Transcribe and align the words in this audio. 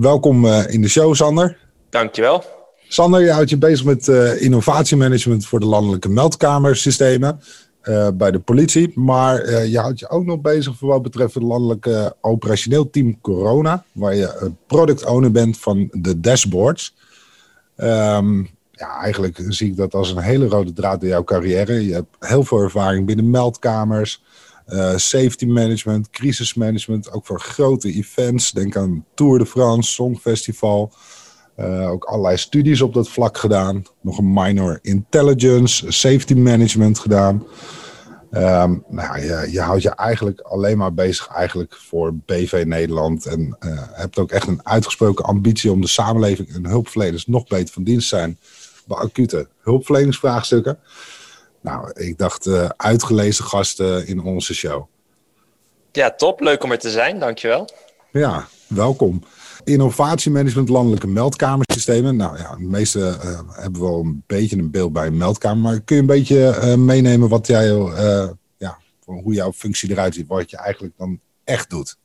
Welkom 0.00 0.44
uh, 0.44 0.72
in 0.72 0.82
de 0.82 0.88
show, 0.88 1.14
Sander. 1.14 1.56
Dankjewel. 1.90 2.44
Sander, 2.88 3.20
je 3.20 3.32
houdt 3.32 3.50
je 3.50 3.58
bezig 3.58 3.84
met 3.84 4.06
uh, 4.06 4.42
innovatiemanagement 4.42 5.46
voor 5.46 5.60
de 5.60 5.66
landelijke 5.66 6.08
meldkamersystemen 6.08 7.40
uh, 7.82 8.08
bij 8.14 8.30
de 8.30 8.38
politie. 8.38 8.92
Maar 8.94 9.66
je 9.66 9.78
houdt 9.78 9.98
je 9.98 10.08
ook 10.08 10.24
nog 10.24 10.40
bezig 10.40 10.76
voor 10.76 10.88
wat 10.88 11.02
betreft 11.02 11.34
het 11.34 11.42
landelijke 11.42 12.16
operationeel 12.20 12.90
team 12.90 13.20
Corona, 13.20 13.84
waar 13.92 14.14
je 14.14 14.52
product 14.66 15.04
owner 15.04 15.30
bent 15.30 15.58
van 15.58 15.88
de 15.92 16.20
dashboards. 16.20 16.94
Um, 17.76 18.48
ja, 18.70 19.00
eigenlijk 19.00 19.44
zie 19.48 19.70
ik 19.70 19.76
dat 19.76 19.94
als 19.94 20.10
een 20.10 20.18
hele 20.18 20.46
rode 20.46 20.72
draad 20.72 21.02
in 21.02 21.08
jouw 21.08 21.24
carrière. 21.24 21.86
Je 21.86 21.92
hebt 21.92 22.16
heel 22.18 22.44
veel 22.44 22.60
ervaring 22.60 23.06
binnen 23.06 23.30
meldkamers, 23.30 24.22
uh, 24.68 24.96
safety 24.96 25.46
management, 25.46 26.10
crisismanagement, 26.10 27.12
ook 27.12 27.26
voor 27.26 27.40
grote 27.40 27.92
events. 27.92 28.52
Denk 28.52 28.76
aan 28.76 29.04
Tour 29.14 29.38
de 29.38 29.46
France, 29.46 29.92
Songfestival. 29.92 30.92
Uh, 31.56 31.90
ook 31.90 32.04
allerlei 32.04 32.36
studies 32.36 32.80
op 32.80 32.94
dat 32.94 33.08
vlak 33.08 33.38
gedaan. 33.38 33.82
Nog 34.00 34.18
een 34.18 34.32
minor 34.32 34.78
intelligence, 34.82 35.92
safety 35.92 36.34
management 36.34 36.98
gedaan. 36.98 37.46
Um, 38.30 38.84
nou, 38.88 39.20
je, 39.20 39.48
je, 39.50 39.60
houdt 39.60 39.82
je 39.82 39.90
eigenlijk 39.90 40.40
alleen 40.40 40.78
maar 40.78 40.94
bezig 40.94 41.28
eigenlijk 41.28 41.74
voor 41.74 42.14
BV 42.14 42.62
Nederland. 42.66 43.26
En 43.26 43.56
uh, 43.60 43.82
hebt 43.92 44.18
ook 44.18 44.30
echt 44.30 44.46
een 44.46 44.66
uitgesproken 44.66 45.24
ambitie 45.24 45.72
om 45.72 45.80
de 45.80 45.86
samenleving 45.86 46.54
en 46.54 46.66
hulpverleners 46.66 47.26
nog 47.26 47.46
beter 47.46 47.74
van 47.74 47.84
dienst 47.84 48.08
te 48.08 48.16
zijn 48.16 48.38
bij 48.86 48.96
acute 48.96 49.48
hulpverleningsvraagstukken. 49.62 50.78
Nou, 51.60 51.90
ik 51.94 52.18
dacht 52.18 52.46
uh, 52.46 52.68
uitgelezen 52.76 53.44
gasten 53.44 54.06
in 54.06 54.22
onze 54.22 54.54
show. 54.54 54.86
Ja, 55.92 56.10
top. 56.10 56.40
Leuk 56.40 56.64
om 56.64 56.70
er 56.70 56.78
te 56.78 56.90
zijn. 56.90 57.18
Dankjewel. 57.18 57.68
Ja, 58.12 58.46
welkom. 58.66 59.22
Innovatiemanagement 59.64 60.68
landelijke 60.68 61.06
meldkamersystemen. 61.06 62.16
Nou 62.16 62.38
ja, 62.38 62.56
de 62.56 62.64
meeste 62.64 62.98
uh, 62.98 63.40
hebben 63.50 63.80
wel 63.80 64.00
een 64.00 64.22
beetje 64.26 64.56
een 64.56 64.70
beeld 64.70 64.92
bij 64.92 65.06
een 65.06 65.16
meldkamer. 65.16 65.58
Maar 65.58 65.80
kun 65.80 65.96
je 65.96 66.02
een 66.02 66.08
beetje 66.08 66.58
uh, 66.62 66.74
meenemen 66.74 67.28
wat 67.28 67.46
jij, 67.46 67.66
ja, 68.56 68.78
hoe 69.04 69.34
jouw 69.34 69.52
functie 69.52 69.90
eruit 69.90 70.14
ziet, 70.14 70.26
wat 70.26 70.50
je 70.50 70.56
eigenlijk 70.56 70.94
dan 70.96 71.20
echt 71.44 71.70
doet? 71.70 71.96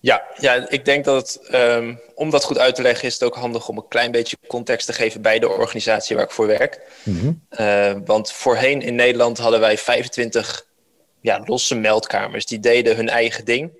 Ja, 0.00 0.22
ja, 0.38 0.68
ik 0.68 0.84
denk 0.84 1.04
dat 1.04 1.16
het, 1.16 1.54
um, 1.54 2.00
om 2.14 2.30
dat 2.30 2.44
goed 2.44 2.58
uit 2.58 2.74
te 2.74 2.82
leggen, 2.82 3.08
is 3.08 3.14
het 3.14 3.22
ook 3.22 3.34
handig 3.34 3.68
om 3.68 3.76
een 3.76 3.88
klein 3.88 4.10
beetje 4.10 4.36
context 4.46 4.86
te 4.86 4.92
geven 4.92 5.22
bij 5.22 5.38
de 5.38 5.48
organisatie 5.48 6.16
waar 6.16 6.24
ik 6.24 6.30
voor 6.30 6.46
werk. 6.46 6.80
Mm 7.02 7.18
-hmm. 7.18 7.46
uh, 7.60 7.92
want 8.04 8.32
voorheen 8.32 8.82
in 8.82 8.94
Nederland 8.94 9.38
hadden 9.38 9.60
wij 9.60 9.78
25 9.78 10.66
ja, 11.20 11.42
losse 11.44 11.74
meldkamers. 11.74 12.46
Die 12.46 12.60
deden 12.60 12.96
hun 12.96 13.08
eigen 13.08 13.44
ding. 13.44 13.70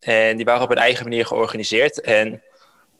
En 0.00 0.36
die 0.36 0.44
waren 0.44 0.62
op 0.62 0.68
hun 0.68 0.78
eigen 0.78 1.04
manier 1.04 1.26
georganiseerd. 1.26 2.00
En 2.00 2.42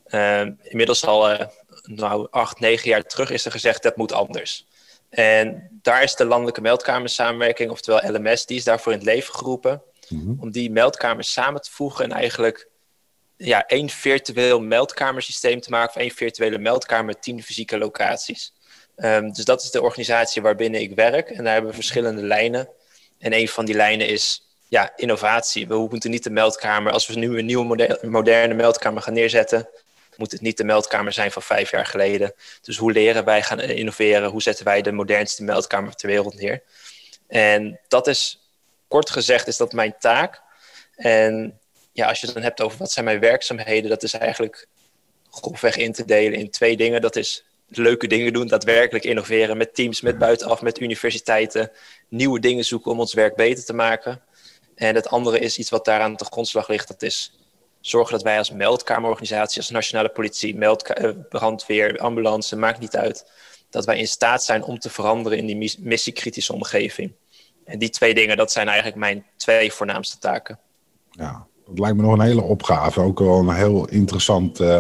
uh, 0.09 0.47
inmiddels 0.63 1.05
al 1.05 1.31
uh, 1.31 1.41
nou, 1.83 2.27
acht, 2.31 2.61
negen 2.61 2.89
jaar 2.89 3.03
terug 3.03 3.31
is 3.31 3.45
er 3.45 3.51
gezegd 3.51 3.83
dat 3.83 3.97
moet 3.97 4.13
anders. 4.13 4.67
En 5.11 5.69
daar 5.83 6.03
is 6.03 6.15
de 6.15 6.25
landelijke 6.25 6.61
meldkamersamenwerking, 6.61 7.71
oftewel 7.71 8.13
LMS, 8.13 8.47
die 8.47 8.57
is 8.57 8.65
daarvoor 8.65 8.93
in 8.93 8.99
het 8.99 9.07
leven 9.07 9.35
geroepen. 9.35 9.83
Mm-hmm. 10.09 10.37
Om 10.41 10.51
die 10.51 10.71
meldkamers 10.71 11.33
samen 11.33 11.63
te 11.63 11.71
voegen 11.71 12.05
en 12.05 12.13
eigenlijk 12.13 12.69
ja, 13.37 13.67
één 13.67 13.89
virtueel 13.89 14.61
meldkamersysteem 14.61 15.61
te 15.61 15.71
maken. 15.71 15.95
Of 15.95 16.03
één 16.03 16.11
virtuele 16.11 16.59
meldkamer 16.59 17.05
met 17.05 17.23
tien 17.23 17.43
fysieke 17.43 17.79
locaties. 17.79 18.53
Um, 18.97 19.33
dus 19.33 19.45
dat 19.45 19.63
is 19.63 19.71
de 19.71 19.83
organisatie 19.83 20.43
waarbinnen 20.43 20.81
ik 20.81 20.95
werk. 20.95 21.31
En 21.31 21.45
daar 21.45 21.53
hebben 21.53 21.71
we 21.71 21.77
verschillende 21.77 22.23
lijnen. 22.23 22.69
En 23.19 23.33
een 23.33 23.49
van 23.49 23.65
die 23.65 23.75
lijnen 23.75 24.09
is 24.09 24.49
ja, 24.69 24.93
innovatie. 24.97 25.69
We 25.69 25.87
moeten 25.91 26.11
niet 26.11 26.25
de 26.25 26.31
meldkamer, 26.31 26.93
als 26.93 27.07
we 27.07 27.15
nu 27.15 27.39
een 27.39 27.47
nieuwe 27.47 27.99
moderne 28.03 28.55
meldkamer 28.55 29.03
gaan 29.03 29.15
neerzetten, 29.15 29.69
moet 30.17 30.33
het 30.33 30.41
niet 30.41 30.57
de 30.57 30.65
meldkamer 30.65 31.13
zijn 31.13 31.31
van 31.31 31.43
vijf 31.43 31.71
jaar 31.71 31.87
geleden. 31.87 32.33
Dus 32.61 32.77
hoe 32.77 32.93
leren 32.93 33.25
wij 33.25 33.43
gaan 33.43 33.61
innoveren? 33.61 34.31
Hoe 34.31 34.43
zetten 34.43 34.65
wij 34.65 34.83
de 34.83 34.93
modernste 34.93 35.45
meldkamer 35.45 35.95
ter 35.95 36.09
wereld 36.09 36.35
neer? 36.35 36.63
En 37.27 37.81
dat 37.89 38.07
is 38.07 38.38
kort 38.89 39.11
gezegd 39.11 39.47
is 39.47 39.57
dat 39.57 39.73
mijn 39.73 39.95
taak. 39.99 40.43
En 40.95 41.59
ja, 41.93 42.09
als 42.09 42.21
je 42.21 42.27
het 42.27 42.35
dan 42.35 42.45
hebt 42.45 42.61
over 42.61 42.79
wat 42.79 42.91
zijn 42.91 43.05
mijn 43.05 43.21
werkzaamheden, 43.21 43.91
dat 43.91 44.03
is 44.03 44.13
eigenlijk 44.13 44.67
grofweg 45.31 45.77
in 45.77 45.93
te 45.93 46.05
delen 46.05 46.39
in 46.39 46.51
twee 46.51 46.77
dingen. 46.77 47.01
Dat 47.01 47.17
is 47.17 47.45
leuke 47.69 48.07
dingen 48.07 48.33
doen, 48.33 48.47
daadwerkelijk 48.47 49.05
innoveren 49.05 49.57
met 49.57 49.75
teams, 49.75 50.01
met 50.01 50.19
buitenaf, 50.19 50.63
met 50.63 50.81
universiteiten. 50.81 51.71
Nieuwe 52.09 52.41
dingen 52.41 52.65
zoeken 52.65 52.91
om 52.91 53.01
ons 53.01 53.15
werk 53.15 53.37
beter 53.37 53.65
te 53.65 53.75
maken. 53.75 54.23
En 54.75 54.95
het 54.95 55.09
andere 55.09 55.39
is 55.39 55.59
iets 55.59 55.71
wat 55.71 55.85
daaraan 55.85 56.17
de 56.17 56.25
grondslag 56.25 56.69
ligt. 56.69 56.89
Dat 56.89 57.03
is 57.03 57.33
zorgen 57.81 58.13
dat 58.13 58.23
wij 58.23 58.39
als 58.39 58.51
meldkamerorganisatie, 58.51 59.59
als 59.59 59.71
nationale 59.71 60.09
politie, 60.09 60.57
meld, 60.57 60.83
eh, 60.83 61.95
ambulance, 61.97 62.57
maakt 62.57 62.81
niet 62.81 62.97
uit. 62.97 63.31
Dat 63.71 63.85
wij 63.85 63.99
in 63.99 64.09
staat 64.09 64.45
zijn 64.45 64.63
om 64.63 64.79
te 64.79 64.91
veranderen 64.91 65.39
in 65.39 65.47
die 65.47 65.79
missiekritische 65.81 66.53
omgeving. 66.53 67.13
En 67.69 67.79
die 67.79 67.91
twee 67.91 68.15
dingen, 68.15 68.37
dat 68.37 68.53
zijn 68.53 68.67
eigenlijk 68.67 68.97
mijn 68.97 69.25
twee 69.37 69.73
voornaamste 69.73 70.19
taken. 70.19 70.59
Ja, 71.11 71.47
dat 71.67 71.79
lijkt 71.79 71.97
me 71.97 72.03
nog 72.03 72.13
een 72.13 72.21
hele 72.21 72.43
opgave. 72.43 73.01
Ook 73.01 73.19
wel 73.19 73.39
een 73.39 73.55
heel 73.55 73.89
interessant 73.89 74.61
uh, 74.61 74.79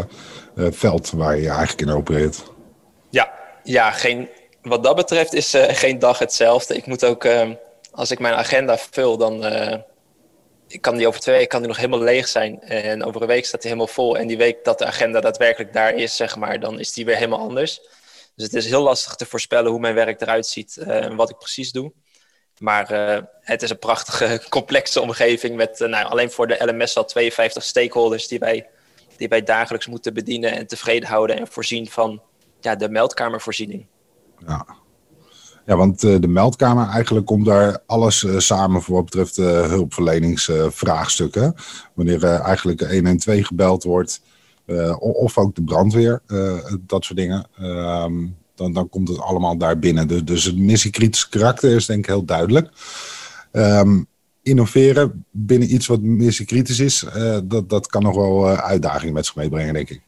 uh, 0.54 0.66
veld 0.70 1.10
waar 1.10 1.36
je 1.36 1.48
eigenlijk 1.48 1.80
in 1.80 1.90
opereert. 1.90 2.42
Ja, 3.10 3.32
ja 3.64 3.90
geen, 3.90 4.28
wat 4.62 4.82
dat 4.82 4.96
betreft 4.96 5.34
is 5.34 5.54
uh, 5.54 5.64
geen 5.68 5.98
dag 5.98 6.18
hetzelfde. 6.18 6.76
Ik 6.76 6.86
moet 6.86 7.04
ook, 7.04 7.28
als 7.92 8.10
ik 8.10 8.18
mijn 8.18 8.34
agenda 8.34 8.78
vul, 8.78 9.16
dan 9.16 9.44
ik 10.68 10.80
kan 10.80 10.96
die 10.96 11.06
over 11.06 11.20
twee 11.20 11.34
weken 11.34 11.50
kan 11.50 11.60
die 11.60 11.68
nog 11.68 11.76
helemaal 11.76 12.00
leeg 12.00 12.28
zijn. 12.28 12.60
En 12.60 13.04
over 13.04 13.22
een 13.22 13.28
week 13.28 13.44
staat 13.44 13.62
die 13.62 13.70
helemaal 13.70 13.92
vol. 13.94 14.18
En 14.18 14.26
die 14.26 14.36
week 14.36 14.64
dat 14.64 14.78
de 14.78 14.86
agenda 14.86 15.20
daadwerkelijk 15.20 15.72
daar 15.72 15.94
is, 15.94 16.16
zeg 16.16 16.36
maar, 16.36 16.60
dan 16.60 16.78
is 16.78 16.92
die 16.92 17.04
weer 17.04 17.16
helemaal 17.16 17.38
anders. 17.38 17.80
Dus 18.34 18.46
het 18.46 18.54
is 18.54 18.66
heel 18.66 18.82
lastig 18.82 19.14
te 19.14 19.26
voorspellen 19.26 19.70
hoe 19.70 19.80
mijn 19.80 19.94
werk 19.94 20.20
eruit 20.20 20.46
ziet 20.46 20.76
en 20.76 21.16
wat 21.16 21.30
ik 21.30 21.38
precies 21.38 21.72
doe. 21.72 21.92
Maar 22.58 22.92
uh, 22.92 23.22
het 23.40 23.62
is 23.62 23.70
een 23.70 23.78
prachtige, 23.78 24.42
complexe 24.48 25.00
omgeving 25.00 25.56
met 25.56 25.80
uh, 25.80 25.88
nou, 25.88 26.06
alleen 26.06 26.30
voor 26.30 26.46
de 26.46 26.64
LMS 26.64 26.96
al 26.96 27.04
52 27.04 27.62
stakeholders 27.62 28.28
die 28.28 28.38
wij, 28.38 28.66
die 29.16 29.28
wij 29.28 29.42
dagelijks 29.42 29.86
moeten 29.86 30.14
bedienen 30.14 30.52
en 30.52 30.66
tevreden 30.66 31.08
houden 31.08 31.38
en 31.38 31.46
voorzien 31.46 31.88
van 31.88 32.20
ja, 32.60 32.76
de 32.76 32.88
meldkamervoorziening. 32.88 33.86
Ja, 34.46 34.66
ja 35.66 35.76
want 35.76 36.02
uh, 36.02 36.20
de 36.20 36.28
meldkamer 36.28 36.88
eigenlijk 36.88 37.26
komt 37.26 37.46
daar 37.46 37.78
alles 37.86 38.26
samen 38.36 38.82
voor 38.82 38.94
wat 38.94 39.04
betreft 39.04 39.36
hulpverleningsvraagstukken. 39.70 41.54
Wanneer 41.94 42.24
eigenlijk 42.24 42.80
112 42.80 43.46
gebeld 43.46 43.84
wordt, 43.84 44.20
of 44.98 45.38
ook 45.38 45.54
de 45.54 45.62
brandweer, 45.62 46.22
dat 46.80 47.04
soort 47.04 47.18
dingen. 47.18 47.46
Ehm, 47.58 48.26
dan, 48.58 48.72
dan 48.72 48.88
komt 48.88 49.08
het 49.08 49.20
allemaal 49.20 49.56
daar 49.56 49.78
binnen. 49.78 50.08
Dus, 50.08 50.24
dus 50.24 50.44
het 50.44 50.56
missiekritische 50.56 51.28
karakter 51.28 51.76
is 51.76 51.86
denk 51.86 51.98
ik 51.98 52.06
heel 52.06 52.24
duidelijk. 52.24 52.68
Um, 53.52 54.06
innoveren 54.42 55.26
binnen 55.30 55.74
iets 55.74 55.86
wat 55.86 56.00
missiekritisch 56.00 56.78
is, 56.78 57.02
uh, 57.02 57.38
dat, 57.44 57.70
dat 57.70 57.86
kan 57.86 58.02
nog 58.02 58.14
wel 58.14 58.50
uh, 58.50 58.58
uitdagingen 58.58 59.14
met 59.14 59.26
zich 59.26 59.34
meebrengen, 59.34 59.74
denk 59.74 59.90
ik. 59.90 60.00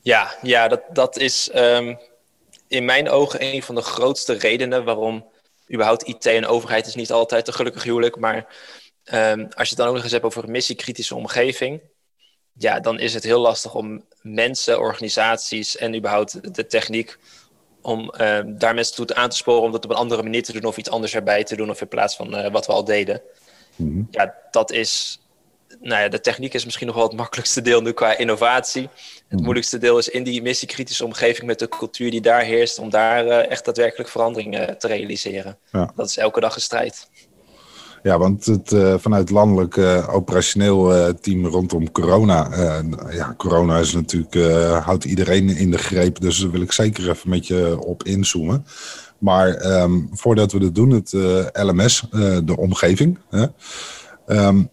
Ja, 0.00 0.36
ja 0.42 0.68
dat, 0.68 0.82
dat 0.92 1.18
is 1.18 1.50
um, 1.54 1.98
in 2.68 2.84
mijn 2.84 3.08
ogen 3.10 3.42
een 3.42 3.62
van 3.62 3.74
de 3.74 3.82
grootste 3.82 4.32
redenen 4.32 4.84
waarom 4.84 5.24
überhaupt 5.72 6.02
IT 6.02 6.26
en 6.26 6.46
overheid 6.46 6.86
is 6.86 6.94
niet 6.94 7.12
altijd 7.12 7.46
een 7.46 7.54
gelukkig 7.54 7.82
huwelijk. 7.82 8.16
Maar 8.16 8.36
um, 9.12 9.48
als 9.54 9.68
je 9.68 9.74
het 9.74 9.76
dan 9.76 9.86
ook 9.86 9.94
nog 9.94 10.02
eens 10.02 10.12
hebt 10.12 10.24
over 10.24 10.44
een 10.44 10.50
missiekritische 10.50 11.14
omgeving, 11.14 11.80
ja, 12.52 12.80
dan 12.80 12.98
is 12.98 13.14
het 13.14 13.24
heel 13.24 13.40
lastig 13.40 13.74
om 13.74 14.04
mensen, 14.22 14.80
organisaties 14.80 15.76
en 15.76 15.96
überhaupt 15.96 16.54
de 16.54 16.66
techniek 16.66 17.18
om 17.82 18.14
uh, 18.20 18.38
daar 18.46 18.74
mensen 18.74 18.94
toe 18.94 19.14
aan 19.14 19.28
te 19.28 19.36
sporen 19.36 19.62
om 19.62 19.72
dat 19.72 19.84
op 19.84 19.90
een 19.90 19.96
andere 19.96 20.22
manier 20.22 20.42
te 20.42 20.52
doen 20.52 20.64
of 20.64 20.76
iets 20.76 20.90
anders 20.90 21.14
erbij 21.14 21.44
te 21.44 21.56
doen 21.56 21.70
of 21.70 21.80
in 21.80 21.88
plaats 21.88 22.16
van 22.16 22.34
uh, 22.34 22.50
wat 22.50 22.66
we 22.66 22.72
al 22.72 22.84
deden. 22.84 23.22
Mm 23.76 23.92
-hmm. 23.92 24.08
Ja, 24.10 24.34
dat 24.50 24.72
is, 24.72 25.20
nou 25.80 26.02
ja, 26.02 26.08
de 26.08 26.20
techniek 26.20 26.54
is 26.54 26.64
misschien 26.64 26.86
nog 26.86 26.96
wel 26.96 27.06
het 27.06 27.16
makkelijkste 27.16 27.62
deel 27.62 27.82
nu 27.82 27.92
qua 27.92 28.16
innovatie. 28.16 28.82
Het 28.82 28.90
mm 28.90 29.22
-hmm. 29.28 29.42
moeilijkste 29.42 29.78
deel 29.78 29.98
is 29.98 30.08
in 30.08 30.22
die 30.22 30.42
missiekritische 30.42 31.04
omgeving 31.04 31.46
met 31.46 31.58
de 31.58 31.68
cultuur 31.68 32.10
die 32.10 32.20
daar 32.20 32.42
heerst, 32.42 32.78
om 32.78 32.90
daar 32.90 33.26
uh, 33.26 33.50
echt 33.50 33.64
daadwerkelijk 33.64 34.10
verandering 34.10 34.76
te 34.78 34.86
realiseren. 34.86 35.58
Ja. 35.72 35.92
Dat 35.96 36.08
is 36.08 36.16
elke 36.16 36.40
dag 36.40 36.54
een 36.54 36.60
strijd. 36.60 37.08
Ja, 38.02 38.18
want 38.18 38.46
het, 38.46 38.72
uh, 38.72 38.94
vanuit 38.98 39.30
landelijk 39.30 39.76
uh, 39.76 40.08
operationeel 40.14 40.96
uh, 40.96 41.08
team 41.20 41.46
rondom 41.46 41.92
corona. 41.92 42.48
ja, 43.10 43.34
corona 43.36 43.78
is 43.78 43.92
natuurlijk, 43.92 44.34
houdt 44.84 45.04
iedereen 45.04 45.48
in 45.48 45.70
de 45.70 45.78
greep. 45.78 46.20
Dus 46.20 46.38
daar 46.38 46.50
wil 46.50 46.60
ik 46.60 46.72
zeker 46.72 47.10
even 47.10 47.30
met 47.30 47.46
je 47.46 47.78
op 47.80 48.02
inzoomen. 48.02 48.66
Maar 49.18 49.80
um, 49.82 50.08
voordat 50.12 50.52
we 50.52 50.58
dat 50.58 50.74
doen, 50.74 50.90
het 50.90 51.12
LMS, 51.52 52.06
de 52.44 52.56
omgeving. 52.56 53.18
Um, 54.26 54.70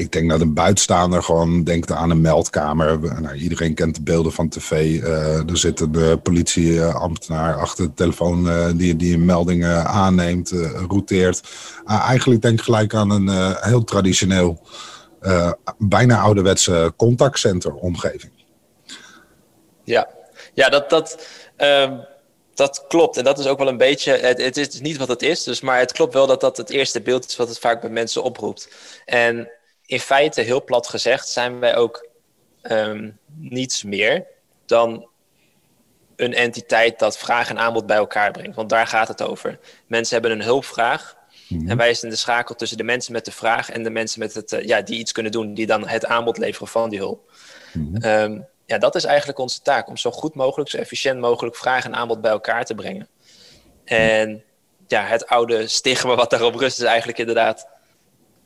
ik 0.00 0.12
denk 0.12 0.30
dat 0.30 0.40
een 0.40 0.54
buitenstaander 0.54 1.22
gewoon 1.22 1.64
denkt 1.64 1.92
aan 1.92 2.10
een 2.10 2.20
meldkamer. 2.20 3.20
Nou, 3.20 3.34
iedereen 3.34 3.74
kent 3.74 3.94
de 3.94 4.02
beelden 4.02 4.32
van 4.32 4.48
tv. 4.48 4.70
Uh, 4.70 5.50
er 5.50 5.58
zit 5.58 5.80
een 5.80 6.22
politieambtenaar 6.22 7.54
achter 7.54 7.84
de 7.84 7.94
telefoon 7.94 8.46
uh, 8.46 8.66
die, 8.74 8.96
die 8.96 9.14
een 9.14 9.24
melding 9.24 9.62
uh, 9.62 9.84
aanneemt, 9.84 10.50
routeert. 10.88 11.42
eigenlijk 11.86 12.42
denk 12.42 12.58
ik 12.58 12.64
gelijk 12.64 12.94
aan 12.94 13.10
een 13.10 13.54
heel 13.60 13.84
traditioneel, 13.84 14.60
bijna 15.78 16.20
ouderwetse 16.20 16.92
contactcenter 16.96 17.74
omgeving. 17.74 18.32
Ja, 19.84 20.08
ja 20.54 20.68
dat, 20.68 20.90
dat, 20.90 21.26
ehm, 21.56 21.98
dat 22.54 22.84
klopt. 22.88 23.16
En 23.16 23.24
dat 23.24 23.38
is 23.38 23.46
ook 23.46 23.58
wel 23.58 23.68
een 23.68 23.76
beetje, 23.76 24.12
het, 24.12 24.42
het 24.42 24.56
is 24.56 24.80
niet 24.80 24.96
wat 24.96 25.08
het 25.08 25.22
is, 25.22 25.44
dus, 25.44 25.60
maar 25.60 25.78
het 25.78 25.92
klopt 25.92 26.14
wel 26.14 26.26
dat 26.26 26.40
dat 26.40 26.56
het 26.56 26.70
eerste 26.70 27.00
beeld 27.00 27.26
is 27.26 27.36
wat 27.36 27.48
het 27.48 27.58
vaak 27.58 27.80
bij 27.80 27.90
mensen 27.90 28.22
oproept. 28.22 28.68
En 29.04 29.48
in 29.90 30.00
feite, 30.00 30.40
heel 30.40 30.64
plat 30.64 30.88
gezegd, 30.88 31.28
zijn 31.28 31.58
wij 31.58 31.76
ook 31.76 32.08
um, 32.62 33.18
niets 33.36 33.82
meer 33.82 34.26
dan 34.66 35.08
een 36.16 36.34
entiteit 36.34 36.98
dat 36.98 37.18
vraag 37.18 37.48
en 37.48 37.58
aanbod 37.58 37.86
bij 37.86 37.96
elkaar 37.96 38.30
brengt. 38.30 38.56
Want 38.56 38.68
daar 38.68 38.86
gaat 38.86 39.08
het 39.08 39.22
over. 39.22 39.58
Mensen 39.86 40.12
hebben 40.12 40.32
een 40.32 40.44
hulpvraag. 40.44 41.16
Mhm. 41.48 41.70
En 41.70 41.76
wij 41.76 41.94
zijn 41.94 42.10
de 42.10 42.16
schakel 42.16 42.54
tussen 42.54 42.78
de 42.78 42.84
mensen 42.84 43.12
met 43.12 43.24
de 43.24 43.32
vraag 43.32 43.70
en 43.70 43.82
de 43.82 43.90
mensen 43.90 44.20
met 44.20 44.34
het, 44.34 44.52
uh, 44.52 44.64
ja, 44.64 44.80
die 44.80 44.98
iets 44.98 45.12
kunnen 45.12 45.32
doen, 45.32 45.54
die 45.54 45.66
dan 45.66 45.88
het 45.88 46.06
aanbod 46.06 46.38
leveren 46.38 46.68
van 46.68 46.90
die 46.90 46.98
hulp. 46.98 47.32
Mhm. 47.72 48.06
um, 48.06 48.46
ja, 48.66 48.78
dat 48.78 48.94
is 48.94 49.04
eigenlijk 49.04 49.38
onze 49.38 49.62
taak, 49.62 49.88
om 49.88 49.96
zo 49.96 50.10
goed 50.10 50.34
mogelijk, 50.34 50.70
zo 50.70 50.76
efficiënt 50.76 51.20
mogelijk 51.20 51.56
vraag 51.56 51.84
en 51.84 51.94
aanbod 51.94 52.20
bij 52.20 52.30
elkaar 52.30 52.64
te 52.64 52.74
brengen. 52.74 53.08
En 53.84 54.44
ja, 54.86 55.04
het 55.04 55.26
oude 55.26 55.66
stigma 55.66 56.14
wat 56.14 56.30
daarop 56.30 56.54
rust 56.54 56.78
is 56.78 56.84
eigenlijk 56.84 57.18
inderdaad 57.18 57.66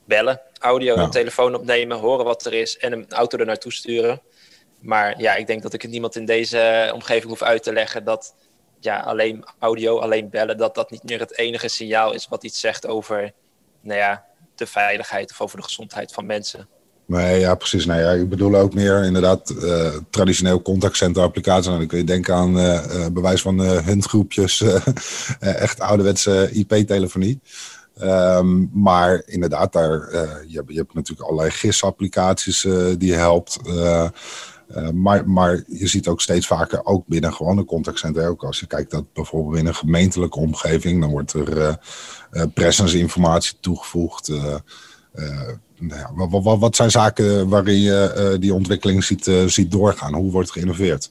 bellen, 0.05 0.41
audio 0.59 0.95
en 0.95 1.11
telefoon 1.11 1.55
opnemen, 1.55 1.99
horen 1.99 2.25
wat 2.25 2.47
er 2.47 2.55
is 2.55 2.79
en 2.79 2.93
een 2.93 3.07
auto 3.09 3.39
er 3.39 3.47
naartoe 3.47 3.73
sturen. 3.73 4.21
Maar 4.81 5.21
ja, 5.21 5.35
ik 5.35 5.47
denk 5.47 5.63
dat 5.63 5.73
ik 5.73 5.83
het 5.83 5.91
niemand 5.91 6.17
in 6.17 6.25
deze 6.25 6.91
omgeving 6.95 7.29
hoef 7.29 7.43
uit 7.43 7.63
te 7.63 7.73
leggen 7.73 8.05
dat 8.05 8.35
ja, 8.81 9.01
alleen 9.01 9.45
audio, 9.59 9.99
alleen 9.99 10.31
bellen, 10.31 10.57
dat 10.57 10.75
dat 10.75 10.91
niet 10.91 11.05
meer 11.05 11.21
het 11.21 11.39
enige 11.39 11.69
signaal 11.69 12.13
is 12.13 12.29
wat 12.29 12.45
iets 12.45 12.61
zegt 12.61 12.87
over 12.87 13.33
nou 13.81 13.99
ja, 13.99 14.25
de 14.55 14.67
veiligheid 14.67 15.31
of 15.31 15.41
over 15.41 15.57
de 15.57 15.63
gezondheid 15.63 16.13
van 16.13 16.27
mensen. 16.27 16.69
Nee, 17.07 17.41
ja, 17.41 17.55
precies. 17.55 17.87
Nee, 17.87 18.01
ja, 18.01 18.11
ik 18.11 18.29
bedoel 18.29 18.55
ook 18.55 18.75
meer 18.75 19.05
inderdaad 19.05 19.55
uh, 19.63 19.89
traditioneel 20.11 20.63
contactcenter 20.63 21.23
applicaties. 21.23 21.67
Nou, 21.67 21.79
dan 21.79 21.87
kun 21.87 21.99
je 21.99 22.05
denken 22.05 22.35
aan 22.35 22.59
uh, 22.59 23.07
bewijs 23.13 23.43
van 23.43 23.61
huntgroepjes, 23.61 24.65
echt 25.41 25.81
ouderwetse 25.81 26.51
IP-telefonie. 26.53 27.41
Um, 28.03 28.71
maar 28.73 29.23
inderdaad, 29.27 29.73
daar, 29.73 30.13
uh, 30.13 30.21
je, 30.47 30.57
hebt, 30.57 30.71
je 30.71 30.77
hebt 30.77 30.95
natuurlijk 30.95 31.29
allerlei 31.29 31.51
GIS-applicaties 31.51 32.65
uh, 32.65 32.95
die 32.99 33.11
je 33.11 33.15
helpt. 33.15 33.59
Uh, 33.67 34.09
maar, 34.93 35.29
maar 35.29 35.63
je 35.67 35.87
ziet 35.87 36.09
ook 36.09 36.21
steeds 36.21 36.47
vaker, 36.47 36.85
ook 36.85 37.07
binnen 37.07 37.35
gewone 37.35 37.65
contactcenter, 37.65 38.29
ook 38.29 38.45
als 38.45 38.61
je 38.61 38.67
kijkt 38.67 38.91
dat 38.91 39.13
bijvoorbeeld 39.13 39.57
in 39.57 39.67
een 39.67 39.75
gemeentelijke 39.75 40.39
omgeving, 40.39 41.01
dan 41.01 41.11
wordt 41.11 41.33
er 41.33 41.79
presence-informatie 42.55 43.57
toegevoegd. 43.61 44.29
Nou 45.79 46.19
ja, 46.19 46.59
wat, 46.59 46.77
zijn 46.77 46.91
zaken 46.91 47.49
waarin 47.49 47.81
je 47.81 48.37
die 48.41 48.55
ontwikkeling 48.55 49.05
ziet, 49.05 49.31
ziet 49.47 49.71
doorgaan? 49.71 50.15
Hoe 50.15 50.33
wordt 50.33 50.51
geïnnoveerd? 50.51 51.11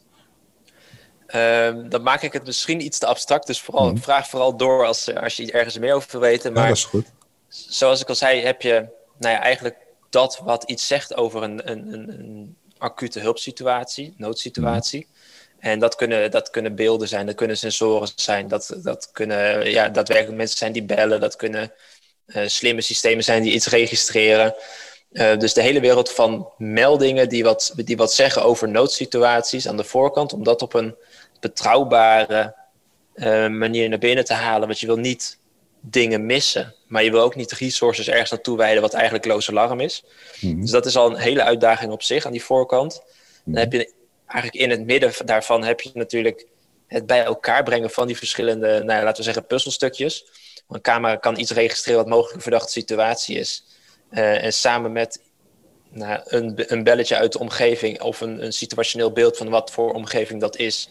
Um, 1.35 1.89
dan 1.89 2.01
maak 2.01 2.21
ik 2.21 2.33
het 2.33 2.45
misschien 2.45 2.81
iets 2.81 2.97
te 2.97 3.05
abstract. 3.05 3.47
Dus 3.47 3.61
vooral, 3.61 3.89
mm. 3.89 3.97
vraag 3.97 4.27
vooral 4.27 4.57
door 4.57 4.85
als, 4.85 5.15
als 5.15 5.35
je 5.35 5.51
ergens 5.51 5.77
meer 5.77 5.93
over 5.93 6.11
wil 6.11 6.19
weten. 6.19 6.53
Maar 6.53 6.61
ja, 6.61 6.67
dat 6.67 6.77
is 6.77 6.83
goed. 6.83 7.05
zoals 7.47 8.01
ik 8.01 8.09
al 8.09 8.15
zei, 8.15 8.41
heb 8.41 8.61
je 8.61 8.87
nou 9.17 9.33
ja, 9.33 9.41
eigenlijk 9.41 9.77
dat 10.09 10.41
wat 10.43 10.63
iets 10.63 10.87
zegt 10.87 11.15
over 11.15 11.43
een, 11.43 11.71
een, 11.71 11.93
een, 11.93 12.09
een 12.19 12.57
acute 12.77 13.19
hulpsituatie, 13.19 14.13
noodsituatie. 14.17 15.07
Mm. 15.09 15.13
En 15.59 15.79
dat 15.79 15.95
kunnen, 15.95 16.31
dat 16.31 16.49
kunnen 16.49 16.75
beelden 16.75 17.07
zijn, 17.07 17.25
dat 17.25 17.35
kunnen 17.35 17.57
sensoren 17.57 18.09
zijn, 18.15 18.47
dat, 18.47 18.77
dat 18.83 19.09
kunnen 19.11 19.71
ja, 19.71 19.89
daadwerkelijk 19.89 20.37
mensen 20.37 20.57
zijn 20.57 20.71
die 20.71 20.83
bellen, 20.83 21.19
dat 21.19 21.35
kunnen 21.35 21.73
uh, 22.27 22.47
slimme 22.47 22.81
systemen 22.81 23.23
zijn 23.23 23.43
die 23.43 23.53
iets 23.53 23.67
registreren. 23.67 24.55
Uh, 25.11 25.37
dus 25.37 25.53
de 25.53 25.61
hele 25.61 25.79
wereld 25.79 26.11
van 26.11 26.49
meldingen 26.57 27.29
die 27.29 27.43
wat, 27.43 27.73
die 27.75 27.97
wat 27.97 28.13
zeggen 28.13 28.43
over 28.43 28.69
noodsituaties 28.69 29.67
aan 29.67 29.77
de 29.77 29.83
voorkant, 29.83 30.33
om 30.33 30.43
dat 30.43 30.61
op 30.61 30.73
een 30.73 30.95
betrouwbare 31.43 32.55
uh, 33.15 33.47
manier 33.47 33.89
naar 33.89 33.97
binnen 33.97 34.25
te 34.25 34.33
halen. 34.33 34.67
Want 34.67 34.79
je 34.79 34.85
wil 34.85 34.97
niet 34.97 35.37
dingen 35.79 36.25
missen, 36.25 36.75
maar 36.87 37.03
je 37.03 37.11
wil 37.11 37.21
ook 37.21 37.35
niet 37.35 37.51
resources 37.51 38.09
ergens 38.09 38.31
naartoe 38.31 38.57
wijden 38.57 38.81
wat 38.81 38.93
eigenlijk 38.93 39.25
loos 39.25 39.49
alarm 39.49 39.79
is. 39.79 40.03
Mhm. 40.41 40.61
Dus 40.61 40.71
dat 40.71 40.85
is 40.85 40.97
al 40.97 41.09
een 41.09 41.17
hele 41.17 41.43
uitdaging 41.43 41.91
op 41.91 42.03
zich 42.03 42.25
aan 42.25 42.31
die 42.31 42.43
voorkant. 42.43 43.01
Dan 43.45 43.55
heb 43.55 43.71
je 43.71 43.93
eigenlijk 44.25 44.63
in 44.63 44.69
het 44.69 44.85
midden 44.85 45.13
daarvan 45.25 45.63
heb 45.63 45.81
je 45.81 45.91
natuurlijk 45.93 46.45
het 46.87 47.05
bij 47.05 47.23
elkaar 47.23 47.63
brengen 47.63 47.89
van 47.89 48.07
die 48.07 48.17
verschillende, 48.17 48.83
nou, 48.83 49.03
laten 49.03 49.17
we 49.17 49.23
zeggen, 49.23 49.45
puzzelstukjes. 49.45 50.25
Een 50.69 50.81
camera 50.81 51.15
kan 51.15 51.39
iets 51.39 51.51
registreren 51.51 51.99
wat 51.99 52.09
mogelijk 52.09 52.35
een 52.35 52.41
verdachte 52.41 52.71
situatie 52.71 53.37
is. 53.37 53.65
Uh, 54.11 54.43
en 54.43 54.53
samen 54.53 54.91
met 54.91 55.21
nou, 55.89 56.21
een, 56.23 56.63
een 56.73 56.83
belletje 56.83 57.15
uit 57.15 57.31
de 57.31 57.39
omgeving 57.39 58.01
of 58.01 58.21
een, 58.21 58.43
een 58.43 58.53
situationeel 58.53 59.11
beeld 59.11 59.37
van 59.37 59.49
wat 59.49 59.71
voor 59.71 59.93
omgeving 59.93 60.41
dat 60.41 60.57
is, 60.57 60.89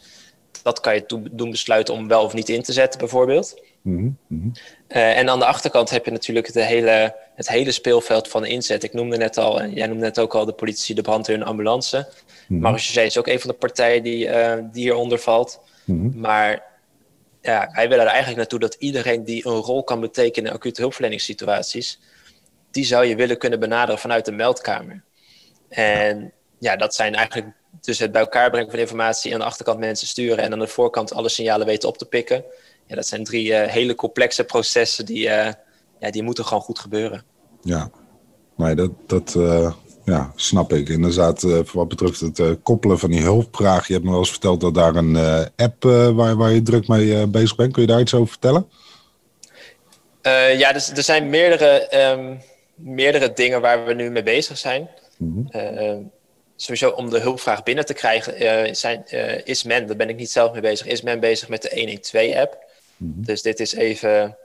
dat 0.63 0.81
kan 0.81 0.95
je 0.95 1.29
doen 1.31 1.51
besluiten 1.51 1.95
om 1.95 2.09
wel 2.09 2.25
of 2.25 2.35
niet 2.35 2.49
in 2.49 2.63
te 2.63 2.73
zetten, 2.73 2.99
bijvoorbeeld. 2.99 3.63
Mm 3.83 4.19
-hmm. 4.27 4.53
uh, 4.89 5.19
en 5.19 5.29
aan 5.29 5.39
de 5.39 5.45
achterkant 5.45 5.91
heb 5.91 6.05
je 6.05 6.11
natuurlijk 6.11 6.53
de 6.53 6.65
hele, 6.65 7.17
het 7.35 7.49
hele 7.49 7.71
speelveld 7.71 8.29
van 8.29 8.45
inzet. 8.45 8.83
Ik 8.83 8.93
noemde 8.93 9.17
net 9.17 9.39
al, 9.39 9.61
en 9.61 9.73
jij 9.73 9.87
noemde 9.87 10.05
net 10.05 10.19
ook 10.19 10.35
al 10.35 10.45
de 10.45 10.53
politie, 10.53 10.95
de 10.95 11.03
brandweer 11.03 11.37
en 11.37 11.43
ambulance. 11.43 12.09
Mm 12.49 12.65
-hmm. 12.65 12.79
zei 12.79 13.07
is 13.07 13.19
ook 13.19 13.27
een 13.27 13.41
van 13.41 13.51
de 13.51 13.57
partijen 13.57 14.03
die, 14.03 14.27
uh, 14.27 14.55
die 14.73 14.83
hieronder 14.83 15.19
valt. 15.19 15.61
Mm 15.85 16.01
-hmm. 16.01 16.21
Maar 16.21 16.63
ja, 17.41 17.71
wij 17.73 17.89
willen 17.89 18.05
er 18.05 18.11
eigenlijk 18.11 18.39
naartoe 18.39 18.59
dat 18.59 18.75
iedereen 18.75 19.25
die 19.25 19.47
een 19.47 19.53
rol 19.53 19.85
kan 19.85 20.01
betekenen 20.01 20.51
in 20.51 20.57
acute 20.57 20.81
hulpverleningssituaties, 20.81 22.01
die 22.71 22.85
zou 22.85 23.05
je 23.05 23.17
willen 23.17 23.39
kunnen 23.39 23.61
benaderen 23.61 24.01
vanuit 24.01 24.25
de 24.25 24.33
meldkamer. 24.33 25.03
En 25.69 26.33
ja, 26.59 26.77
dat 26.77 26.95
zijn 26.95 27.15
eigenlijk 27.15 27.53
dus 27.81 27.99
het 27.99 28.13
bij 28.13 28.21
elkaar 28.21 28.51
brengen 28.51 28.71
van 28.71 28.79
informatie 28.79 29.33
aan 29.33 29.39
de 29.39 29.45
achterkant 29.45 29.79
mensen 29.79 30.07
sturen 30.07 30.39
en 30.39 30.53
aan 30.53 30.59
de 30.59 30.67
voorkant 30.67 31.13
alle 31.13 31.29
signalen 31.29 31.67
weten 31.67 31.89
op 31.89 31.99
te 31.99 32.05
pikken. 32.05 32.45
Ja, 32.87 32.95
dat 32.95 33.07
zijn 33.07 33.25
drie 33.25 33.49
uh, 33.49 33.63
hele 33.63 33.95
complexe 33.95 34.45
processen 34.45 35.07
die, 35.07 35.27
uh, 35.27 35.49
ja, 35.99 36.11
die 36.11 36.23
moeten 36.23 36.45
gewoon 36.45 36.63
goed 36.63 36.79
gebeuren. 36.79 37.23
Ja, 37.63 37.91
nee, 38.57 38.75
dat, 38.75 38.91
dat 39.07 39.35
uh, 39.35 39.73
ja, 40.05 40.33
snap 40.35 40.73
ik. 40.73 40.89
Inderdaad, 40.89 41.43
wat 41.73 41.89
betreft 41.89 42.21
het 42.21 42.63
koppelen 42.63 42.99
van 42.99 43.11
die 43.11 43.23
hulpvraag. 43.23 43.87
Je 43.87 43.93
hebt 43.93 44.05
me 44.05 44.11
wel 44.11 44.21
eens 44.21 44.31
verteld 44.31 44.61
dat 44.61 44.75
daar 44.75 44.95
een 44.95 45.17
app 45.57 45.83
waar, 46.15 46.37
waar 46.37 46.51
je 46.51 46.63
druk 46.63 46.89
mee 46.89 47.27
bezig 47.27 47.57
bent. 47.57 47.73
Kun 47.73 47.83
je 47.83 47.89
daar 47.89 48.01
iets 48.01 48.15
over 48.15 48.29
vertellen? 48.29 48.69
ja, 50.57 50.73
dus, 50.73 50.91
er 50.91 51.03
zijn 51.03 51.31
meerdere, 51.31 51.97
um, 51.97 52.41
meerdere 52.75 53.33
dingen 53.33 53.61
waar 53.61 53.85
we 53.85 53.95
nu 53.95 54.11
mee 54.11 54.23
bezig 54.23 54.59
zijn. 54.59 54.89
Mm 55.19 55.49
-hmm 55.53 56.11
sowieso 56.63 56.91
om 56.91 57.11
de 57.11 57.19
hulpvraag 57.19 57.63
binnen 57.63 57.85
te 57.85 57.95
krijgen, 57.95 58.43
uh, 58.43 58.75
zijn, 58.75 59.05
uh, 59.11 59.47
is 59.47 59.63
men, 59.63 59.87
daar 59.87 59.97
ben 59.97 60.09
ik 60.09 60.17
niet 60.17 60.31
zelf 60.31 60.53
mee 60.53 60.61
bezig, 60.61 60.87
is 60.87 61.03
men 61.03 61.21
bezig 61.21 61.49
met 61.49 61.63
de 61.63 62.01
112-app. 62.11 62.65
Mm 62.97 63.13
-hmm. 63.15 63.25
Dus 63.25 63.43
dit 63.43 63.61
is 63.61 63.75
even 63.75 64.37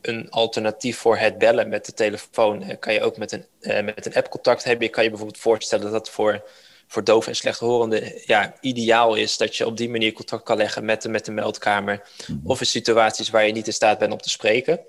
een 0.00 0.30
alternatief 0.30 0.98
voor 0.98 1.16
het 1.16 1.38
bellen 1.38 1.68
met 1.68 1.86
de 1.86 1.92
telefoon. 1.92 2.62
Uh, 2.62 2.74
kan 2.78 2.92
je 2.92 3.02
ook 3.02 3.16
met 3.16 3.32
een, 3.32 3.44
met 3.84 4.06
een 4.06 4.14
app 4.14 4.28
contact 4.28 4.64
hebben. 4.64 4.86
Je 4.86 4.92
kan 4.92 5.02
je 5.02 5.08
bijvoorbeeld 5.08 5.40
voorstellen 5.40 5.84
dat 5.84 5.92
dat 5.92 6.10
voor, 6.10 6.44
voor 6.86 7.04
doof 7.04 7.26
en 7.26 7.36
slechthorenden 7.36 8.12
ja, 8.24 8.54
ideaal 8.60 9.14
is. 9.14 9.36
Dat 9.36 9.56
je 9.56 9.66
op 9.66 9.76
die 9.76 9.90
manier 9.90 10.12
contact 10.12 10.42
kan 10.42 10.56
leggen 10.56 10.84
met 10.84 11.02
de, 11.02 11.08
met 11.08 11.24
de 11.24 11.32
meldkamer. 11.32 11.94
Mm 11.94 12.36
-hmm. 12.40 12.50
Of 12.50 12.60
in 12.60 12.66
situaties 12.66 13.30
waar 13.30 13.46
je 13.46 13.52
niet 13.52 13.66
in 13.66 13.72
staat 13.72 13.98
bent 13.98 14.12
om 14.12 14.20
te 14.20 14.30
spreken. 14.30 14.80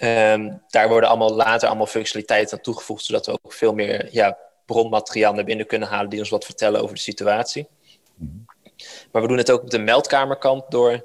Um, 0.00 0.62
daar 0.68 0.88
worden 0.88 1.08
allemaal 1.08 1.34
later 1.34 1.68
allemaal 1.68 1.86
functionaliteiten 1.86 2.56
aan 2.56 2.62
toegevoegd, 2.62 3.04
zodat 3.04 3.26
we 3.26 3.38
ook 3.42 3.52
veel 3.52 3.74
meer 3.74 4.08
ja, 4.10 4.38
bronmateriaal 4.68 5.32
naar 5.32 5.44
binnen 5.44 5.66
kunnen 5.66 5.88
halen 5.88 6.10
die 6.10 6.18
ons 6.18 6.28
wat 6.28 6.44
vertellen 6.44 6.82
over 6.82 6.94
de 6.94 7.00
situatie. 7.00 7.66
Maar 9.12 9.22
we 9.22 9.28
doen 9.28 9.36
het 9.36 9.50
ook 9.50 9.62
op 9.62 9.70
de 9.70 9.78
meldkamerkant 9.78 10.70
door 10.70 11.04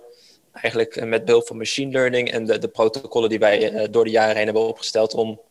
eigenlijk 0.51 0.96
eh, 0.96 1.05
met 1.05 1.25
behulp 1.25 1.48
van 1.48 1.58
machine 1.58 1.91
learning 1.91 2.32
en 2.32 2.46
de, 2.46 2.58
de 2.58 2.67
protocollen 2.67 3.29
die 3.29 3.39
wij 3.39 3.72
uh, 3.72 3.88
door 3.91 4.03
de 4.03 4.10
jaren 4.10 4.36
heen 4.36 4.46
hebben 4.46 4.67
opgesteld 4.67 5.13
om 5.13 5.41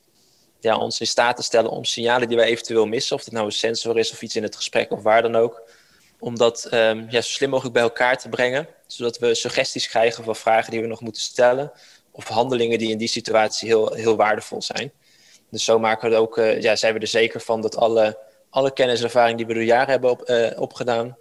ja, 0.61 0.77
ons 0.77 1.01
in 1.01 1.07
staat 1.07 1.37
te 1.37 1.43
stellen 1.43 1.71
om 1.71 1.85
signalen 1.85 2.29
die 2.29 2.37
wij 2.37 2.47
eventueel 2.47 2.87
missen, 2.87 3.17
of 3.17 3.25
het 3.25 3.33
nou 3.33 3.47
een 3.47 3.53
sensor 3.53 3.99
is 3.99 4.13
of 4.13 4.23
iets 4.23 4.37
in 4.37 4.43
het 4.43 4.57
gesprek 4.57 4.91
of 4.91 5.03
waar 5.03 5.23
dan 5.23 5.37
ook, 5.37 5.63
om 6.19 6.37
dat 6.37 6.69
um, 6.73 7.07
ja, 7.11 7.21
zo 7.21 7.31
slim 7.31 7.51
mogelijk 7.51 7.75
bij 7.75 7.83
elkaar 7.83 8.19
te 8.19 8.29
brengen, 8.29 8.69
zodat 8.87 9.19
we 9.19 9.35
suggesties 9.35 9.89
krijgen 9.89 10.25
van 10.25 10.37
vragen 10.37 10.71
die 10.71 10.81
we 10.81 10.87
nog 10.87 11.01
moeten 11.01 11.23
stellen, 11.23 11.73
of 12.11 12.29
handelingen 12.29 12.79
die 12.79 12.91
in 12.91 12.99
die 12.99 13.09
situatie 13.09 13.69
heel, 13.69 13.93
heel 13.95 14.17
waardevol 14.17 14.63
zijn. 14.63 14.93
Dus 15.53 15.65
zo 15.65 15.79
maken 15.79 16.11
we 16.11 16.17
ook, 16.17 16.37
ja, 16.37 16.77
zijn 16.77 16.95
we 16.95 17.01
er 17.01 17.07
zeker 17.07 17.41
van 17.41 17.61
dat 17.61 17.77
alle, 17.77 18.19
alle 18.51 18.73
kennis 18.73 18.99
en 18.99 19.05
ervaring 19.05 19.37
die 19.37 19.47
we 19.47 19.55
door 19.55 19.63
jaren 19.63 19.91
hebben 19.91 20.11
op, 20.11 20.33
opgedaan, 20.57 21.17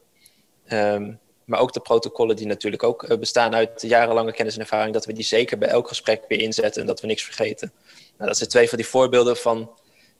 ehm, 0.65 1.13
maar 1.45 1.59
ook 1.59 1.73
de 1.73 1.79
protocollen 1.79 2.35
die 2.35 2.45
natuurlijk 2.45 2.83
ook 2.83 3.19
bestaan 3.19 3.55
uit 3.55 3.81
jarenlange 3.81 4.31
kennis 4.31 4.55
en 4.55 4.61
ervaring, 4.61 4.93
dat 4.93 5.05
we 5.05 5.13
die 5.13 5.23
zeker 5.23 5.57
bij 5.57 5.69
elk 5.69 5.87
gesprek 5.87 6.23
weer 6.27 6.39
inzetten 6.39 6.81
en 6.81 6.87
dat 6.87 7.01
we 7.01 7.07
niks 7.07 7.23
vergeten. 7.23 7.71
Nou, 8.17 8.29
dat 8.29 8.37
zijn 8.37 8.49
twee 8.49 8.69
van 8.69 8.77
die 8.77 8.87
voorbeelden 8.87 9.37
van 9.37 9.69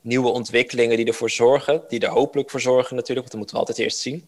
nieuwe 0.01 0.29
ontwikkelingen 0.29 0.97
die 0.97 1.05
ervoor 1.05 1.29
zorgen, 1.29 1.83
die 1.87 1.99
er 1.99 2.09
hopelijk 2.09 2.49
voor 2.49 2.61
zorgen 2.61 2.95
natuurlijk, 2.95 3.27
want 3.27 3.31
dat 3.31 3.37
moeten 3.37 3.55
we 3.55 3.61
altijd 3.61 3.77
eerst 3.77 3.97
zien, 3.97 4.27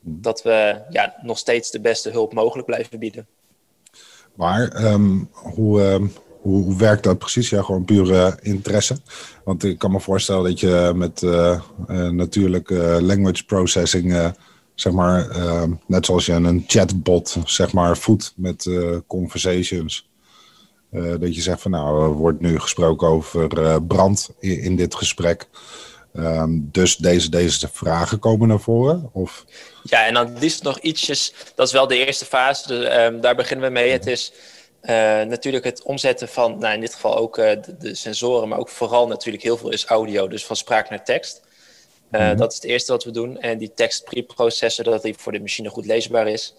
dat 0.00 0.42
we 0.42 0.82
ja, 0.90 1.14
nog 1.22 1.38
steeds 1.38 1.70
de 1.70 1.80
beste 1.80 2.10
hulp 2.10 2.32
mogelijk 2.32 2.66
blijven 2.66 2.98
bieden. 2.98 3.26
Maar 4.34 4.68
ehm, 4.68 5.24
hoe, 5.32 5.80
um, 5.82 6.12
hoe, 6.44 6.76
werkt 6.76 7.02
dat 7.02 7.18
precies? 7.18 7.50
Ja, 7.50 7.62
gewoon 7.62 7.84
pure 7.84 8.38
interesse. 8.42 8.96
Want 9.44 9.64
ik 9.64 9.78
kan 9.78 9.92
me 9.92 10.00
voorstellen 10.00 10.44
dat 10.44 10.60
je 10.60 10.92
met 10.94 11.22
uh, 11.22 11.60
natuurlijk 12.10 12.70
language 13.00 13.44
processing, 13.44 14.32
zeg 14.74 14.92
maar, 14.92 15.30
ehm, 15.30 15.72
net 15.86 16.06
zoals 16.06 16.26
je 16.26 16.32
een 16.32 16.64
chatbot, 16.66 17.36
zeg 17.44 17.72
maar, 17.72 17.96
voedt 17.96 18.32
met 18.36 18.70
conversations. 19.06 20.08
dat 20.90 21.34
je 21.34 21.40
zegt 21.40 21.62
van 21.62 21.70
nou, 21.70 22.02
er 22.02 22.12
wordt 22.12 22.40
nu 22.40 22.58
gesproken 22.60 23.08
over 23.08 23.48
brand 23.82 24.30
in, 24.40 24.76
dit 24.76 24.94
gesprek. 24.94 25.48
dus 26.52 26.96
deze, 26.96 27.30
deze 27.30 27.68
vragen 27.72 28.18
komen 28.18 28.48
naar 28.48 28.60
voren? 28.60 29.10
Of? 29.12 29.44
Ja, 29.82 30.06
en 30.06 30.14
dan 30.14 30.38
liefst 30.38 30.62
nog 30.62 30.78
ietsjes. 30.78 31.34
Dat 31.54 31.66
is 31.66 31.72
wel 31.72 31.86
de 31.86 32.06
eerste 32.06 32.24
fase. 32.24 33.02
Um, 33.04 33.20
daar 33.20 33.36
beginnen 33.36 33.66
we 33.66 33.72
mee. 33.72 33.90
Het 33.90 34.06
is 34.06 34.32
natuurlijk 35.28 35.64
het 35.64 35.82
omzetten 35.82 36.28
van, 36.28 36.58
nou 36.58 36.74
in 36.74 36.80
dit 36.80 36.94
geval 36.94 37.16
ook 37.16 37.38
uh, 37.38 37.50
de, 37.50 37.76
de, 37.76 37.94
sensoren, 37.94 38.48
maar 38.48 38.58
ook 38.58 38.68
vooral 38.68 39.06
natuurlijk 39.06 39.44
heel 39.44 39.56
veel 39.56 39.70
is 39.72 39.84
audio, 39.84 40.28
dus 40.28 40.46
van 40.46 40.56
spraak 40.56 40.90
naar 40.90 41.04
tekst. 41.04 41.42
Mm 42.10 42.20
-hmm. 42.20 42.36
Dat 42.36 42.50
is 42.50 42.56
het 42.56 42.64
eerste 42.64 42.92
wat 42.92 43.04
we 43.04 43.10
doen. 43.10 43.40
En 43.40 43.58
die 43.58 43.74
tekst 43.74 44.04
preprocessen, 44.04 44.84
dat 44.84 45.02
die 45.02 45.14
voor 45.18 45.32
de 45.32 45.40
machine 45.40 45.68
goed 45.68 45.86
leesbaar 45.86 46.28
is. 46.28 46.54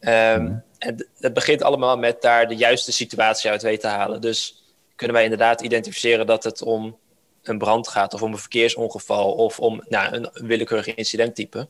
Um, 0.00 0.12
mm 0.12 0.46
-hmm. 0.46 0.62
En 0.78 1.08
het 1.18 1.32
begint 1.32 1.62
allemaal 1.62 1.96
met 1.96 2.22
daar 2.22 2.48
de 2.48 2.56
juiste 2.56 2.92
situatie 2.92 3.50
uit 3.50 3.62
weten 3.62 3.80
te 3.90 3.96
halen. 3.96 4.20
Dus 4.20 4.64
kunnen 4.96 5.16
wij 5.16 5.24
inderdaad 5.24 5.60
identificeren 5.60 6.26
dat 6.26 6.44
het 6.44 6.62
om 6.62 6.98
een 7.42 7.58
brand 7.58 7.88
gaat, 7.88 8.14
of 8.14 8.22
om 8.22 8.32
een 8.32 8.38
verkeersongeval, 8.38 9.32
of 9.32 9.60
om 9.60 9.84
nou, 9.88 10.14
een 10.14 10.30
willekeurig 10.32 10.94
incidenttype. 10.94 11.68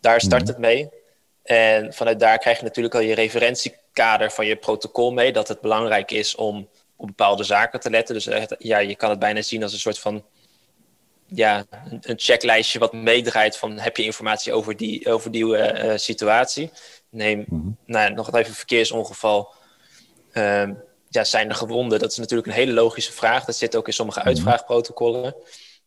Daar 0.00 0.20
start 0.20 0.42
mhm. 0.42 0.50
het 0.50 0.58
mee. 0.58 0.88
En 1.42 1.94
vanuit 1.94 2.20
daar 2.20 2.38
krijg 2.38 2.58
je 2.58 2.64
natuurlijk 2.64 2.94
al 2.94 3.00
je 3.00 3.14
referentiekader 3.94 4.30
van 4.30 4.46
je 4.46 4.56
protocol 4.56 5.12
mee. 5.12 5.32
Dat 5.32 5.48
het 5.48 5.60
belangrijk 5.60 6.10
is 6.10 6.34
om 6.34 6.68
op 6.96 7.06
bepaalde 7.06 7.44
zaken 7.44 7.80
te 7.80 7.90
letten. 7.90 8.14
Dus 8.14 8.28
ja, 8.58 8.78
je 8.78 8.94
kan 8.96 9.10
het 9.10 9.18
bijna 9.18 9.42
zien 9.42 9.62
als 9.62 9.72
een 9.72 9.78
soort 9.78 9.98
van 9.98 10.24
ja, 11.26 11.64
een 12.00 12.18
checklijstje 12.18 12.78
wat 12.78 12.92
meedraait 12.92 13.56
van 13.56 13.78
heb 13.78 13.96
je 13.96 14.04
informatie 14.04 14.52
over 14.52 14.76
die, 14.76 15.12
over 15.12 15.30
die 15.30 15.44
uh, 15.44 15.92
situatie. 15.96 16.70
Neem 17.10 17.38
mm 17.38 17.60
-hmm. 17.60 17.76
nou, 17.86 18.12
nog 18.12 18.26
even 18.26 18.48
een 18.48 18.54
verkeersongeval. 18.54 19.52
Uh, 20.32 20.68
ja, 21.08 21.24
zijn 21.24 21.48
er 21.48 21.54
gewonden? 21.54 21.98
Dat 21.98 22.10
is 22.10 22.18
natuurlijk 22.18 22.48
een 22.48 22.54
hele 22.54 22.72
logische 22.72 23.12
vraag. 23.12 23.44
Dat 23.44 23.56
zit 23.56 23.76
ook 23.76 23.86
in 23.86 23.92
sommige 23.92 24.18
mm 24.18 24.24
-hmm. 24.24 24.34
uitvraagprotocollen. 24.34 25.34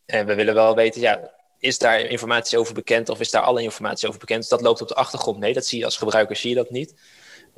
En 0.06 0.26
we 0.26 0.34
willen 0.34 0.54
wel 0.54 0.74
weten, 0.74 1.00
ja, 1.00 1.30
is 1.58 1.78
daar 1.78 2.00
informatie 2.00 2.58
over 2.58 2.74
bekend 2.74 3.08
of 3.08 3.20
is 3.20 3.30
daar 3.30 3.42
alle 3.42 3.62
informatie 3.62 4.08
over 4.08 4.20
bekend? 4.20 4.40
Dus 4.40 4.48
dat 4.48 4.60
loopt 4.60 4.80
op 4.80 4.88
de 4.88 4.94
achtergrond 4.94 5.38
mee. 5.38 5.52
Dat 5.52 5.66
zie 5.66 5.78
je 5.78 5.84
als 5.84 5.96
gebruiker, 5.96 6.36
zie 6.36 6.50
je 6.50 6.56
dat 6.56 6.70
niet. 6.70 6.94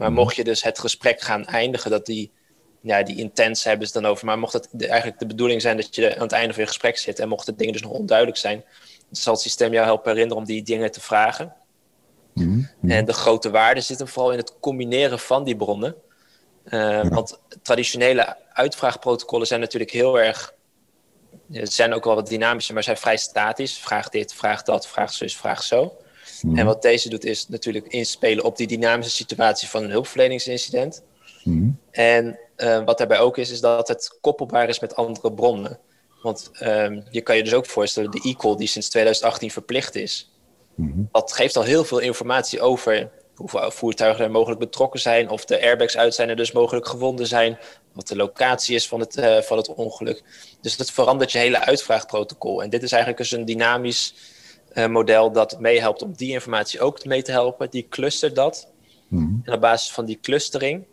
Maar 0.00 0.10
mhm. 0.10 0.20
mocht 0.20 0.36
je 0.36 0.44
dus 0.44 0.62
het 0.62 0.78
gesprek 0.78 1.20
gaan 1.20 1.46
eindigen, 1.46 1.90
dat 1.90 2.06
die, 2.06 2.30
ja, 2.80 3.02
die 3.02 3.16
intens 3.16 3.64
hebben 3.64 3.86
ze 3.86 3.92
dan 3.92 4.06
over. 4.06 4.26
Maar 4.26 4.38
mocht 4.38 4.52
het 4.52 4.86
eigenlijk 4.86 5.18
de 5.18 5.26
bedoeling 5.26 5.62
zijn 5.62 5.76
dat 5.76 5.94
je 5.94 6.14
aan 6.14 6.22
het 6.22 6.32
einde 6.32 6.52
van 6.52 6.62
je 6.62 6.68
gesprek 6.68 6.98
zit 6.98 7.18
en 7.18 7.28
mocht 7.28 7.46
de 7.46 7.56
dingen 7.56 7.72
dus 7.72 7.82
nog 7.82 7.92
onduidelijk 7.92 8.38
zijn, 8.38 8.64
dan 9.08 9.20
zal 9.20 9.32
het 9.32 9.42
systeem 9.42 9.72
jou 9.72 9.84
helpen 9.84 10.10
herinneren 10.10 10.42
om 10.42 10.48
die 10.48 10.62
dingen 10.62 10.92
te 10.92 11.00
vragen. 11.00 11.54
Mm 12.34 12.68
-hmm. 12.80 12.90
En 12.90 13.04
de 13.04 13.12
grote 13.12 13.50
waarde 13.50 13.80
zit 13.80 13.98
hem 13.98 14.08
vooral 14.08 14.32
in 14.32 14.38
het 14.38 14.54
combineren 14.60 15.18
van 15.18 15.44
die 15.44 15.56
bronnen. 15.56 15.94
Uh, 16.64 16.80
ja. 16.80 17.08
Want 17.08 17.40
traditionele 17.62 18.36
uitvraagprotocollen 18.52 19.46
zijn 19.46 19.60
natuurlijk 19.60 19.90
heel 19.90 20.20
erg 20.20 20.54
ze 21.52 21.66
zijn 21.66 21.94
ook 21.94 22.04
wel 22.04 22.14
wat 22.14 22.28
dynamischer, 22.28 22.74
maar 22.74 22.82
zijn 22.82 22.96
vrij 22.96 23.16
statisch. 23.16 23.78
Vraag 23.78 24.08
dit, 24.08 24.34
vraag 24.34 24.62
dat, 24.62 24.88
vraag 24.88 25.12
zus, 25.12 25.36
vraag 25.36 25.62
zo. 25.62 25.96
Mm. 26.42 26.58
En 26.58 26.66
wat 26.66 26.82
deze 26.82 27.08
doet 27.08 27.24
is 27.24 27.48
natuurlijk 27.48 27.86
inspelen 27.86 28.44
op 28.44 28.56
die 28.56 28.66
dynamische 28.66 29.16
situatie 29.16 29.68
van 29.68 29.82
een 29.82 29.90
hulpverleningsincident. 29.90 31.02
Mm. 31.44 31.78
En 31.90 32.38
uh, 32.56 32.84
wat 32.84 32.98
daarbij 32.98 33.18
ook 33.18 33.38
is, 33.38 33.50
is 33.50 33.60
dat 33.60 33.88
het 33.88 34.18
koppelbaar 34.20 34.68
is 34.68 34.80
met 34.80 34.96
andere 34.96 35.32
bronnen. 35.32 35.78
Want 36.22 36.50
um, 36.62 37.04
je 37.10 37.20
kan 37.20 37.36
je 37.36 37.42
dus 37.42 37.54
ook 37.54 37.66
voorstellen, 37.66 38.10
de 38.10 38.28
e-call 38.28 38.56
die 38.56 38.66
sinds 38.66 38.88
2018 38.88 39.50
verplicht 39.50 39.94
is, 39.94 40.30
mm. 40.74 41.08
dat 41.12 41.32
geeft 41.32 41.56
al 41.56 41.62
heel 41.62 41.84
veel 41.84 41.98
informatie 41.98 42.60
over 42.60 43.10
hoeveel 43.40 43.70
voertuigen 43.70 44.24
er 44.24 44.30
mogelijk 44.30 44.60
betrokken 44.60 45.00
zijn, 45.00 45.28
of 45.28 45.44
de 45.44 45.62
airbags 45.62 45.96
uit 45.96 46.14
zijn 46.14 46.28
en 46.28 46.36
dus 46.36 46.52
mogelijk 46.52 46.86
gewonden 46.86 47.26
zijn, 47.26 47.58
wat 47.92 48.08
de 48.08 48.16
locatie 48.16 48.74
is 48.74 48.88
van 48.88 49.00
het, 49.00 49.16
uh, 49.16 49.38
van 49.38 49.56
het 49.56 49.74
ongeluk. 49.74 50.22
Dus 50.60 50.76
dat 50.76 50.90
verandert 50.90 51.32
je 51.32 51.38
hele 51.38 51.64
uitvraagprotocol. 51.64 52.62
En 52.62 52.70
dit 52.70 52.82
is 52.82 52.92
eigenlijk 52.92 53.22
dus 53.22 53.32
een 53.32 53.44
dynamisch 53.44 54.14
model 54.74 55.32
dat 55.32 55.60
meehelpt 55.60 56.02
om 56.02 56.12
die 56.16 56.32
informatie 56.32 56.80
ook 56.80 57.04
mee 57.04 57.22
te 57.22 57.32
helpen. 57.32 57.70
Die 57.70 57.86
clustert 57.88 58.34
dat. 58.34 58.68
Mm. 59.08 59.40
En 59.44 59.52
op 59.52 59.60
basis 59.60 59.92
van 59.92 60.04
die 60.04 60.18
clustering 60.22 60.84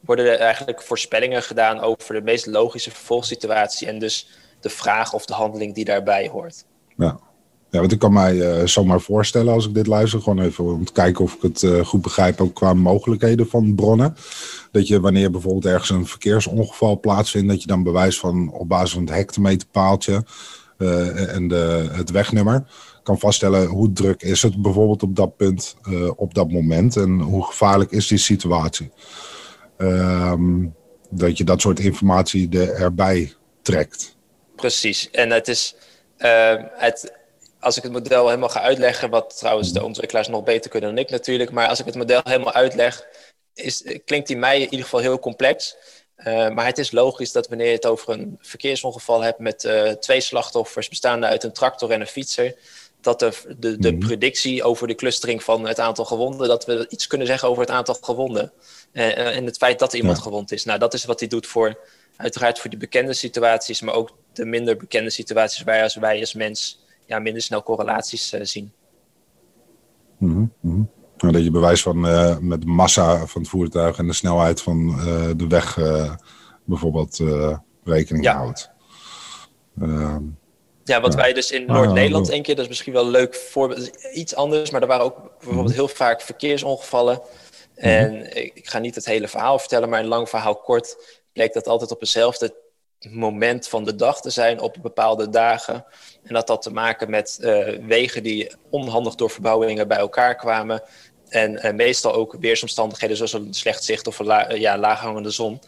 worden 0.00 0.32
er 0.32 0.38
eigenlijk 0.38 0.82
voorspellingen 0.82 1.42
gedaan 1.42 1.80
over 1.80 2.14
de 2.14 2.20
meest 2.20 2.46
logische 2.46 2.90
vervolgssituatie 2.90 3.86
en 3.86 3.98
dus 3.98 4.28
de 4.60 4.68
vraag 4.68 5.12
of 5.12 5.26
de 5.26 5.32
handeling 5.32 5.74
die 5.74 5.84
daarbij 5.84 6.28
hoort. 6.28 6.64
Ja. 6.96 7.18
Ja, 7.70 7.80
want 7.80 7.92
ik 7.92 7.98
kan 7.98 8.12
mij 8.12 8.34
uh, 8.34 8.66
zomaar 8.66 9.00
voorstellen 9.00 9.52
als 9.52 9.66
ik 9.66 9.74
dit 9.74 9.86
luister, 9.86 10.20
gewoon 10.20 10.40
even 10.40 10.64
om 10.64 10.84
te 10.84 10.92
kijken 10.92 11.24
of 11.24 11.34
ik 11.34 11.42
het 11.42 11.62
uh, 11.62 11.84
goed 11.84 12.02
begrijp, 12.02 12.40
ook 12.40 12.54
qua 12.54 12.74
mogelijkheden 12.74 13.48
van 13.48 13.74
bronnen. 13.74 14.16
Dat 14.70 14.88
je 14.88 15.00
wanneer 15.00 15.30
bijvoorbeeld 15.30 15.66
ergens 15.66 15.90
een 15.90 16.06
verkeersongeval 16.06 17.00
plaatsvindt, 17.00 17.48
dat 17.48 17.60
je 17.60 17.66
dan 17.66 17.82
bewijs 17.82 18.18
van 18.18 18.52
op 18.52 18.68
basis 18.68 18.92
van 18.92 19.02
het 19.02 19.14
hectometerpaaltje 19.14 20.24
uh, 20.78 21.34
en 21.34 21.48
de, 21.48 21.88
het 21.92 22.10
wegnummer 22.10 22.66
kan 23.04 23.18
vaststellen 23.18 23.66
hoe 23.66 23.92
druk 23.92 24.22
is 24.22 24.42
het 24.42 24.62
bijvoorbeeld 24.62 25.02
op 25.02 25.16
dat 25.16 25.36
punt, 25.36 25.76
op 26.16 26.34
dat 26.34 26.50
moment 26.50 26.96
en 26.96 27.20
hoe 27.20 27.44
gevaarlijk 27.44 27.90
is 27.90 28.06
die 28.06 28.18
situatie. 28.18 28.90
Um, 29.78 30.74
dat 31.10 31.38
je 31.38 31.44
dat 31.44 31.60
soort 31.60 31.78
informatie 31.78 32.48
er, 32.58 32.74
erbij 32.74 33.32
trekt. 33.62 34.16
Precies, 34.56 35.10
en 35.10 35.30
het 35.30 35.48
is 35.48 35.74
het 36.76 37.12
als 37.64 37.76
ik 37.76 37.82
het 37.82 37.92
model 37.92 38.26
helemaal 38.26 38.48
ga 38.48 38.60
uitleggen, 38.60 39.10
wat 39.10 39.36
trouwens 39.36 39.72
de 39.72 39.84
ontwikkelaars 39.84 40.28
nog 40.28 40.44
beter 40.44 40.70
kunnen 40.70 40.94
dan 40.94 41.04
ik 41.04 41.10
natuurlijk, 41.10 41.50
maar 41.50 41.68
als 41.68 41.80
ik 41.80 41.86
het 41.86 41.94
model 41.94 42.20
helemaal 42.24 42.52
uitleg, 42.52 43.06
is, 43.54 43.84
klinkt 44.04 44.26
die 44.26 44.36
mij 44.36 44.56
in 44.56 44.70
ieder 44.70 44.82
geval 44.82 45.00
heel 45.00 45.18
complex. 45.18 45.76
Uh, 46.16 46.48
maar 46.48 46.66
het 46.66 46.78
is 46.78 46.90
logisch 46.90 47.32
dat 47.32 47.48
wanneer 47.48 47.66
je 47.66 47.72
het 47.72 47.86
over 47.86 48.12
een 48.12 48.38
verkeersongeval 48.40 49.22
hebt 49.22 49.38
met 49.38 49.64
uh, 49.64 49.90
twee 49.90 50.20
slachtoffers 50.20 50.88
bestaande 50.88 51.26
uit 51.26 51.44
een 51.44 51.52
tractor 51.52 51.90
en 51.90 52.00
een 52.00 52.06
fietser, 52.06 52.54
dat 53.04 53.18
de, 53.18 53.32
de, 53.58 53.78
de 53.78 53.92
mm 53.92 53.98
-hmm. 53.98 54.06
predictie 54.06 54.62
over 54.62 54.86
de 54.86 54.94
clustering 54.94 55.42
van 55.42 55.66
het 55.66 55.80
aantal 55.80 56.04
gewonden, 56.04 56.48
dat 56.48 56.64
we 56.64 56.86
iets 56.88 57.06
kunnen 57.06 57.26
zeggen 57.26 57.48
over 57.48 57.62
het 57.62 57.70
aantal 57.70 57.96
gewonden. 58.00 58.52
Uh, 58.92 59.36
en 59.36 59.44
het 59.44 59.56
feit 59.56 59.78
dat 59.78 59.92
iemand 59.92 60.16
ja. 60.16 60.22
gewond 60.22 60.52
is. 60.52 60.64
Nou, 60.64 60.78
dat 60.78 60.94
is 60.94 61.04
wat 61.04 61.20
hij 61.20 61.28
doet 61.28 61.46
voor, 61.46 61.78
uiteraard 62.16 62.58
voor 62.58 62.70
die 62.70 62.78
bekende 62.78 63.12
situaties, 63.12 63.80
maar 63.80 63.94
ook 63.94 64.16
de 64.32 64.44
minder 64.44 64.76
bekende 64.76 65.10
situaties 65.10 65.62
waar 65.62 65.82
als 65.82 65.94
wij 65.94 66.20
als 66.20 66.34
mens 66.34 66.84
ja, 67.06 67.18
minder 67.18 67.42
snel 67.42 67.62
correlaties 67.62 68.32
uh, 68.32 68.40
zien. 68.42 68.72
Mm 70.18 70.52
-hmm. 70.60 70.90
Dat 71.16 71.44
je 71.44 71.50
bewijs 71.50 71.82
van 71.82 72.06
uh, 72.06 72.38
met 72.38 72.60
de 72.60 72.66
massa 72.66 73.26
van 73.26 73.40
het 73.40 73.50
voertuig 73.50 73.98
en 73.98 74.06
de 74.06 74.12
snelheid 74.12 74.62
van 74.62 74.86
de 75.36 75.46
weg 75.48 75.78
bijvoorbeeld 76.64 77.20
rekening 77.84 78.24
ja. 78.24 78.36
houdt. 78.36 78.70
Ehm, 79.80 80.22
ja, 80.84 81.00
wat 81.00 81.14
wij 81.14 81.32
dus 81.32 81.50
in 81.50 81.66
Noord-Nederland 81.66 82.30
één 82.30 82.42
keer, 82.42 82.54
dat 82.54 82.64
is 82.64 82.70
misschien 82.70 82.92
wel 82.92 83.04
een 83.04 83.10
leuk 83.10 83.34
voorbeeld, 83.34 83.86
iets 84.12 84.34
anders, 84.34 84.70
maar 84.70 84.80
er 84.80 84.86
waren 84.86 85.04
ook 85.04 85.16
bijvoorbeeld 85.38 85.66
-hmm. 85.66 85.74
heel 85.74 85.88
vaak 85.88 86.20
verkeersongevallen. 86.20 87.20
En 87.74 88.10
mm 88.10 88.16
-hmm. 88.16 88.26
ik, 88.32 88.68
ga 88.68 88.78
niet 88.78 88.94
het 88.94 89.04
hele 89.04 89.28
verhaal 89.28 89.58
vertellen, 89.58 89.88
maar 89.88 90.00
een 90.00 90.06
lang 90.06 90.28
verhaal 90.28 90.56
kort 90.56 90.96
bleek 91.32 91.52
dat 91.52 91.68
altijd 91.68 91.90
op 91.90 92.00
eenzelfde 92.00 92.54
moment 93.10 93.68
van 93.68 93.84
de 93.84 93.94
dag 93.94 94.20
te 94.20 94.30
zijn 94.30 94.60
op 94.60 94.76
bepaalde 94.82 95.28
dagen. 95.28 95.84
En 96.22 96.34
dat 96.34 96.48
had 96.48 96.62
te 96.62 96.72
maken 96.72 97.10
met 97.10 97.38
uh, 97.40 97.68
wegen 97.86 98.22
die 98.22 98.52
onhandig 98.70 99.14
door 99.14 99.30
verbouwingen 99.30 99.88
bij 99.88 99.98
elkaar 99.98 100.34
kwamen. 100.34 100.82
En 101.28 101.66
uh, 101.66 101.72
meestal 101.72 102.12
ook 102.12 102.36
weersomstandigheden 102.40 103.16
zoals 103.16 103.32
een 103.32 103.54
slecht 103.54 103.84
zicht 103.84 104.06
of 104.06 104.18
een 104.18 104.26
la 104.26 104.52
ja, 104.52 104.78
laaghangende 104.78 105.30
zon. 105.30 105.60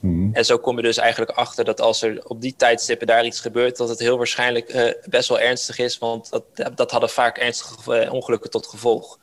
Mm. 0.00 0.34
En 0.34 0.44
zo 0.44 0.58
kom 0.58 0.76
je 0.76 0.82
dus 0.82 0.96
eigenlijk 0.96 1.30
achter 1.30 1.64
dat 1.64 1.80
als 1.80 2.02
er 2.02 2.24
op 2.24 2.40
die 2.40 2.54
tijdstippen 2.56 3.06
daar 3.06 3.24
iets 3.24 3.40
gebeurt, 3.40 3.76
dat 3.76 3.88
het 3.88 3.98
heel 3.98 4.16
waarschijnlijk 4.16 4.74
uh, 4.74 4.90
best 5.08 5.28
wel 5.28 5.40
ernstig 5.40 5.78
is. 5.78 5.98
Want 5.98 6.30
dat, 6.30 6.44
dat 6.74 6.90
hadden 6.90 7.10
vaak 7.10 7.38
ernstige 7.38 8.10
ongelukken 8.10 8.50
tot 8.50 8.66
gevolg. 8.66 9.18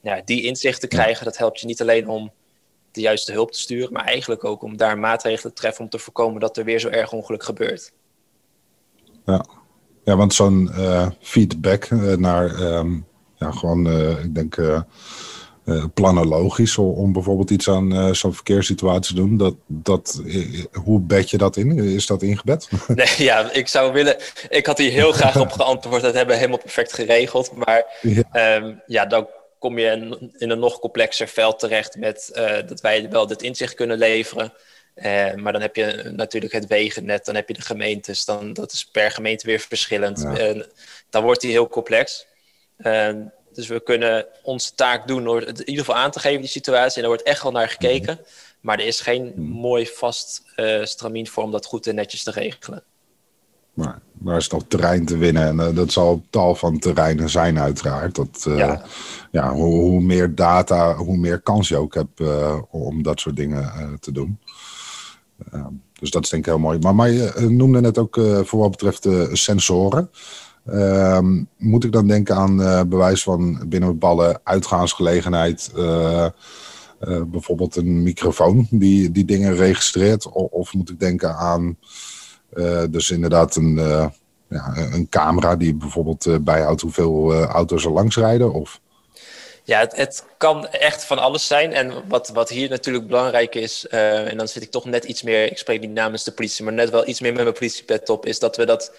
Ja, 0.00 0.22
die 0.24 0.42
inzicht 0.42 0.80
te 0.80 0.86
krijgen, 0.86 1.24
dat 1.24 1.36
helpt 1.36 1.60
je 1.60 1.66
niet 1.66 1.80
alleen 1.80 2.08
om 2.08 2.32
de 2.90 3.00
juiste 3.00 3.32
hulp 3.32 3.52
te 3.52 3.58
sturen, 3.58 3.92
maar 3.92 4.04
eigenlijk 4.04 4.44
ook 4.44 4.62
om 4.62 4.76
daar 4.76 4.98
maatregelen 4.98 5.54
te 5.54 5.60
treffen 5.60 5.84
om 5.84 5.90
te 5.90 5.98
voorkomen 5.98 6.40
dat 6.40 6.56
er 6.56 6.64
weer 6.64 6.78
zo 6.78 6.88
erg 6.88 7.12
ongeluk 7.12 7.42
gebeurt. 7.42 7.92
Ja, 9.24 9.44
ja 10.04 10.16
want 10.16 10.34
zo'n 10.34 10.70
feedback 11.20 11.90
naar 12.18 12.60
ehm, 12.60 13.00
ja, 13.34 13.50
gewoon, 13.50 13.86
ik 14.18 14.34
denk 14.34 14.56
uh, 15.66 15.84
planologisch 15.94 16.78
om 16.78 17.12
bijvoorbeeld 17.12 17.50
iets 17.50 17.68
aan 17.68 17.92
uh, 17.92 18.12
zo'n 18.12 18.34
verkeerssituatie 18.34 19.14
te 19.14 19.20
doen. 19.20 19.36
Dat, 19.36 19.54
dat, 19.66 20.20
uh, 20.24 20.64
hoe 20.72 21.00
bed 21.00 21.30
je 21.30 21.38
dat 21.38 21.56
in? 21.56 21.78
Is 21.78 22.06
dat 22.06 22.22
ingebed? 22.22 22.68
Nee, 22.94 23.08
ja, 23.16 23.52
ik 23.52 23.68
zou 23.68 23.92
willen. 23.92 24.16
Ik 24.48 24.66
had 24.66 24.78
hier 24.78 24.90
heel 24.90 25.12
graag 25.12 25.40
op 25.40 25.52
geantwoord. 25.52 26.02
Dat 26.02 26.14
hebben 26.14 26.34
we 26.34 26.40
helemaal 26.40 26.62
perfect 26.62 26.92
geregeld. 26.92 27.52
Maar 27.52 27.84
ja, 28.02 28.56
um, 28.56 28.82
ja 28.86 29.06
dan 29.06 29.28
kom 29.58 29.78
je 29.78 29.90
in, 29.90 30.32
in, 30.38 30.50
een 30.50 30.58
nog 30.58 30.78
complexer 30.78 31.28
veld 31.28 31.58
terecht 31.58 31.96
met 31.96 32.30
dat 32.66 32.80
wij 32.80 33.10
wel 33.10 33.26
dit 33.26 33.42
inzicht 33.42 33.74
kunnen 33.74 33.98
leveren. 33.98 34.52
maar 35.36 35.52
dan 35.52 35.60
heb 35.60 35.76
je 35.76 36.10
natuurlijk 36.16 36.52
het 36.52 36.66
wegennet, 36.66 37.24
dan 37.24 37.34
heb 37.34 37.48
je 37.48 37.54
de 37.54 37.60
gemeentes, 37.60 38.24
dan, 38.24 38.52
dat 38.52 38.72
is 38.72 38.84
per 38.84 39.10
gemeente 39.10 39.46
weer 39.46 39.60
verschillend. 39.60 40.20
Ja. 40.20 40.54
dan 41.10 41.22
wordt 41.22 41.40
die 41.40 41.50
heel 41.50 41.68
complex. 41.68 42.26
Ehm, 42.76 43.22
dus 43.56 43.66
we 43.68 43.80
kunnen 43.80 44.26
onze 44.42 44.74
taak 44.74 45.08
doen 45.08 45.24
door 45.24 45.40
het 45.40 45.60
in 45.60 45.68
ieder 45.68 45.84
geval 45.84 46.00
aan 46.00 46.10
te 46.10 46.20
geven, 46.20 46.40
die 46.40 46.50
situatie. 46.50 46.96
En 46.96 47.02
er 47.02 47.08
wordt 47.08 47.22
echt 47.22 47.42
wel 47.42 47.52
naar 47.52 47.68
gekeken. 47.68 48.14
Mhm. 48.14 48.24
Maar 48.60 48.78
er 48.78 48.86
is 48.86 49.00
geen 49.00 49.32
mhm. 49.36 49.40
mooi 49.42 49.86
vast 49.86 50.42
uh, 50.56 50.84
stramien 50.84 51.26
voor 51.26 51.42
om 51.42 51.50
dat 51.50 51.66
goed 51.66 51.86
en 51.86 51.94
netjes 51.94 52.22
te 52.22 52.30
regelen. 52.30 52.82
Maar 53.74 54.00
daar 54.12 54.36
is 54.36 54.48
nog 54.48 54.62
terrein 54.68 55.06
te 55.06 55.16
winnen. 55.16 55.46
En 55.46 55.68
uh, 55.68 55.76
dat 55.76 55.92
zal 55.92 56.22
tal 56.30 56.54
van 56.54 56.78
terreinen 56.78 57.30
zijn, 57.30 57.58
uiteraard. 57.58 58.14
Dat, 58.14 58.44
uh, 58.48 58.58
ja. 58.58 58.82
ja 59.30 59.52
hoe, 59.52 59.74
hoe, 59.74 60.00
meer 60.00 60.34
data, 60.34 60.94
hoe 60.94 61.16
meer 61.16 61.40
kans 61.40 61.68
je 61.68 61.76
ook 61.76 61.94
hebt 61.94 62.20
om 62.70 63.02
dat 63.02 63.20
soort 63.20 63.36
dingen 63.36 63.96
te 64.00 64.12
doen. 64.12 64.38
dus 65.92 66.10
dat 66.10 66.24
is 66.24 66.30
denk 66.30 66.46
ik 66.46 66.52
heel 66.52 66.60
mooi. 66.60 66.78
Maar, 66.78 66.94
maar 66.94 67.10
je 67.10 67.46
noemde 67.48 67.80
net 67.80 67.98
ook 67.98 68.20
voor 68.42 68.58
wat 68.58 68.70
betreft 68.70 69.02
de 69.02 69.28
sensoren. 69.32 70.10
Ehm, 70.66 71.42
moet 71.56 71.84
ik 71.84 71.92
dan 71.92 72.06
denken 72.06 72.36
aan 72.36 72.60
uh, 72.60 72.82
bewijs 72.82 73.22
van 73.22 73.68
binnen 73.68 73.88
bepaalde 73.88 74.40
uitgaansgelegenheid, 74.42 75.72
uh, 75.76 76.26
uh, 77.08 77.22
bijvoorbeeld 77.26 77.76
een 77.76 78.02
microfoon 78.02 78.66
die, 78.70 79.10
die 79.10 79.24
dingen 79.24 79.54
registreert? 79.54 80.28
Of, 80.28 80.50
of 80.50 80.74
moet 80.74 80.90
ik 80.90 81.00
denken 81.00 81.36
aan 81.36 81.76
dus 82.90 83.10
inderdaad 83.10 83.56
een, 83.56 83.74
ja, 84.48 84.76
een 84.92 85.06
camera 85.08 85.56
die 85.56 85.74
bijvoorbeeld 85.74 86.44
bijhoudt 86.44 86.80
hoeveel 86.80 87.34
auto's 87.34 87.84
er 87.84 87.90
langs 87.90 88.16
rijden? 88.16 88.52
Of? 88.52 88.80
Ja, 89.66 89.78
het, 89.78 89.96
het, 89.96 90.24
kan 90.36 90.68
echt 90.68 91.04
van 91.04 91.18
alles 91.18 91.46
zijn. 91.46 91.72
En 91.72 92.08
wat, 92.08 92.28
wat 92.28 92.48
hier 92.48 92.68
natuurlijk 92.68 93.06
belangrijk 93.06 93.54
is, 93.54 93.86
en 93.86 94.36
dan 94.36 94.48
zit 94.48 94.62
ik 94.62 94.70
toch 94.70 94.84
net 94.84 95.04
iets 95.04 95.22
meer, 95.22 95.50
ik 95.50 95.58
spreek 95.58 95.80
niet 95.80 95.90
namens 95.90 96.24
de 96.24 96.32
politie, 96.32 96.64
maar 96.64 96.72
net 96.72 96.90
wel 96.90 97.08
iets 97.08 97.20
meer 97.20 97.32
met 97.32 97.42
mijn 97.42 97.54
politiepet 97.54 98.08
op, 98.08 98.26
is 98.26 98.38
dat 98.38 98.56
we 98.56 98.66
dat 98.66 98.92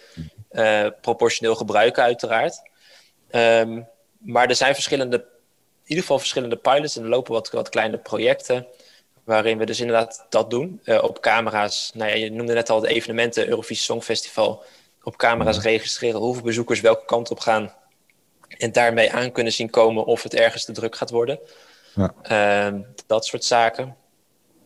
uh, 0.52 0.88
proportioneel 1.02 1.56
gebruiken, 1.56 2.04
uiteraard. 2.04 2.62
Um, 3.32 3.88
maar 4.18 4.50
er 4.50 4.56
zijn 4.56 4.74
verschillende, 4.74 5.18
in 5.18 5.24
ieder 5.84 6.04
geval 6.04 6.20
verschillende 6.20 6.56
pilots 6.56 6.98
en 6.98 7.04
er 7.04 7.10
lopen 7.10 7.34
wat, 7.34 7.50
wat 7.50 7.70
kleine 7.70 7.98
projecten. 7.98 8.68
Waarin 9.24 9.58
we 9.58 9.66
dus 9.66 9.80
inderdaad 9.80 10.26
dat 10.30 10.50
doen. 10.50 10.82
Uh, 10.84 11.04
op 11.04 11.22
camera's, 11.22 11.92
nou 11.94 12.10
ja, 12.10 12.16
je 12.16 12.32
noemde 12.32 12.54
net 12.54 12.70
al 12.70 12.82
het 12.82 12.92
evenementen, 12.92 13.48
Eurovisie 13.48 13.84
Songfestival. 13.84 14.64
Op 15.04 15.18
camera's 15.18 15.62
registreren 15.62 16.20
hoeveel 16.20 16.44
bezoekers 16.44 16.82
welke 16.82 17.06
kant 17.06 17.32
op 17.32 17.40
gaan. 17.40 17.74
En 18.48 18.72
daarmee 18.72 19.12
aan 19.12 19.32
kunnen 19.32 19.54
zien 19.54 19.70
komen 19.70 20.06
of 20.06 20.24
het 20.24 20.34
ergens 20.34 20.66
te 20.66 20.72
druk 20.72 20.96
gaat 20.96 21.10
worden. 21.10 21.40
Ja. 21.96 22.14
Uh, 22.74 22.80
dat 23.08 23.26
soort 23.26 23.44
zaken. 23.44 23.96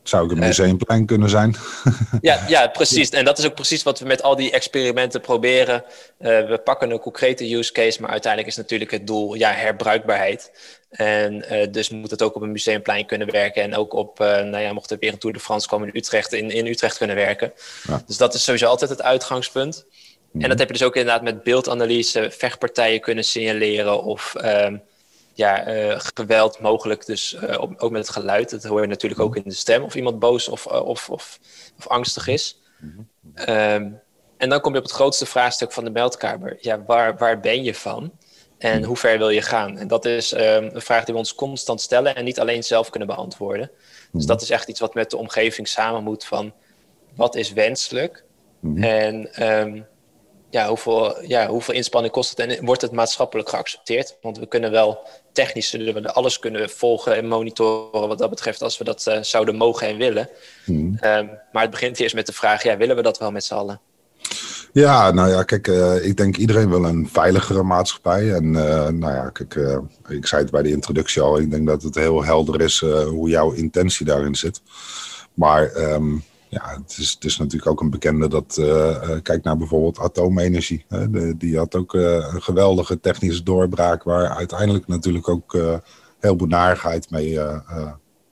Zou 0.04 0.26
ik 0.26 0.32
een 0.32 0.40
museumplein 0.40 1.06
kunnen 1.06 1.30
zijn? 1.30 1.56
ja, 2.22 2.44
ja, 2.48 2.68
precies. 2.80 3.10
En 3.10 3.26
dat 3.26 3.38
is 3.38 3.46
ook 3.46 3.56
precies 3.56 3.84
wat 3.84 4.00
we 4.00 4.06
met 4.06 4.24
al 4.24 4.36
die 4.36 4.52
experimenten 4.52 5.22
proberen. 5.22 5.84
Uh, 6.20 6.28
we 6.28 6.62
pakken 6.64 6.92
een 6.92 7.00
concrete 7.00 7.56
use 7.56 7.72
case, 7.72 8.02
maar 8.02 8.10
uiteindelijk 8.10 8.52
is 8.52 8.58
natuurlijk 8.58 8.92
het 8.92 9.08
doel 9.08 9.34
ja, 9.34 9.52
herbruikbaarheid. 9.52 10.52
En 10.90 11.46
uh, 11.52 11.72
dus 11.72 11.90
moet 11.90 12.12
het 12.12 12.22
ook 12.22 12.36
op 12.36 12.42
een 12.42 12.52
museumplein 12.52 13.06
kunnen 13.06 13.32
werken. 13.32 13.64
En 13.64 13.76
ook 13.76 13.94
op, 13.94 14.20
nou 14.20 14.58
ja, 14.58 14.74
mocht 14.74 14.92
er 14.92 14.98
weer 15.00 15.12
een 15.12 15.20
Tour 15.20 15.36
de 15.36 15.42
France 15.42 15.68
komen 15.68 15.88
in 15.88 15.96
Utrecht, 15.98 16.34
in, 16.34 16.50
in 16.50 16.68
Utrecht 16.68 16.98
kunnen 16.98 17.16
werken. 17.16 17.54
Ja. 17.88 18.04
Dus 18.08 18.18
dat 18.18 18.34
is 18.34 18.44
sowieso 18.44 18.68
altijd 18.68 18.90
het 18.90 19.02
uitgangspunt. 19.02 19.86
En 20.34 20.50
dat 20.50 20.60
heb 20.60 20.68
je 20.68 20.74
dus 20.74 20.84
ook 20.84 20.96
inderdaad 20.96 21.24
met 21.24 21.44
beeldanalyse, 21.44 22.32
vechtpartijen 22.32 23.02
kunnen 23.02 23.24
signaleren 23.24 24.04
of... 24.04 24.36
Uh, 24.38 24.68
ja, 25.34 25.76
uh, 25.76 25.96
geweld 25.98 26.60
mogelijk, 26.60 27.06
dus 27.06 27.34
uh, 27.34 27.62
ook 27.62 27.92
met 27.92 28.08
het 28.08 28.16
geluid. 28.16 28.50
Dat 28.50 28.64
hoor 28.64 28.82
je 28.82 28.88
natuurlijk 28.88 29.22
ook 29.22 29.36
in 29.36 29.44
de 29.46 29.54
stem, 29.54 29.84
of 29.84 29.96
iemand 29.96 30.20
boos 30.20 30.48
of, 30.48 30.66
uh, 30.66 30.86
of, 30.86 31.10
of, 31.10 31.40
of, 31.78 31.88
angstig 31.88 32.28
is. 32.28 32.62
Um, 33.50 34.00
en 34.38 34.50
dan 34.50 34.62
kom 34.62 34.72
je 34.72 34.78
op 34.78 34.84
het 34.84 34.94
grootste 34.94 35.26
vraagstuk 35.26 35.72
van 35.72 35.84
de 35.84 35.90
meldkamer. 35.90 36.58
Ja, 36.60 36.84
waar, 36.86 37.18
waar 37.18 37.40
ben 37.40 37.64
je 37.64 37.76
van? 37.76 38.12
En 38.58 38.84
hoe 38.84 38.98
ver 38.98 39.18
wil 39.18 39.30
je 39.30 39.42
gaan? 39.42 39.78
En 39.78 39.88
dat 39.88 40.06
is 40.06 40.34
um, 40.34 40.42
een 40.74 40.82
vraag 40.82 41.04
die 41.04 41.14
we 41.14 41.20
ons 41.20 41.36
constant 41.36 41.82
stellen 41.82 42.16
en 42.16 42.24
niet 42.24 42.40
alleen 42.40 42.64
zelf 42.64 42.90
kunnen 42.90 43.08
beantwoorden. 43.08 43.72
Dus 44.12 44.26
dat 44.26 44.42
is 44.42 44.50
echt 44.50 44.68
iets 44.68 44.80
wat 44.80 44.94
met 44.94 45.10
de 45.10 45.18
omgeving 45.18 45.68
samen 45.68 46.04
moet 46.04 46.26
van 46.26 46.54
wat 47.16 47.36
is 47.36 47.54
wenselijk? 47.54 48.24
En 48.76 49.48
um, 49.50 49.86
ja, 50.52 50.68
hoeveel, 50.68 51.26
ja, 51.26 51.48
hoeveel 51.48 51.74
inspanning 51.74 52.14
kost 52.14 52.30
het 52.30 52.40
en 52.40 52.66
wordt 52.66 52.82
het 52.82 52.92
maatschappelijk 52.92 53.50
geaccepteerd? 53.50 54.18
Want 54.22 54.38
we 54.38 54.48
kunnen 54.48 54.72
wel 54.72 55.08
technisch 55.32 55.70
zullen 55.70 55.94
we 55.94 56.14
alles 56.14 56.40
kunnen 56.40 56.70
volgen 56.70 57.16
en 57.16 57.28
monitoren 57.28 58.08
wat 58.08 58.18
dat 58.18 58.30
betreft 58.30 58.62
als 58.62 58.78
we 58.78 58.84
dat 58.84 59.06
uh, 59.08 59.18
zouden 59.22 59.56
mogen 59.56 59.88
en 59.88 59.98
willen. 59.98 60.30
Hmm. 60.66 60.98
Um, 61.02 61.30
maar 61.52 61.62
het 61.62 61.72
begint 61.72 62.00
eerst 62.00 62.16
met 62.16 62.26
de 62.26 62.34
vraag, 62.34 62.64
ja, 62.64 62.78
willen 62.78 62.96
we 62.96 63.02
dat 63.02 63.18
wel 63.18 63.32
met 63.32 63.44
z'n 63.44 63.54
allen? 63.54 63.80
Ja, 64.74 65.12
nou 65.12 65.30
ja, 65.30 65.44
kijk, 65.44 65.68
uh, 65.68 66.06
ik 66.06 66.18
denk 66.18 66.38
iedereen 66.38 66.70
wil 66.70 66.84
een 66.84 67.10
veiligere 67.12 67.64
maatschappij. 67.64 68.34
En 68.34 68.46
uh, 68.46 68.88
nou 68.88 69.14
ja, 69.14 69.30
kijk, 69.30 69.56
ik 70.08 70.28
zei 70.28 70.42
het 70.42 70.52
bij 70.52 70.62
de 70.62 70.72
introductie 70.72 71.22
al, 71.22 71.40
ik 71.40 71.52
denk 71.52 71.68
dat 71.68 71.82
het 71.82 71.96
heel 71.96 72.24
helder 72.24 72.62
is 72.62 72.80
hoe 73.06 73.30
jouw 73.30 73.52
intentie 73.52 74.06
daarin 74.06 74.36
zit. 74.36 74.62
Maar 75.34 75.76
um, 75.76 76.24
ja, 76.52 76.78
het 76.82 76.98
is, 76.98 77.12
het 77.12 77.24
is 77.24 77.38
natuurlijk 77.38 77.72
ook 77.72 77.82
een 77.82 77.90
bekende 77.90 78.28
dat, 78.28 78.58
uh, 78.60 78.98
kijk 79.24 79.44
naar 79.44 79.58
bijvoorbeeld 79.58 80.00
atoomenergie. 80.00 80.86
Hè, 80.88 81.10
de, 81.10 81.38
die 81.38 81.58
had 81.58 81.76
ook 81.76 81.94
uh, 81.94 82.04
een 82.34 82.42
geweldige 82.42 83.00
technische 83.00 83.44
doorbraak, 83.44 84.04
waar 84.04 84.30
uiteindelijk 84.30 84.88
natuurlijk 84.88 85.30
ook 85.30 85.54
heel 86.20 86.38
veel 86.38 86.48
narigheid 86.48 87.10
mee 87.10 87.40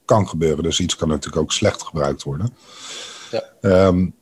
kan 0.06 0.28
gebeuren. 0.28 0.64
Dus 0.64 0.80
iets 0.80 0.96
kan 0.96 1.08
natuurlijk 1.08 1.42
ook 1.42 1.52
slecht 1.52 1.84
gebruikt 1.84 2.24
worden. 2.24 2.50
Ja. 3.32 3.44
Um, 3.88 4.14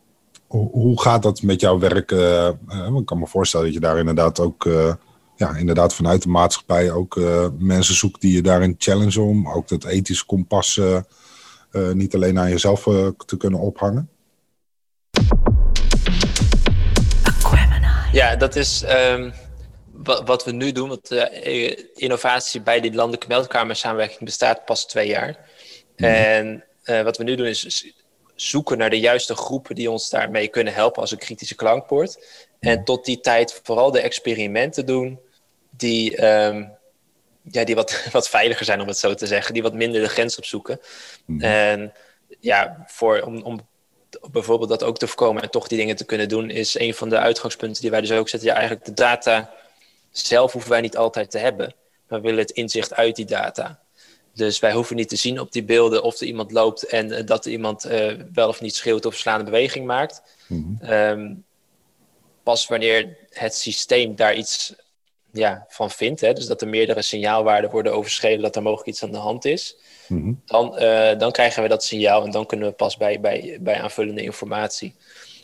hoe, 0.48 1.02
gaat 1.02 1.24
dat 1.24 1.42
met 1.42 1.62
jouw 1.62 1.80
werk? 1.80 2.12
ik 2.12 3.06
kan 3.06 3.20
me 3.20 3.28
voorstellen 3.28 3.66
dat 3.66 3.76
je 3.76 3.82
daar 3.82 3.98
inderdaad 3.98 4.40
ook, 4.40 4.64
ja, 5.36 5.56
inderdaad 5.56 5.94
vanuit 5.94 6.22
de 6.22 6.30
maatschappij 6.30 6.92
ook 6.92 7.20
mensen 7.58 7.96
zoekt 7.96 8.22
die 8.22 8.34
je 8.34 8.42
daarin 8.42 8.76
challenge 8.78 9.22
om. 9.22 9.50
Ook 9.50 9.68
dat 9.68 9.86
ethische 9.86 10.26
kompas 10.26 10.80
niet 11.94 12.16
alleen 12.16 12.40
aan 12.40 12.50
jezelf 12.50 12.86
uh, 12.86 13.08
te 13.26 13.38
kunnen 13.38 13.60
ophangen? 13.60 14.10
Ja, 18.12 18.36
dat 18.36 18.56
is 18.56 18.84
um, 18.90 19.34
wat 20.04 20.46
we 20.46 20.52
nu 20.52 20.72
doen. 20.72 20.90
Want 20.90 21.12
uh, 21.12 21.76
innovatie 21.94 22.62
bij 22.62 22.80
die 22.80 22.94
landelijke 22.94 23.28
meldkamersamenwerking 23.28 24.24
bestaat 24.24 24.66
pas 24.66 24.86
twee 24.86 25.08
jaar. 25.08 25.38
Mm. 25.98 26.06
En 26.06 26.64
wat 27.04 27.18
we 27.18 27.24
nu 27.24 27.36
doen 27.36 27.46
is 27.46 27.94
zoeken 28.36 28.78
naar 28.78 28.90
de 28.90 29.00
juiste 29.00 29.36
groepen 29.36 29.76
die 29.76 29.92
ons 29.92 30.10
daarmee 30.10 30.48
kunnen 30.48 30.74
helpen 30.74 31.02
als 31.02 31.12
een 31.12 31.18
kritische 31.18 31.56
klankpoort. 31.56 32.16
Mm. 32.60 32.70
En 32.70 32.84
tot 32.84 33.06
die 33.06 33.20
tijd 33.20 33.60
vooral 33.64 33.92
de 33.92 34.02
experimenten 34.02 34.86
doen 34.86 35.20
die 35.70 36.26
um, 36.26 36.77
ja, 37.52 37.64
die 37.64 37.76
wat, 37.76 38.04
wat 38.12 38.30
veiliger 38.30 38.66
zijn, 38.66 38.82
om 38.82 38.88
het 38.88 38.98
zo 38.98 39.14
te 39.14 39.28
zeggen. 39.28 39.54
Die 39.54 39.64
wat 39.64 39.74
minder 39.74 40.02
de 40.02 40.10
grens 40.10 40.38
opzoeken. 40.38 40.80
Mm. 41.26 41.42
En 41.42 41.94
ja, 42.40 42.84
voor, 42.88 43.22
om, 43.22 43.42
om 43.42 43.68
bijvoorbeeld 44.32 44.70
dat 44.70 44.84
ook 44.84 44.98
te 44.98 45.08
voorkomen 45.08 45.42
en 45.42 45.50
toch 45.50 45.68
die 45.68 45.78
dingen 45.78 45.96
te 45.96 46.06
kunnen 46.06 46.30
doen, 46.30 46.50
is 46.50 46.80
een 46.80 46.94
van 46.94 47.10
de 47.10 47.18
uitgangspunten 47.18 47.82
die 47.82 47.92
wij 47.92 48.02
dus 48.02 48.12
ook 48.12 48.30
zetten. 48.30 48.50
Ja, 48.50 48.56
eigenlijk 48.56 48.86
de 48.86 48.94
data 48.94 49.54
zelf 50.12 50.52
hoeven 50.52 50.72
wij 50.72 50.82
niet 50.82 50.98
altijd 50.98 51.32
te 51.32 51.38
hebben. 51.38 51.76
Maar 52.08 52.20
we 52.20 52.26
willen 52.26 52.42
het 52.42 52.52
inzicht 52.52 52.94
uit 52.94 53.16
die 53.16 53.26
data. 53.26 53.80
Dus 54.34 54.60
wij 54.60 54.74
hoeven 54.74 54.96
niet 54.96 55.10
te 55.10 55.16
zien 55.16 55.40
op 55.40 55.52
die 55.52 55.64
beelden 55.64 56.04
of 56.04 56.20
er 56.20 56.28
iemand 56.28 56.52
loopt 56.52 56.84
en 56.84 57.12
uh, 57.12 57.26
dat 57.26 57.46
iemand 57.46 57.86
uh, 57.86 58.14
wel 58.34 58.48
of 58.48 58.62
niet 58.62 58.76
schreeuwt 58.76 59.06
of 59.06 59.16
slaande 59.16 59.44
beweging 59.44 59.86
maakt. 59.86 60.22
Mm 60.48 60.78
-hmm. 60.80 60.92
um, 60.92 61.46
pas 62.44 62.68
wanneer 62.68 63.18
het 63.30 63.56
systeem 63.56 64.16
daar 64.16 64.36
iets 64.36 64.74
ja, 65.38 65.66
van 65.68 65.92
vindt, 65.92 66.22
hè, 66.22 66.34
dus 66.34 66.46
dat 66.46 66.62
er 66.62 66.68
meerdere 66.68 67.02
signaalwaarden 67.02 67.72
worden 67.72 67.94
overschreden 67.94 68.42
dat 68.42 68.56
er 68.56 68.62
mogelijk 68.62 68.90
iets 68.90 69.04
aan 69.04 69.12
de 69.12 69.18
hand 69.18 69.46
is, 69.46 69.78
mm-hmm. 70.08 70.42
dan, 70.46 70.84
uh, 70.84 71.18
dan 71.18 71.32
krijgen 71.32 71.64
we 71.64 71.70
dat 71.70 71.84
signaal 71.84 72.24
en 72.24 72.32
dan 72.32 72.46
kunnen 72.46 72.68
we 72.68 72.74
pas 72.74 72.98
bij, 72.98 73.20
bij, 73.20 73.58
bij 73.62 73.82
aanvullende 73.82 74.22
informatie. 74.22 74.96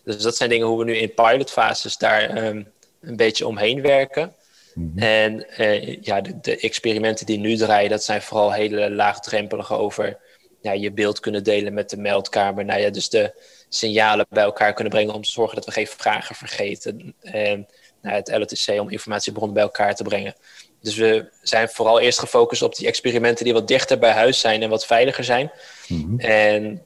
Dus 0.03 0.17
dat 0.17 0.36
zijn 0.36 0.49
dingen 0.49 0.67
hoe 0.67 0.77
we 0.77 0.84
nu 0.84 0.95
in 0.95 1.13
pilotfases 1.13 1.97
daar 1.97 2.45
um, 2.45 2.71
een 3.01 3.15
beetje 3.15 3.47
omheen 3.47 3.82
werken. 3.82 4.34
Mm-hmm. 4.73 4.97
En 4.97 5.45
uh, 5.60 6.01
ja, 6.01 6.21
de, 6.21 6.39
de, 6.39 6.58
experimenten 6.58 7.25
die 7.25 7.39
nu 7.39 7.56
draaien, 7.56 7.89
dat 7.89 8.03
zijn 8.03 8.21
vooral 8.21 8.51
hele 8.51 8.91
laagdrempelige 8.91 9.73
over 9.73 10.17
ja, 10.62 10.71
je 10.71 10.91
beeld 10.91 11.19
kunnen 11.19 11.43
delen 11.43 11.73
met 11.73 11.89
de 11.89 11.97
meldkamer. 11.97 12.65
Nou 12.65 12.79
ja, 12.79 12.89
dus 12.89 13.10
de 13.10 13.34
signalen 13.69 14.25
bij 14.29 14.43
elkaar 14.43 14.73
kunnen 14.73 14.93
brengen 14.93 15.13
om 15.13 15.21
te 15.21 15.29
zorgen 15.29 15.56
dat 15.56 15.65
we 15.65 15.71
geen 15.71 15.88
vragen 15.88 16.36
vergeten. 16.36 17.15
En 17.21 17.67
nou, 18.03 18.15
het 18.15 18.31
LTC 18.31 18.79
om 18.79 18.89
informatiebronnen 18.89 19.53
bij 19.53 19.63
elkaar 19.63 19.95
te 19.95 20.03
brengen. 20.03 20.35
Dus 20.81 20.95
we 20.95 21.29
zijn 21.41 21.69
vooral 21.69 21.99
eerst 21.99 22.19
gefocust 22.19 22.61
op 22.61 22.75
die 22.75 22.87
experimenten 22.87 23.45
die 23.45 23.53
wat 23.53 23.67
dichter 23.67 23.99
bij 23.99 24.11
huis 24.11 24.39
zijn 24.39 24.61
en 24.61 24.69
wat 24.69 24.85
veiliger 24.85 25.23
zijn. 25.23 25.51
Mm 25.87 26.19
En 26.19 26.81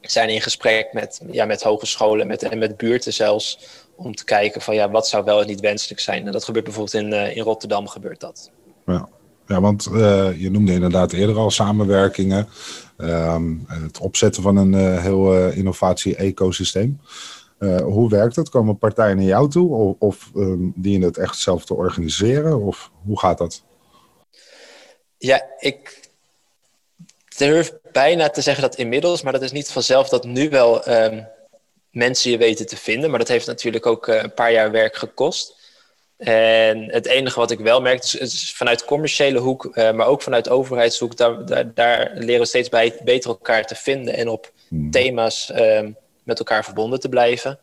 zijn 0.00 0.28
in 0.28 0.40
gesprek 0.40 0.92
met, 0.92 1.20
ja, 1.30 1.44
met 1.44 1.62
hogescholen 1.62 2.26
met, 2.26 2.42
en 2.42 2.58
met 2.58 2.76
buurten 2.76 3.12
zelfs. 3.12 3.58
Om 3.96 4.14
te 4.14 4.24
kijken 4.24 4.60
van 4.60 4.74
ja, 4.74 4.90
wat 4.90 5.08
zou 5.08 5.24
wel 5.24 5.40
en 5.40 5.46
niet 5.46 5.60
wenselijk 5.60 6.00
zijn. 6.00 6.26
En 6.26 6.32
dat 6.32 6.44
gebeurt 6.44 6.64
bijvoorbeeld 6.64 7.04
in, 7.04 7.12
uh, 7.12 7.36
in 7.36 7.42
Rotterdam 7.42 7.88
gebeurt 7.88 8.20
dat. 8.20 8.50
Ja, 8.86 9.08
ja 9.46 9.60
want 9.60 9.88
uh, 9.92 10.40
je 10.40 10.50
noemde 10.50 10.72
inderdaad 10.72 11.12
eerder 11.12 11.36
al 11.36 11.50
samenwerkingen. 11.50 12.48
Um, 12.98 13.64
het 13.68 13.98
opzetten 13.98 14.42
van 14.42 14.56
een 14.56 14.72
uh, 14.72 15.02
heel 15.02 15.48
innovatie-ecosysteem. 15.50 17.00
Hoe 17.82 18.08
werkt 18.08 18.34
dat? 18.34 18.48
Komen 18.48 18.78
partijen 18.78 19.16
naar 19.16 19.24
jou 19.24 19.50
toe? 19.50 19.74
Of, 19.74 19.96
of 19.98 20.30
um, 20.36 20.72
dienen 20.76 21.08
het 21.08 21.18
echt 21.18 21.38
zelf 21.38 21.64
te 21.64 21.74
organiseren? 21.74 22.62
Of 22.62 22.90
hoe 23.04 23.18
gaat 23.18 23.38
dat? 23.38 23.62
Ja, 25.18 25.46
ik 25.58 26.08
durf 27.36 27.72
bijna 27.92 28.28
te 28.28 28.40
zeggen 28.40 28.62
dat 28.62 28.76
inmiddels, 28.76 29.22
maar 29.22 29.32
dat 29.32 29.42
is 29.42 29.52
niet 29.52 29.70
vanzelf 29.70 30.08
dat 30.08 30.24
nu 30.24 30.50
wel 30.50 30.88
um, 30.88 31.26
mensen 31.90 32.30
je 32.30 32.38
weten 32.38 32.66
te 32.66 32.76
vinden. 32.76 33.10
Maar 33.10 33.18
dat 33.18 33.28
heeft 33.28 33.46
natuurlijk 33.46 33.86
ook 33.86 34.08
uh, 34.08 34.22
een 34.22 34.34
paar 34.34 34.52
jaar 34.52 34.70
werk 34.70 34.96
gekost. 34.96 35.56
En 36.16 36.92
het 36.92 37.06
enige 37.06 37.38
wat 37.38 37.50
ik 37.50 37.58
wel 37.58 37.80
merk, 37.80 38.02
is, 38.02 38.14
is 38.14 38.54
vanuit 38.56 38.84
commerciële 38.84 39.38
hoek, 39.38 39.64
uh, 39.64 39.92
maar 39.92 40.06
ook 40.06 40.22
vanuit 40.22 40.48
overheidshoek, 40.48 41.16
daar, 41.16 41.46
daar, 41.46 41.74
daar, 41.74 42.10
leren 42.14 42.40
we 42.40 42.46
steeds 42.46 42.68
bij, 42.68 43.00
beter 43.04 43.30
elkaar 43.30 43.64
te 43.64 43.74
vinden 43.74 44.14
en 44.14 44.28
op 44.28 44.52
hmm. 44.68 44.90
thema's 44.90 45.50
um, 45.54 45.96
met 46.28 46.38
elkaar 46.38 46.64
verbonden 46.64 47.00
te 47.00 47.08
blijven. 47.08 47.58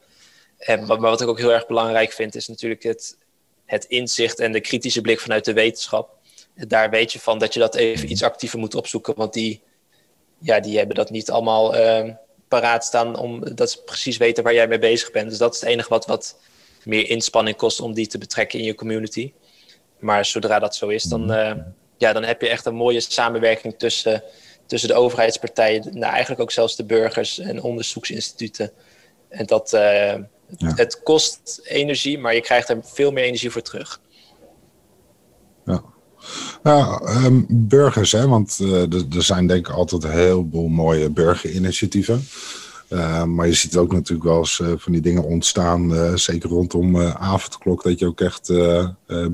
En, 0.58 0.86
maar, 0.86 0.99
wat 0.99 1.21
ik 1.21 1.28
ook 1.28 1.39
heel 1.39 1.54
erg 1.54 1.67
belangrijk 1.67 2.12
vind, 2.12 2.36
is 2.36 2.47
natuurlijk 2.47 2.84
het, 2.84 3.17
het 3.65 3.86
inzicht 3.86 4.39
en 4.39 4.51
de 4.51 4.62
kritische 4.62 5.01
blik 5.01 5.19
vanuit 5.19 5.45
de 5.45 5.54
wetenschap. 5.54 6.17
Daar 6.56 6.89
weet 6.89 7.13
je 7.13 7.19
van 7.19 7.39
dat 7.39 7.54
je 7.54 7.60
dat 7.60 7.75
even 7.75 8.12
iets 8.12 8.23
actiever 8.23 8.60
moet 8.60 8.75
opzoeken, 8.75 9.15
want 9.15 9.34
die, 9.34 9.62
ja, 10.39 10.60
die 10.60 10.78
hebben 10.78 10.95
dat 10.95 11.10
niet 11.10 11.32
allemaal 11.32 11.75
uh, 11.75 12.13
paraat 12.47 12.86
staan, 12.86 13.17
omdat 13.17 13.71
ze 13.71 13.84
precies 13.84 14.17
weten 14.17 14.43
waar 14.43 14.54
jij 14.54 14.67
mee 14.67 14.80
bezig 14.80 15.12
bent. 15.12 15.30
Dus 15.30 15.38
dat 15.38 15.54
is 15.54 15.60
het 15.60 15.69
enige 15.69 15.89
wat, 15.89 16.06
wat 16.06 16.39
meer 16.84 17.10
inspanning 17.10 17.58
kost 17.58 17.80
om 17.80 17.93
die 17.93 18.08
te 18.08 18.17
betrekken 18.17 18.60
in 18.60 18.65
je 18.65 18.75
community. 18.75 19.34
Maar 19.99 20.25
zodra 20.25 20.60
dat 20.60 20.75
zo 20.75 20.88
is, 20.88 21.04
dan, 21.04 21.32
uh, 21.32 21.54
ja, 21.97 22.13
dan 22.13 22.23
heb 22.23 22.41
je 22.41 22.49
echt 22.49 22.65
een 22.65 22.75
mooie 22.75 22.99
samenwerking 22.99 23.75
tussen, 23.78 24.23
tussen 24.65 24.89
de 24.89 24.95
overheidspartijen, 24.95 25.84
nou, 25.84 26.12
eigenlijk 26.12 26.41
ook 26.41 26.51
zelfs 26.51 26.75
de 26.75 26.86
burgers 26.86 27.39
en 27.39 27.62
onderzoeksinstituten. 27.62 28.71
En 29.30 29.45
dat, 29.45 29.73
uh, 29.73 29.82
ja. 29.82 30.23
het 30.58 31.04
kost 31.04 31.62
energie, 31.63 32.19
maar 32.19 32.36
je 32.36 32.41
krijgt 32.41 32.69
er 32.69 32.80
veel 32.84 33.12
meer 33.12 33.23
energie 33.23 33.51
voor 33.51 33.62
terug. 33.62 34.01
Ja. 35.65 35.84
Nou, 36.63 37.10
um, 37.25 37.45
burgers, 37.49 38.12
hè, 38.12 38.28
want 38.28 38.60
uh, 38.62 38.93
er 38.93 39.23
zijn 39.23 39.47
denk 39.47 39.67
ik 39.67 39.73
altijd 39.73 40.04
een 40.04 40.12
heleboel 40.12 40.67
mooie 40.67 41.10
burgerinitiatieven. 41.10 42.28
Uh, 42.89 43.23
maar 43.23 43.47
je 43.47 43.54
ziet 43.54 43.78
ook 43.78 43.91
natuurlijk 43.91 44.30
wel 44.30 44.38
eens 44.38 44.60
uh, 44.60 44.71
van 44.78 44.91
die 44.91 45.01
dingen 45.01 45.23
ontstaan, 45.23 45.93
uh, 45.93 46.15
zeker 46.15 46.49
rondom 46.49 47.01
avondklok, 47.01 47.84
dat 47.84 47.99
je 47.99 48.06
ook 48.06 48.21
echt 48.21 48.54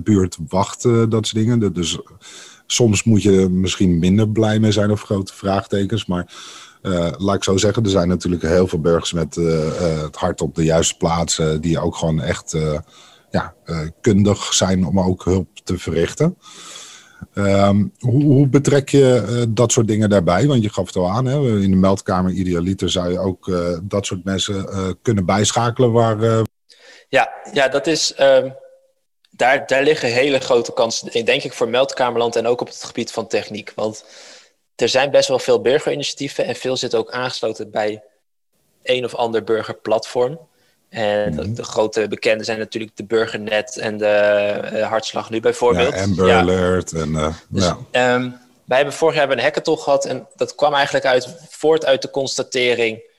buurt 0.04 0.38
wacht, 0.48 0.82
dat 0.84 1.28
soort 1.28 1.34
dingen. 1.34 1.74
Dus 1.74 2.00
soms 2.72 3.04
moet 3.04 3.22
je 3.22 3.48
misschien 3.50 4.00
minder 4.00 4.30
blij 4.30 4.60
mee 4.60 4.72
zijn 4.72 4.92
of 4.92 5.02
grote 5.02 5.34
vraagtekens. 5.34 6.06
Maar 6.06 6.34
laat 7.18 7.36
ik 7.36 7.44
zo 7.44 7.58
zeggen, 7.58 7.84
er 7.84 7.90
zijn 7.90 8.08
natuurlijk 8.08 8.42
heel 8.42 8.68
veel 8.68 8.80
burgers 8.80 9.14
met 9.14 9.36
het 9.36 10.16
hart 10.16 10.42
op 10.42 10.56
de 10.56 10.64
juiste 10.64 10.98
plaats, 10.98 11.42
die 11.60 11.80
ook 11.80 11.96
gewoon 11.96 12.22
echt 12.22 12.58
ja, 13.30 13.54
kundig 14.02 14.54
zijn 14.54 14.86
om 14.86 15.00
ook 15.00 15.24
hulp 15.24 15.48
te 15.64 15.78
verrichten. 15.78 16.38
Um, 17.34 17.92
hoe, 18.00 18.24
hoe, 18.24 18.48
betrek 18.48 18.90
je 18.90 19.46
dat 19.50 19.72
soort 19.72 19.88
dingen 19.88 20.10
daarbij? 20.10 20.48
Want 20.48 20.64
je 20.64 20.70
gaf 20.70 20.86
het 20.86 20.96
al 20.96 21.10
aan, 21.10 21.26
hè? 21.26 21.62
in 21.62 21.72
de 21.72 21.78
meldkamer 21.78 22.32
idealiter 22.32 22.90
zou 22.90 23.12
je 23.12 23.20
ook 23.20 23.52
dat 23.84 24.06
soort 24.06 24.24
mensen 24.24 24.66
kunnen 25.02 25.26
bijschakelen. 25.26 25.92
Waar, 25.92 26.44
ja, 27.10 27.30
ja, 27.54 27.68
dat 27.68 27.88
is. 27.88 28.14
Um, 28.20 28.54
daar, 29.42 29.68
daar 29.68 29.84
liggen 29.84 30.10
hele 30.10 30.40
grote 30.40 30.74
kansen, 30.74 31.26
denk 31.26 31.44
ik, 31.44 31.54
voor 31.54 31.70
meldkamerland 31.70 32.36
en 32.36 32.48
ook 32.48 32.62
op 32.62 32.68
het 32.68 32.84
gebied 32.84 33.12
van 33.12 33.28
techniek. 33.28 33.72
Want 33.76 34.06
er 34.76 34.90
zijn 34.90 35.12
best 35.12 35.28
wel 35.28 35.40
veel 35.40 35.62
burgerinitiatieven 35.62 36.46
en 36.46 36.56
veel 36.56 36.78
zitten 36.78 37.00
ook 37.00 37.12
aangesloten 37.12 37.72
bij 37.72 38.04
een 38.84 39.06
of 39.06 39.16
ander 39.16 39.44
burgerplatform. 39.44 40.40
En 40.90 41.36
de, 41.36 41.42
mhm. 41.42 41.54
de, 41.54 41.64
grote 41.64 42.08
bekende 42.08 42.44
zijn 42.44 42.60
natuurlijk 42.60 42.98
de 42.98 43.04
Burgernet 43.04 43.78
en 43.78 43.98
de 43.98 44.60
uh, 44.74 44.88
Hartslag 44.88 45.30
nu 45.30 45.40
bijvoorbeeld. 45.40 45.94
Ja, 45.94 46.02
Amber 46.02 46.28
ja. 46.28 46.40
Alert. 46.40 46.92
En, 46.94 47.10
uh, 47.10 47.36
dus, 47.50 47.72
ja. 47.92 48.14
Um, 48.14 48.38
wij 48.66 48.78
hebben 48.78 48.96
vorig 48.96 49.16
jaar 49.16 49.32
een 49.32 49.40
hackathon 49.40 49.80
gehad 49.80 50.06
en 50.06 50.28
dat 50.36 50.56
kwam 50.56 50.74
eigenlijk 50.74 51.06
uit, 51.06 51.36
voort 51.50 51.86
uit 51.86 52.02
de 52.02 52.10
constatering... 52.10 53.10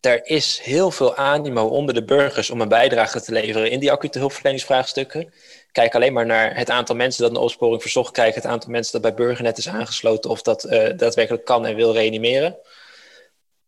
er 0.00 0.26
is 0.26 0.58
heel 0.58 0.90
veel 0.90 1.16
animo 1.16 1.66
onder 1.66 1.94
de 1.94 2.04
burgers 2.04 2.50
om 2.50 2.60
een 2.60 2.68
bijdrage 2.68 3.20
te 3.20 3.32
leveren 3.32 3.70
in 3.70 3.80
die 3.80 3.92
acute 3.92 4.18
hulpverleningsvraagstukken. 4.18 5.32
Kijk 5.72 5.94
alleen 5.94 6.12
maar 6.12 6.26
naar 6.26 6.56
het 6.56 6.70
aantal 6.70 6.96
mensen 6.96 7.22
dat 7.22 7.30
een 7.30 7.36
opsporing 7.36 7.82
verzocht 7.82 8.12
krijgt... 8.12 8.34
het 8.34 8.46
aantal 8.46 8.70
mensen 8.70 8.92
dat 8.92 9.02
bij 9.02 9.24
Burgernet 9.26 9.58
is 9.58 9.68
aangesloten 9.68 10.30
of 10.30 10.42
dat 10.42 10.64
uh, 10.64 10.70
daadwerkelijk 10.96 11.44
kan 11.44 11.66
en 11.66 11.74
wil 11.74 11.92
reanimeren... 11.92 12.58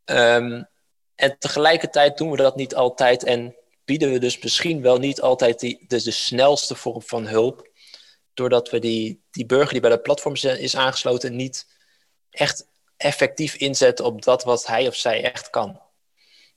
Um, 0.05 0.71
en 1.15 1.37
tegelijkertijd 1.39 2.19
doen 2.19 2.31
we 2.31 2.37
dat 2.37 2.57
niet 2.57 2.75
altijd 2.75 3.25
en 3.25 3.57
bieden 3.85 4.13
we 4.13 4.19
dus 4.19 4.39
misschien 4.43 4.83
wel 4.83 4.99
niet 4.99 5.21
altijd 5.21 5.61
die, 5.61 5.85
dus 5.87 6.05
de 6.05 6.11
snelste 6.11 6.75
vorm 6.75 7.03
van 7.03 7.27
hulp. 7.27 7.69
Doordat 8.35 8.71
we 8.71 8.79
die, 8.79 9.23
die 9.31 9.47
burger 9.47 9.73
die 9.73 9.81
bij 9.81 9.91
de 9.91 10.01
platform 10.01 10.35
is 10.35 10.77
aangesloten 10.77 11.37
niet 11.37 11.67
echt 12.31 12.67
effectief 12.97 13.55
inzetten 13.55 14.05
op 14.05 14.23
dat 14.23 14.45
wat 14.45 14.67
hij 14.67 14.87
of 14.87 14.95
zij 14.95 15.33
echt 15.33 15.51
kan. 15.51 15.81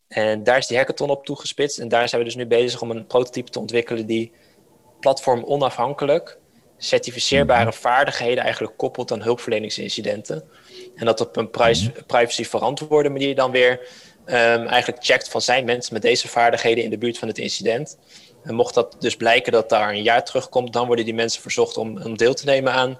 En 0.07 0.43
daar 0.43 0.57
is 0.57 0.67
die 0.67 0.77
hackathon 0.77 1.09
op 1.09 1.25
toegespitst. 1.25 1.79
En 1.79 1.87
daar 1.87 2.09
zijn 2.09 2.21
we 2.21 2.27
dus 2.27 2.35
nu 2.35 2.45
bezig 2.45 2.81
om 2.81 2.91
een 2.91 3.07
prototype 3.07 3.51
te 3.51 3.59
ontwikkelen 3.59 4.05
die 4.05 4.31
platform 4.99 5.43
onafhankelijk 5.43 6.37
certificeerbare 6.77 7.69
mhm. 7.69 7.77
vaardigheden 7.77 8.43
eigenlijk 8.43 8.77
koppelt 8.77 9.11
aan 9.11 9.21
hulpverleningsincidenten. 9.21 10.43
En 10.95 11.05
dat 11.05 11.21
op 11.21 11.37
een 11.37 11.49
privacy, 11.49 11.89
mhm. 11.89 12.05
privacy 12.05 12.43
verantwoorde 12.43 13.09
manier 13.09 13.35
dan 13.35 13.51
weer 13.51 13.71
um, 14.25 14.67
eigenlijk 14.67 15.05
checkt 15.05 15.29
van 15.29 15.41
zijn 15.41 15.65
mensen 15.65 15.93
met 15.93 16.01
deze 16.01 16.27
vaardigheden 16.27 16.83
in 16.83 16.89
de 16.89 16.97
buurt 16.97 17.17
van 17.17 17.27
het 17.27 17.37
incident. 17.37 17.97
En 18.43 18.55
mocht 18.55 18.73
dat 18.73 18.95
dus 18.99 19.15
blijken 19.15 19.51
dat 19.51 19.69
daar 19.69 19.89
een 19.89 20.03
jaar 20.03 20.25
terugkomt, 20.25 20.73
dan 20.73 20.87
worden 20.87 21.05
die 21.05 21.13
mensen 21.13 21.41
verzocht 21.41 21.77
om, 21.77 22.01
om 22.01 22.17
deel 22.17 22.33
te 22.33 22.45
nemen 22.45 22.73
aan 22.73 22.99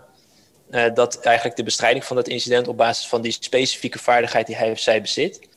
uh, 0.69 0.85
dat 0.93 1.19
eigenlijk 1.19 1.57
de 1.57 1.63
bestrijding 1.63 2.05
van 2.05 2.15
dat 2.15 2.27
incident 2.27 2.67
op 2.67 2.77
basis 2.77 3.07
van 3.07 3.21
die 3.21 3.31
specifieke 3.31 3.99
vaardigheid 3.99 4.47
die 4.47 4.55
hij 4.55 4.71
of 4.71 4.79
zij 4.79 5.01
bezit. 5.01 5.47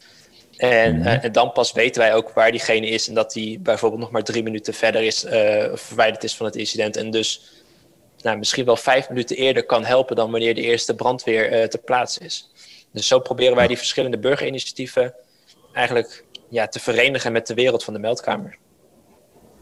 En, 0.59 0.97
uh, 0.97 1.25
en, 1.25 1.33
dan 1.33 1.53
pas 1.53 1.73
weten 1.73 2.01
wij 2.01 2.14
ook 2.14 2.31
waar 2.31 2.51
diegene 2.51 2.87
is 2.87 3.09
en 3.09 3.14
dat 3.14 3.33
die 3.33 3.59
bijvoorbeeld 3.59 4.01
nog 4.01 4.11
maar 4.11 4.23
drie 4.23 4.42
minuten 4.42 4.75
verder 4.75 5.03
is, 5.03 5.25
uh, 5.25 5.31
verwijderd 5.75 6.25
is 6.25 6.37
van 6.37 6.47
het 6.47 6.57
incident. 6.57 6.97
En 6.97 7.11
dus 7.11 7.51
nou, 8.23 8.38
misschien 8.38 8.64
wel 8.64 8.77
vijf 8.77 9.09
minuten 9.09 9.37
eerder 9.37 9.64
kan 9.64 9.85
helpen 9.85 10.16
dan 10.16 10.31
wanneer 10.31 10.55
de 10.55 10.61
eerste 10.61 10.94
brandweer 10.94 11.68
ter 11.68 11.81
plaatse 11.81 12.21
is. 12.21 12.51
Dus 12.92 13.07
zo 13.07 13.18
proberen 13.18 13.57
wij 13.57 13.66
die 13.66 13.77
verschillende 13.77 14.18
burgerinitiatieven 14.18 15.14
eigenlijk 15.73 16.25
ja, 16.49 16.66
te 16.66 16.81
verenigen 16.81 17.33
met 17.33 17.47
de 17.47 17.55
wereld 17.55 17.85
van 17.85 17.94
de 17.94 18.01
meldkamer. 18.01 18.59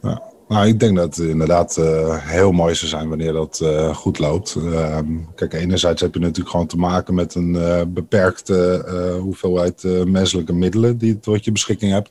Ja. 0.02 0.34
Nou, 0.48 0.66
ik 0.66 0.80
denk 0.80 0.96
dat 0.96 1.16
het 1.16 1.28
inderdaad 1.28 1.76
uh, 1.76 2.16
heel 2.18 2.52
mooi 2.52 2.74
zou 2.74 2.90
zijn 2.90 3.08
wanneer 3.08 3.32
dat 3.32 3.60
uh, 3.62 3.94
goed 3.94 4.18
loopt. 4.18 4.54
Uh, 4.58 4.98
kijk, 5.34 5.52
enerzijds 5.52 6.00
heb 6.00 6.14
je 6.14 6.20
natuurlijk 6.20 6.50
gewoon 6.50 6.66
te 6.66 6.76
maken 6.76 7.14
met 7.14 7.34
een 7.34 7.56
eh, 7.56 7.82
beperkte 7.88 8.84
hoeveelheid 9.20 9.82
menselijke 10.06 10.52
middelen 10.52 10.98
die 10.98 11.08
je 11.08 11.18
tot 11.18 11.44
je 11.44 11.52
beschikking 11.52 11.92
hebt. 11.92 12.10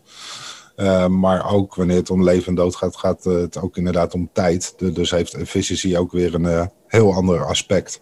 maar 1.11 1.51
ook 1.51 1.75
wanneer 1.75 1.97
het 1.97 2.09
om 2.09 2.23
leven 2.23 2.47
en 2.47 2.55
dood 2.55 2.75
gaat, 2.75 2.95
gaat 2.95 3.23
het 3.23 3.61
ook 3.61 3.77
inderdaad 3.77 4.13
om 4.13 4.29
tijd. 4.33 4.73
dus 4.95 5.11
heeft 5.11 5.33
efficiëntie 5.33 5.97
ook 5.97 6.11
weer 6.11 6.35
een 6.35 6.69
heel 6.87 7.13
ander 7.13 7.45
aspect. 7.45 8.01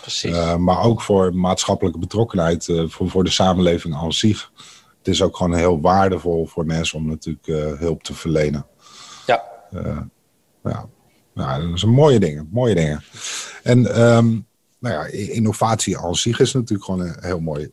Precies. 0.00 0.56
maar 0.58 0.82
ook 0.82 1.02
voor 1.02 1.34
maatschappelijke 1.34 1.98
betrokkenheid, 1.98 2.68
voor, 2.86 3.10
voor 3.10 3.24
de 3.24 3.30
samenleving 3.30 3.94
aan 3.94 4.12
zich 4.12 4.52
het 4.98 5.08
is 5.08 5.22
ook 5.22 5.36
gewoon 5.36 5.54
heel 5.54 5.80
waardevol 5.80 6.46
voor 6.46 6.66
mensen 6.66 6.98
om 6.98 7.06
natuurlijk 7.06 7.78
hulp 7.78 8.02
te 8.02 8.14
verlenen. 8.14 8.66
Uh, 9.74 10.00
ja. 10.64 10.88
Nou, 11.34 11.70
dat 11.70 11.78
zijn 11.78 11.92
mooie 11.92 12.20
dingen, 12.20 12.48
mooie 12.52 12.74
dingen. 12.74 13.02
En 13.62 14.02
um, 14.16 14.46
nou 14.78 14.94
ja, 14.94 15.06
innovatie 15.12 15.98
aan 15.98 16.14
zich 16.14 16.40
is 16.40 16.52
natuurlijk 16.52 16.84
gewoon 16.84 17.00
een 17.00 17.16
heel 17.20 17.40
mooi 17.40 17.70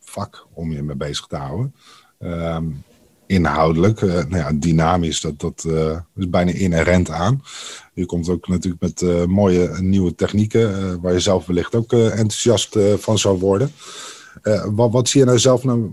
vak 0.00 0.46
om 0.52 0.72
je 0.72 0.82
mee 0.82 0.96
bezig 0.96 1.26
te 1.26 1.36
houden. 1.36 1.74
Um, 2.18 2.82
inhoudelijk, 3.26 4.00
uh, 4.00 4.12
nou 4.12 4.36
ja, 4.36 4.52
dynamisch, 4.52 5.20
dat, 5.20 5.40
dat 5.40 5.64
uh, 5.66 5.98
is 6.16 6.30
bijna 6.30 6.50
inherent 6.50 7.10
aan. 7.10 7.42
Je 7.94 8.06
komt 8.06 8.28
ook 8.28 8.48
natuurlijk 8.48 8.82
met 8.82 9.26
mooie 9.28 9.80
nieuwe 9.80 10.14
technieken, 10.14 11.00
waar 11.00 11.12
je 11.12 11.20
zelf 11.20 11.46
wellicht 11.46 11.74
ook 11.74 11.92
enthousiast 11.92 12.78
van 12.96 13.18
zou 13.18 13.38
worden. 13.38 13.70
wat, 14.74 14.92
wat, 14.92 15.08
zie 15.08 15.20
je 15.20 15.26
nou 15.26 15.38
zelf 15.38 15.64
nou, 15.64 15.92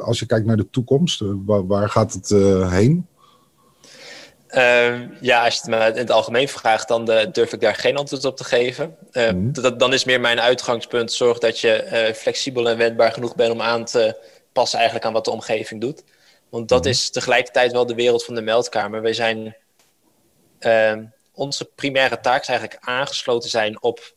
als 0.00 0.18
je 0.18 0.26
kijkt 0.26 0.46
naar 0.46 0.56
de 0.56 0.70
toekomst? 0.70 1.22
Waar, 1.44 1.66
waar, 1.66 1.88
gaat 1.88 2.12
het 2.12 2.28
heen? 2.70 3.06
Ehm, 4.52 5.08
ja, 5.20 5.44
als 5.44 5.54
je 5.54 5.60
het 5.60 5.70
me 5.70 5.86
in 5.86 5.96
het 5.96 6.10
algemeen 6.10 6.48
vraagt, 6.48 6.88
dan 6.88 7.04
durf 7.32 7.52
ik 7.52 7.60
daar 7.60 7.74
geen 7.74 7.96
antwoord 7.96 8.24
op 8.24 8.36
te 8.36 8.44
geven. 8.44 8.96
Ehm, 9.12 9.36
mhm. 9.36 9.76
dan 9.76 9.92
is 9.92 10.04
meer 10.04 10.20
mijn 10.20 10.40
uitgangspunt: 10.40 11.12
zorg 11.12 11.38
dat 11.38 11.58
je 11.58 12.12
flexibel 12.16 12.68
en 12.68 12.76
wendbaar 12.76 13.12
genoeg 13.12 13.34
bent 13.34 13.52
om 13.52 13.62
aan 13.62 13.84
te 13.84 14.16
passen 14.52 14.78
eigenlijk 14.78 15.06
aan 15.06 15.12
wat 15.12 15.24
de 15.24 15.30
omgeving 15.30 15.80
doet. 15.80 16.02
Want 16.48 16.68
dat 16.68 16.80
mhm. 16.80 16.88
is 16.88 17.10
tegelijkertijd 17.10 17.72
wel 17.72 17.86
de 17.86 17.94
wereld 17.94 18.24
van 18.24 18.34
de 18.34 18.42
meldkamer. 18.42 19.02
Wij 19.02 19.12
zijn, 19.12 19.56
ehm, 20.58 21.04
onze 21.34 21.64
primaire 21.64 22.20
taak 22.20 22.40
is 22.40 22.48
eigenlijk 22.48 22.78
aangesloten 22.80 23.50
zijn 23.50 23.82
op 23.82 24.14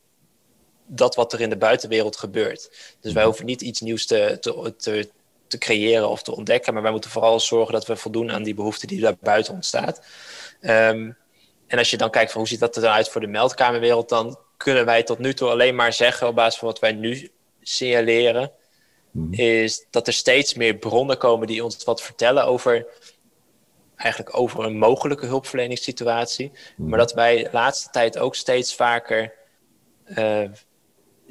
dat 0.86 1.14
wat 1.14 1.32
er 1.32 1.40
in 1.40 1.50
de 1.50 1.56
buitenwereld 1.56 2.16
gebeurt. 2.16 2.70
Dus 3.00 3.12
wij 3.12 3.22
mhm. 3.22 3.24
hoeven 3.24 3.46
niet 3.46 3.60
iets 3.60 3.80
nieuws 3.80 4.06
te, 4.06 4.36
te, 4.40 4.74
te, 4.76 5.08
te, 5.46 5.58
creëren 5.58 6.08
of 6.08 6.22
te 6.22 6.36
ontdekken, 6.36 6.72
maar 6.72 6.82
wij 6.82 6.90
moeten 6.90 7.10
vooral 7.10 7.40
zorgen 7.40 7.72
dat 7.72 7.86
we 7.86 7.96
voldoen 7.96 8.32
aan 8.32 8.42
die 8.42 8.54
behoefte 8.54 8.86
die 8.86 9.00
daar 9.00 9.16
buiten 9.20 9.54
ontstaat. 9.54 10.02
Ehm, 10.60 11.10
en 11.66 11.78
als 11.78 11.90
je 11.90 11.96
dan 11.96 12.10
kijkt 12.10 12.30
van 12.32 12.40
hoe 12.40 12.48
ziet 12.48 12.60
dat 12.60 12.76
er 12.76 12.82
dan 12.82 12.92
uit 12.92 13.08
voor 13.08 13.20
de 13.20 13.26
meldkamerwereld, 13.26 14.08
dan 14.08 14.38
kunnen 14.56 14.84
wij 14.84 15.02
tot 15.02 15.18
nu 15.18 15.34
toe 15.34 15.48
alleen 15.48 15.74
maar 15.74 15.92
zeggen 15.92 16.28
op 16.28 16.34
basis 16.34 16.58
van 16.58 16.68
wat 16.68 16.78
wij 16.78 16.92
nu 16.92 17.30
signaleren, 17.62 18.52
Mhm. 19.16 19.32
is 19.32 19.86
dat 19.90 20.06
er 20.06 20.12
steeds 20.12 20.54
meer 20.54 20.76
bronnen 20.76 21.18
komen 21.18 21.46
die 21.46 21.64
ons 21.64 21.84
wat 21.84 22.02
vertellen 22.02 22.44
over 22.44 22.86
eigenlijk 23.96 24.38
over 24.38 24.64
een 24.64 24.78
mogelijke 24.78 25.26
hulpverleningssituatie. 25.26 26.52
Mhm. 26.76 26.88
Maar 26.88 26.98
dat 26.98 27.12
wij 27.12 27.42
de 27.42 27.48
laatste 27.52 27.90
tijd 27.90 28.18
ook 28.18 28.34
steeds 28.34 28.74
vaker 28.74 29.34
uh, 30.06 30.50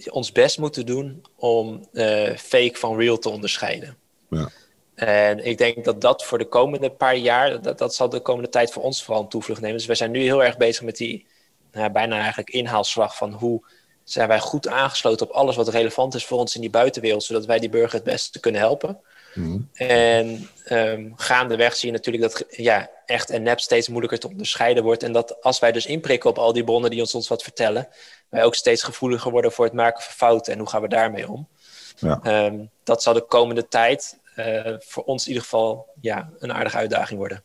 ons 0.10 0.32
best 0.32 0.58
moeten 0.58 0.86
doen 0.86 1.26
om 1.36 1.88
uh, 1.92 2.36
fake 2.36 2.76
van 2.76 2.98
real 2.98 3.18
te 3.18 3.30
onderscheiden. 3.30 3.98
Ja. 4.30 4.50
En 4.96 5.46
ik 5.46 5.58
denk 5.58 5.84
dat 5.86 6.02
dat 6.02 6.26
voor 6.26 6.38
de 6.38 6.48
komende 6.48 6.90
paar 6.90 7.16
jaar, 7.16 7.62
dat, 7.62 7.78
dat 7.78 7.96
zal 7.96 8.10
de 8.10 8.20
komende 8.20 8.50
tijd 8.50 8.72
voor 8.72 8.84
ons 8.84 9.04
vooral 9.04 9.24
een 9.24 9.30
toevlucht 9.30 9.62
nemen. 9.62 9.78
Dus 9.78 9.86
wij 9.86 9.96
zijn 9.96 10.12
nu 10.12 10.22
heel 10.22 10.44
erg 10.44 10.58
bezig 10.58 10.84
met 10.84 10.98
die 10.98 11.26
nou, 11.72 11.92
bijna 11.92 12.18
eigenlijk 12.18 12.50
inhaalslag 12.50 13.18
van 13.18 13.34
hoe 13.34 13.64
zijn 14.04 14.28
wij 14.28 14.40
goed 14.40 14.68
aangesloten 14.68 15.30
op 15.30 15.36
alles 15.36 15.56
wat 15.56 15.68
relevant 15.68 16.16
is 16.16 16.26
voor 16.26 16.40
ons 16.40 16.56
in 16.56 16.62
die 16.62 16.70
buitenwereld, 16.70 17.24
zodat 17.24 17.46
wij 17.46 17.60
die 17.60 17.70
burger 17.70 17.94
het 17.94 18.04
beste 18.04 18.40
kunnen 18.40 18.62
helpen. 18.62 19.00
Mm. 19.34 19.70
En 19.74 20.50
um, 20.70 21.14
gaandeweg 21.16 21.76
zie 21.76 21.88
je 21.88 21.96
natuurlijk 21.96 22.24
dat 22.24 22.46
ja, 22.50 22.90
echt 23.06 23.30
en 23.30 23.44
nep 23.44 23.60
steeds 23.60 23.88
moeilijker 23.88 24.20
te 24.20 24.28
onderscheiden 24.28 24.84
wordt. 24.84 25.04
En 25.04 25.12
dat 25.12 25.42
als 25.42 25.60
wij 25.60 25.72
dus 25.72 25.86
inprikken 25.86 26.30
op 26.30 26.38
al 26.38 26.54
die 26.54 26.64
bronnen 26.64 26.90
die 26.90 27.00
ons, 27.00 27.16
ons 27.16 27.28
wat 27.28 27.44
vertellen, 27.44 27.88
wij 28.30 28.44
ook 28.44 28.56
steeds 28.56 28.84
gevoeliger 28.84 29.32
worden 29.32 29.52
voor 29.52 29.66
het 29.66 29.74
maken 29.74 30.04
van 30.04 30.14
fouten 30.14 30.54
en 30.54 30.60
hoe 30.60 30.68
gaan 30.68 30.82
we 30.82 30.88
daarmee 30.88 31.32
om. 31.32 31.48
Ja. 31.96 32.46
Um, 32.46 32.70
dat 32.84 33.04
zal 33.04 33.14
de 33.14 33.26
komende 33.26 33.68
tijd 33.68 34.20
uh, 34.38 34.74
voor 34.80 35.04
ons 35.04 35.24
in 35.24 35.28
ieder 35.28 35.44
geval 35.44 35.88
ja, 36.02 36.30
een 36.40 36.54
aardige 36.54 36.78
uitdaging 36.78 37.20
worden. 37.20 37.44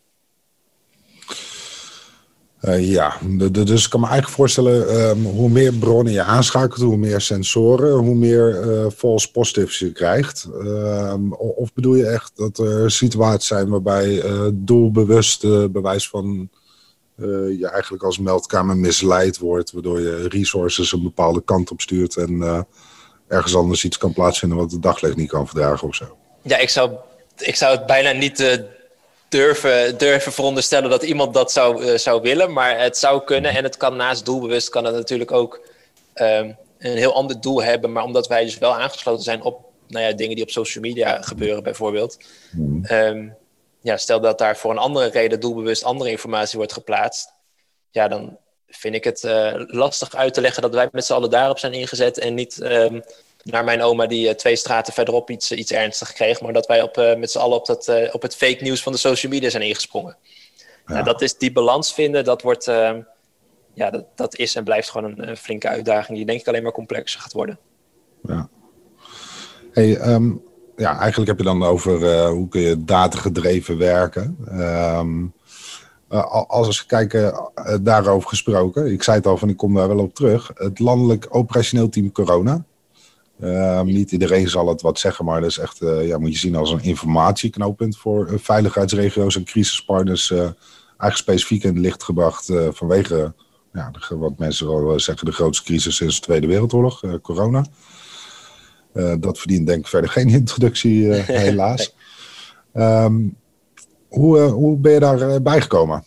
Uh, 2.63 2.91
ja, 2.91 3.17
dus 3.51 3.85
ik 3.85 3.91
kan 3.91 4.01
me 4.01 4.07
eigenlijk 4.07 4.37
voorstellen, 4.37 5.01
um, 5.09 5.25
hoe 5.25 5.49
meer 5.49 5.73
bronnen 5.73 6.13
je 6.13 6.23
aanschakelt, 6.23 6.81
hoe 6.81 6.97
meer 6.97 7.21
sensoren, 7.21 7.93
hoe 7.93 8.15
meer 8.15 8.65
uh, 8.65 8.91
false 8.97 9.31
positives 9.31 9.79
je 9.79 9.93
krijgt. 9.93 10.49
Um, 10.53 11.35
of 11.35 11.73
bedoel 11.73 11.95
je 11.95 12.07
echt 12.07 12.33
dat 12.37 12.59
er 12.59 12.91
situaties 12.91 13.49
zijn 13.49 13.69
waarbij 13.69 14.25
uh, 14.25 14.49
doelbewust 14.53 15.41
bewijs 15.73 16.09
van 16.09 16.51
je 17.59 17.69
eigenlijk 17.73 18.03
als 18.03 18.19
meldkamer 18.19 18.77
misleid 18.77 19.39
wordt, 19.39 19.73
waardoor 19.73 20.01
je 20.01 20.29
resources 20.29 20.93
een 20.93 21.03
bepaalde 21.03 21.43
kant 21.43 21.71
op 21.71 21.81
stuurt 21.81 22.17
en 22.17 22.67
ergens 23.31 23.57
anders 23.57 23.85
iets 23.85 23.99
kan 23.99 24.13
plaatsvinden 24.13 24.59
wat 24.59 24.71
het 24.71 24.83
daglicht 24.83 25.17
niet 25.17 25.29
kan 25.29 25.47
verdragen 25.47 25.89
of 25.89 25.95
zo? 25.95 26.17
Ja, 26.43 26.57
ik 26.57 26.69
zou, 26.69 26.93
ik 27.39 27.57
zou 27.57 27.77
het 27.77 27.87
bijna 27.87 28.13
niet 28.13 28.61
durven, 29.29 29.99
durven 29.99 30.33
veronderstellen 30.33 30.91
dat 30.91 31.03
iemand 31.03 31.35
dat 31.35 31.53
zou, 31.53 31.85
uh, 31.85 31.97
zou 31.97 32.23
willen. 32.23 32.53
Maar 32.53 32.79
het 32.79 32.97
zou 32.97 33.25
kunnen 33.25 33.55
en 33.55 33.65
het 33.65 33.77
kan 33.77 33.97
naast 33.97 34.25
doelbewust 34.25 34.69
kan 34.69 34.85
het 34.85 34.95
natuurlijk 34.95 35.33
ook 35.33 35.61
um, 36.15 36.57
een 36.79 36.97
heel 36.97 37.15
ander 37.15 37.41
doel 37.41 37.63
hebben. 37.63 37.93
Maar 37.93 38.05
omdat 38.05 38.27
wij 38.27 38.45
dus 38.45 38.59
wel 38.59 38.75
aangesloten 38.75 39.25
zijn 39.25 39.43
op 39.43 39.69
nou 39.87 40.05
ja, 40.05 40.13
dingen 40.13 40.35
die 40.35 40.45
op 40.45 40.51
social 40.51 40.85
media 40.85 41.23
gebeuren 41.23 41.63
bijvoorbeeld. 41.63 42.19
Um, 42.83 43.37
ja, 43.81 43.97
stel 43.97 44.21
dat 44.21 44.39
daar 44.39 44.57
voor 44.57 44.71
een 44.71 44.79
andere 44.79 45.11
reden 45.11 45.41
doelbewust 45.41 45.85
andere 45.85 46.11
informatie 46.11 46.59
wordt 46.59 46.73
geplaatst. 46.73 47.33
Ja, 47.91 48.09
dan 48.09 48.39
vind 48.71 48.95
ik 48.95 49.05
het 49.05 49.23
uh, 49.23 49.53
lastig 49.57 50.15
uit 50.15 50.35
te 50.35 50.41
leggen 50.41 50.63
dat 50.63 50.75
wij 50.75 50.89
met 50.93 51.05
z'n 51.05 51.13
allen 51.13 51.31
daarop 51.31 51.59
zijn 51.59 51.73
ingezet 51.73 52.19
en 52.19 52.35
niet 52.35 52.61
um, 52.63 53.03
naar 53.43 53.65
mijn 53.65 53.83
oma 53.83 54.07
die 54.07 54.29
uh, 54.29 54.35
twee 54.35 54.57
straten 54.57 54.93
verderop 54.93 55.31
iets, 55.31 55.53
iets 55.53 55.73
ernstigs 55.73 56.13
kreeg. 56.13 56.41
Maar 56.41 56.53
dat 56.53 56.67
wij 56.67 56.83
op, 56.83 56.97
met 57.19 57.31
z'n 57.31 57.39
allen 57.39 57.57
op, 57.57 57.67
dat, 57.67 58.13
op 58.13 58.23
het 58.23 58.37
fake 58.37 58.63
nieuws 58.63 58.83
van 58.83 58.93
de 58.93 58.99
social 58.99 59.33
media 59.33 59.51
zijn 59.51 59.63
ingesprongen. 59.63 60.17
Ja. 60.87 60.93
Nou, 60.93 61.05
dat 61.05 61.23
is 61.23 61.37
die 61.37 61.53
balans 61.53 61.95
vinden, 61.95 62.25
dat, 62.25 62.43
wordt, 62.43 62.69
ehm, 62.69 63.01
ja, 63.75 63.91
dat, 63.91 64.05
dat 64.15 64.37
is 64.37 64.55
en 64.55 64.65
blijft 64.65 64.91
gewoon 64.91 65.11
een, 65.11 65.29
een, 65.29 65.37
flinke 65.37 65.69
uitdaging 65.69 66.17
die 66.17 66.27
denk 66.27 66.41
ik 66.41 66.49
alleen 66.49 66.63
maar 66.63 66.73
complexer 66.73 67.21
gaat 67.21 67.33
worden. 67.33 67.59
Ja. 68.23 68.49
Hey, 69.73 70.01
um, 70.13 70.43
ja, 70.77 70.99
eigenlijk 70.99 71.31
heb 71.31 71.39
je 71.39 71.45
dan 71.45 71.63
over 71.63 72.27
hoe 72.27 72.49
kun 72.49 72.61
je 72.61 72.85
datagedreven 72.85 73.79
werken. 73.79 74.37
Um, 74.53 75.33
als 76.47 76.79
we 76.81 76.87
kijken, 76.87 77.51
daarover 77.83 78.29
gesproken, 78.29 78.93
ik 78.93 79.03
zei 79.03 79.17
het 79.17 79.27
al 79.27 79.37
van 79.37 79.49
ik 79.49 79.57
kom 79.57 79.75
daar 79.75 79.89
wel 79.89 79.99
op 79.99 80.15
terug. 80.15 80.51
Het 80.55 80.79
landelijk 80.79 81.27
operationeel 81.31 81.89
team 81.89 82.13
corona, 82.13 82.65
Uh, 83.41 83.81
niet 83.81 84.13
iedereen 84.13 84.49
zal 84.49 84.69
het 84.69 84.83
wat 84.83 84.99
zeggen, 84.99 85.25
maar 85.25 85.41
dat 85.41 85.51
is 85.51 85.59
echt, 85.59 85.83
uh, 85.83 86.07
ja, 86.07 86.19
moet 86.19 86.33
je 86.33 86.39
zien 86.39 86.57
als 86.57 86.71
een 86.71 86.83
informatieknooppunt 86.83 87.97
voor 87.97 88.29
uh, 88.31 88.39
veiligheidsregio's 88.39 89.37
en 89.37 89.45
crisispartners. 89.45 90.31
eigenlijk 90.31 91.17
specifiek 91.17 91.63
in 91.63 91.69
het 91.69 91.79
licht 91.79 92.03
gebracht 92.03 92.53
vanwege, 92.71 93.35
ja, 93.73 93.91
de, 93.91 94.17
wat 94.17 94.39
mensen 94.39 94.67
wel 94.67 95.01
zeggen, 95.01 95.27
de 95.27 95.33
grootste 95.33 95.65
crisis 95.65 95.97
sinds 95.97 96.15
de 96.15 96.21
Tweede 96.21 96.47
Wereldoorlog, 96.47 97.21
corona. 97.23 97.65
dat 99.19 99.39
verdient 99.39 99.67
denk 99.67 99.81
ik 99.81 99.87
verder 99.87 100.11
geen 100.11 100.29
introductie, 100.41 101.13
helaas. 101.47 101.95
um, 102.75 103.37
hoe, 104.11 104.41
hoe 104.41 104.77
ben 104.77 104.93
je 104.93 105.01
daar 105.01 105.43
bijgekomen? 105.43 106.05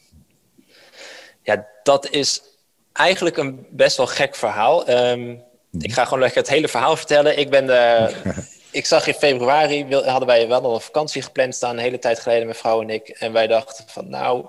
Ja, 1.41 1.67
dat 1.83 2.09
is 2.09 2.41
eigenlijk 2.93 3.37
een 3.37 3.67
best 3.69 3.97
wel 3.97 4.07
gek 4.07 4.35
verhaal. 4.35 4.89
Um, 4.89 5.43
ik 5.79 5.93
ga 5.93 6.03
gewoon 6.03 6.19
lekker 6.19 6.39
het 6.41 6.49
hele 6.49 6.67
verhaal 6.67 6.95
vertellen. 6.95 7.39
Ik, 7.39 7.49
ben 7.49 7.65
de, 7.65 8.11
ik 8.71 8.85
zag 8.85 9.07
in 9.07 9.13
februari, 9.13 9.95
hadden 9.95 10.27
wij 10.27 10.47
wel 10.47 10.61
al 10.61 10.73
een 10.73 10.81
vakantie 10.81 11.21
gepland 11.21 11.55
staan, 11.55 11.77
een 11.77 11.83
hele 11.83 11.99
tijd 11.99 12.19
geleden, 12.19 12.45
mijn 12.45 12.57
vrouw 12.57 12.81
en 12.81 12.89
ik. 12.89 13.09
En 13.09 13.31
wij 13.31 13.47
dachten 13.47 13.85
van, 13.87 14.09
nou, 14.09 14.45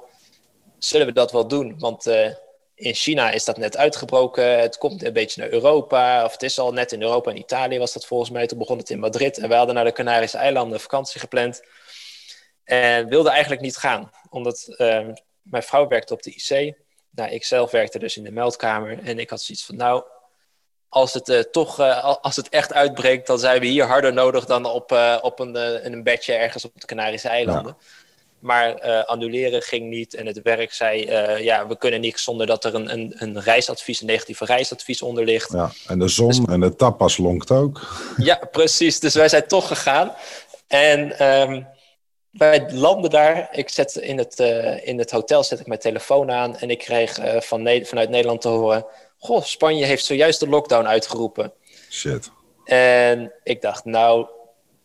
zullen 0.78 1.06
we 1.06 1.12
dat 1.12 1.32
wel 1.32 1.48
doen? 1.48 1.74
Want 1.78 2.06
uh, 2.06 2.28
in 2.74 2.94
China 2.94 3.30
is 3.30 3.44
dat 3.44 3.56
net 3.56 3.76
uitgebroken. 3.76 4.60
Het 4.60 4.78
komt 4.78 5.04
een 5.04 5.12
beetje 5.12 5.40
naar 5.40 5.50
Europa. 5.50 6.24
Of 6.24 6.32
het 6.32 6.42
is 6.42 6.58
al 6.58 6.72
net 6.72 6.92
in 6.92 7.02
Europa 7.02 7.30
en 7.30 7.38
Italië 7.38 7.78
was 7.78 7.92
dat 7.92 8.06
volgens 8.06 8.30
mij. 8.30 8.46
Toen 8.46 8.58
begon 8.58 8.78
het 8.78 8.90
in 8.90 8.98
Madrid. 8.98 9.38
En 9.38 9.48
wij 9.48 9.56
hadden 9.56 9.74
naar 9.74 9.84
de 9.84 9.92
Canarische 9.92 10.38
eilanden 10.38 10.80
vakantie 10.80 11.20
gepland. 11.20 11.62
En 12.64 13.08
wilden 13.08 13.32
eigenlijk 13.32 13.62
niet 13.62 13.76
gaan. 13.76 14.10
Omdat 14.30 14.66
uh, 14.68 15.06
mijn 15.42 15.62
vrouw 15.62 15.88
werkte 15.88 16.12
op 16.12 16.22
de 16.22 16.30
IC. 16.30 16.74
Nou, 17.10 17.30
ik 17.30 17.44
zelf 17.44 17.70
werkte 17.70 17.98
dus 17.98 18.16
in 18.16 18.24
de 18.24 18.30
meldkamer. 18.30 18.98
En 19.04 19.18
ik 19.18 19.30
had 19.30 19.42
zoiets 19.42 19.64
van, 19.64 19.76
nou, 19.76 20.02
als 20.88 21.12
het 21.12 21.28
uh, 21.28 21.38
toch, 21.38 21.80
uh, 21.80 22.14
als 22.20 22.36
het 22.36 22.48
echt 22.48 22.72
uitbreekt, 22.72 23.26
dan 23.26 23.38
zijn 23.38 23.60
we 23.60 23.66
hier 23.66 23.84
harder 23.84 24.12
nodig 24.12 24.44
dan 24.44 24.64
op, 24.64 24.92
uh, 24.92 25.18
op 25.20 25.40
een, 25.40 25.54
een 25.86 26.02
bedje 26.02 26.32
ergens 26.32 26.64
op 26.64 26.72
de 26.74 26.86
Canarische 26.86 27.28
eilanden. 27.28 27.76
Ja. 27.78 27.86
Maar 28.38 28.80
annuleren 29.04 29.62
ging 29.62 29.88
niet 29.88 30.14
en 30.14 30.26
het 30.26 30.42
werk 30.42 30.72
zei, 30.72 31.10
ja, 31.42 31.66
we 31.66 31.78
kunnen 31.78 32.00
niet 32.00 32.18
zonder 32.18 32.46
dat 32.46 32.64
er 32.64 32.74
een, 32.74 32.92
een, 32.92 33.14
een 33.18 33.40
reisadvies, 33.40 34.00
een 34.00 34.06
negatieve 34.06 34.44
reisadvies 34.44 35.02
onder 35.02 35.24
ligt. 35.24 35.52
Ja, 35.52 35.70
en 35.86 35.98
de 35.98 36.08
zon 36.08 36.28
dus, 36.28 36.40
en 36.46 36.60
de 36.60 36.76
tapas 36.76 37.16
lonkt 37.16 37.50
ook. 37.50 37.80
Ja, 38.16 38.40
precies. 38.50 39.00
Dus 39.00 39.14
wij 39.14 39.28
zijn 39.28 39.46
toch 39.46 39.68
gegaan. 39.68 40.12
En 40.66 41.24
um, 41.24 41.66
wij 42.36 42.70
landen 42.72 43.10
daar. 43.10 43.48
Ik 43.52 43.68
zet 43.68 43.96
in 43.96 44.18
het, 44.18 44.38
in 44.82 44.98
het 44.98 45.10
hotel 45.10 45.44
zet 45.44 45.60
ik 45.60 45.66
mijn 45.66 45.80
telefoon 45.80 46.30
aan 46.30 46.56
en 46.56 46.70
ik 46.70 46.78
kreeg 46.78 47.18
van 47.44 47.62
ne 47.62 47.84
vanuit 47.84 48.08
Nederland 48.08 48.40
te 48.40 48.48
horen 48.48 48.86
Goh, 49.24 49.42
Spanje 49.42 49.84
heeft 49.84 50.04
zojuist 50.04 50.40
de 50.40 50.48
lockdown 50.48 50.86
uitgeroepen. 50.86 51.52
Shit. 51.90 52.30
En 52.64 53.32
ik 53.42 53.62
dacht, 53.62 53.84
nou, 53.84 54.26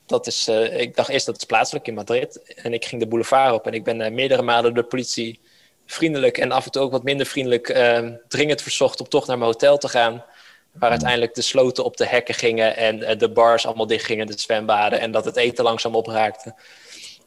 dat 0.05 0.27
is, 0.27 0.47
uh, 0.49 0.79
ik 0.79 0.95
dacht 0.95 1.09
eerst 1.09 1.25
dat 1.25 1.37
is 1.37 1.43
plaatselijk 1.43 1.87
in 1.87 1.93
Madrid. 1.93 2.53
En 2.55 2.73
ik 2.73 2.85
ging 2.85 3.01
de 3.01 3.07
boulevard 3.07 3.53
op 3.53 3.67
en 3.67 3.73
ik 3.73 3.83
ben 3.83 4.13
meerdere 4.13 4.41
malen 4.41 4.63
door 4.73 4.83
de 4.83 4.89
politie 4.89 5.39
vriendelijk 5.85 6.37
en 6.37 6.51
af 6.51 6.65
en 6.65 6.71
toe 6.71 6.81
ook 6.81 6.91
wat 6.91 7.03
minder 7.03 7.25
vriendelijk 7.25 7.69
uh, 7.69 8.09
dringend 8.27 8.61
verzocht 8.61 8.99
om 8.99 9.07
toch 9.07 9.27
naar 9.27 9.37
mijn 9.37 9.51
hotel 9.51 9.77
te 9.77 9.89
gaan. 9.89 10.13
Waar 10.13 10.25
hmm. 10.71 10.89
uiteindelijk 10.89 11.35
de 11.35 11.41
sloten 11.41 11.83
op 11.83 11.97
de 11.97 12.05
hekken 12.05 12.35
gingen 12.35 12.75
en 12.75 13.17
de 13.17 13.31
bars 13.31 13.65
allemaal 13.65 13.87
dicht 13.87 14.05
gingen, 14.05 14.27
de 14.27 14.39
zwembaden 14.39 14.99
en 14.99 15.11
dat 15.11 15.25
het 15.25 15.35
eten 15.35 15.63
langzaam 15.63 15.95
opraakte. 15.95 16.55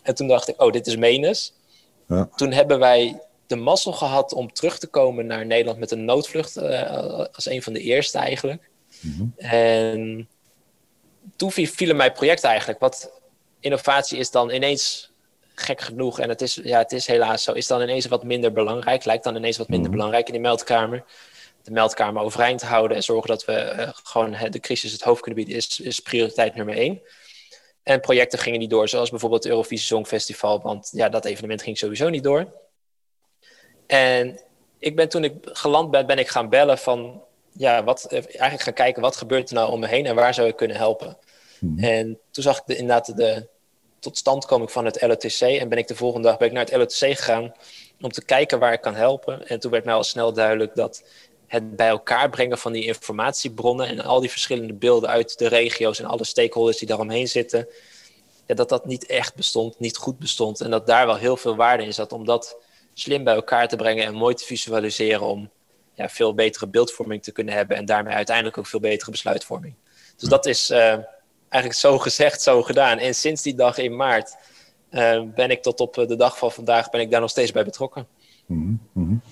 En 0.03 0.15
toen 0.15 0.29
dacht 0.29 0.49
ik, 0.49 0.63
oh, 0.63 0.73
dit 0.73 0.87
is 0.87 0.97
menens. 0.97 1.55
Ja. 2.09 2.29
Toen 2.37 2.53
hebben 2.53 2.79
wij 2.79 3.21
de 3.47 3.57
mazzel 3.57 3.93
gehad 3.93 4.33
om 4.33 4.53
terug 4.53 4.79
te 4.79 4.87
komen 4.87 5.27
naar 5.27 5.47
Nederland 5.47 5.79
met 5.79 5.91
een 5.91 6.05
noodvlucht. 6.05 6.57
Uh, 6.57 7.25
als 7.33 7.47
een 7.47 7.63
van 7.63 7.73
de 7.73 7.81
eerste 7.81 8.19
eigenlijk. 8.19 8.71
Mhm. 9.01 9.27
En 9.37 10.29
toen 11.37 11.51
vielen 11.53 11.97
mijn 11.97 12.13
project 12.13 12.45
eigenlijk. 12.45 12.81
Wat 12.81 13.21
innovatie 13.61 14.19
is 14.19 14.31
dan 14.31 14.51
ineens 14.51 15.11
gek 15.55 15.81
genoeg, 15.81 16.19
en 16.21 16.29
het 16.29 16.41
is, 16.41 16.61
ja, 16.63 16.79
het 16.79 16.93
is 16.93 17.07
helaas 17.07 17.43
zo, 17.43 17.53
is 17.53 17.67
dan 17.67 17.83
ineens 17.83 18.07
wat 18.07 18.25
minder 18.25 18.53
belangrijk. 18.53 19.05
Lijkt 19.05 19.25
dan 19.25 19.37
ineens 19.37 19.57
wat 19.57 19.69
minder 19.69 19.89
mhm. 19.89 19.97
belangrijk 19.97 20.27
in 20.27 20.33
die 20.33 20.43
meldkamer. 20.43 21.05
De 21.63 21.71
meldkamer 21.71 22.23
overeind 22.23 22.63
houden 22.63 22.97
en 22.97 23.03
zorgen 23.03 23.29
dat 23.29 23.45
we 23.45 23.75
uh, 23.79 23.89
gewoon 23.93 24.37
de 24.51 24.61
crisis 24.61 24.93
het 24.93 25.03
hoofd 25.03 25.21
kunnen 25.21 25.45
bieden, 25.45 25.63
is, 25.63 25.81
is 25.81 26.01
prioriteit 26.01 26.55
nummer 26.55 26.77
één. 26.77 27.01
En 27.83 28.01
projecten 28.01 28.39
gingen 28.39 28.59
niet 28.59 28.71
door, 28.71 28.89
zoals 28.89 29.11
bijvoorbeeld 29.11 29.43
het 29.43 29.53
Eurovisie 29.53 29.87
Songfestival, 29.87 30.61
want 30.61 30.91
ja, 30.93 31.09
dat 31.09 31.25
evenement 31.25 31.63
ging 31.63 31.79
sowieso 31.79 32.09
niet 32.09 32.23
door. 32.23 32.53
En 33.87 34.41
ik 34.79 34.97
ben 34.97 35.09
toen 35.09 35.25
ik 35.25 35.35
geland 35.43 35.91
ben, 35.91 36.07
ben 36.07 36.19
ik 36.19 36.29
gaan 36.29 36.49
bellen 36.49 36.79
van, 36.79 37.23
ja, 37.53 37.85
wat, 37.85 38.05
eh, 38.05 38.19
eigenlijk 38.25 38.63
gaan 38.63 38.73
kijken 38.73 39.03
wat 39.03 39.17
gebeurt 39.17 39.49
er 39.49 39.55
nou 39.55 39.73
om 39.73 39.81
me 39.81 39.87
heen 39.87 40.07
en 40.07 40.15
waar 40.15 40.35
zou 40.35 40.49
ik 40.49 40.57
kunnen 40.57 40.77
helpen. 40.77 41.19
Mhm. 41.61 41.85
En 41.85 42.19
toen 42.31 42.43
zag 42.43 42.59
ik 42.59 42.63
de, 42.67 42.77
inderdaad 42.77 43.17
de 43.17 43.49
totstandkoming 43.99 44.73
van 44.73 44.85
het 44.85 45.03
LOTC 45.03 45.41
en 45.41 45.69
ben 45.69 45.79
ik 45.79 45.89
de 45.89 45.95
volgende 45.95 46.29
dag 46.29 46.39
ben 46.39 46.47
ik 46.49 46.53
naar 46.53 46.65
het 46.65 46.77
LOTC 46.77 47.17
gegaan 47.17 47.53
om 48.01 48.11
te 48.11 48.25
kijken 48.25 48.59
waar 48.59 48.73
ik 48.73 48.81
kan 48.81 48.95
helpen. 48.95 49.47
En 49.47 49.61
toen 49.61 49.71
werd 49.71 49.85
mij 49.85 49.95
al 49.95 50.05
snel 50.05 50.33
duidelijk 50.33 50.75
dat 50.75 51.05
het 51.53 51.77
bij 51.77 51.89
elkaar 51.89 52.31
brengen 52.31 52.59
van 52.59 52.73
die 52.73 52.85
informatiebronnen 52.85 53.87
en 53.87 54.01
al 54.01 54.21
die 54.21 54.31
verschillende 54.31 54.73
beelden 54.73 55.09
uit 55.09 55.39
de 55.39 55.49
regio's 55.49 55.99
en 55.99 56.05
alle 56.05 56.25
stakeholders 56.25 56.79
die 56.79 56.89
daaromheen 56.89 57.29
zitten, 57.29 57.69
ja, 58.47 58.55
dat 58.55 58.69
dat 58.69 58.87
niet 58.87 59.07
echt 59.07 59.35
bestond, 59.35 59.79
niet 59.79 59.97
goed 59.97 60.19
bestond. 60.19 60.61
En 60.61 60.71
dat 60.71 60.87
daar 60.87 61.07
wel 61.07 61.17
heel 61.17 61.37
veel 61.37 61.57
waarde 61.57 61.85
in 61.85 61.95
zat 61.95 62.13
om 62.13 62.25
dat 62.25 62.57
slim 62.95 63.25
bij 63.25 63.35
elkaar 63.35 63.69
te 63.69 63.77
brengen 63.77 64.05
en 64.05 64.15
mooi 64.15 64.35
te 64.35 64.45
visualiseren 64.45 65.27
om 65.27 65.51
ja, 65.95 66.09
veel 66.09 66.35
betere 66.35 66.67
beeldvorming 66.67 67.23
te 67.23 67.33
kunnen 67.33 67.55
hebben 67.55 67.77
en 67.77 67.85
daarmee 67.85 68.15
uiteindelijk 68.15 68.59
ook 68.59 68.67
veel 68.67 68.81
betere 68.81 69.11
besluitvorming. 69.11 69.75
Dus 70.17 70.29
dat 70.29 70.47
is 70.47 70.71
uh, 70.71 70.79
eigenlijk 71.49 71.75
zo 71.75 71.99
gezegd, 72.09 72.43
zo 72.43 72.63
gedaan. 72.63 72.99
En 72.99 73.15
sinds 73.15 73.43
die 73.43 73.55
dag 73.55 73.79
in 73.79 73.97
maart 73.97 74.37
uh, 74.91 75.23
ben 75.35 75.51
ik 75.51 75.63
tot 75.63 75.81
op 75.81 75.95
de 75.95 76.17
dag 76.17 76.39
van 76.39 76.53
vandaag 76.53 76.91
ben 76.91 77.01
ik 77.01 77.11
daar 77.11 77.21
nog 77.21 77.31
steeds 77.31 77.53
bij 77.53 77.65
betrokken. 77.65 78.07
Mm 78.47 78.81
-hmm. 78.93 79.23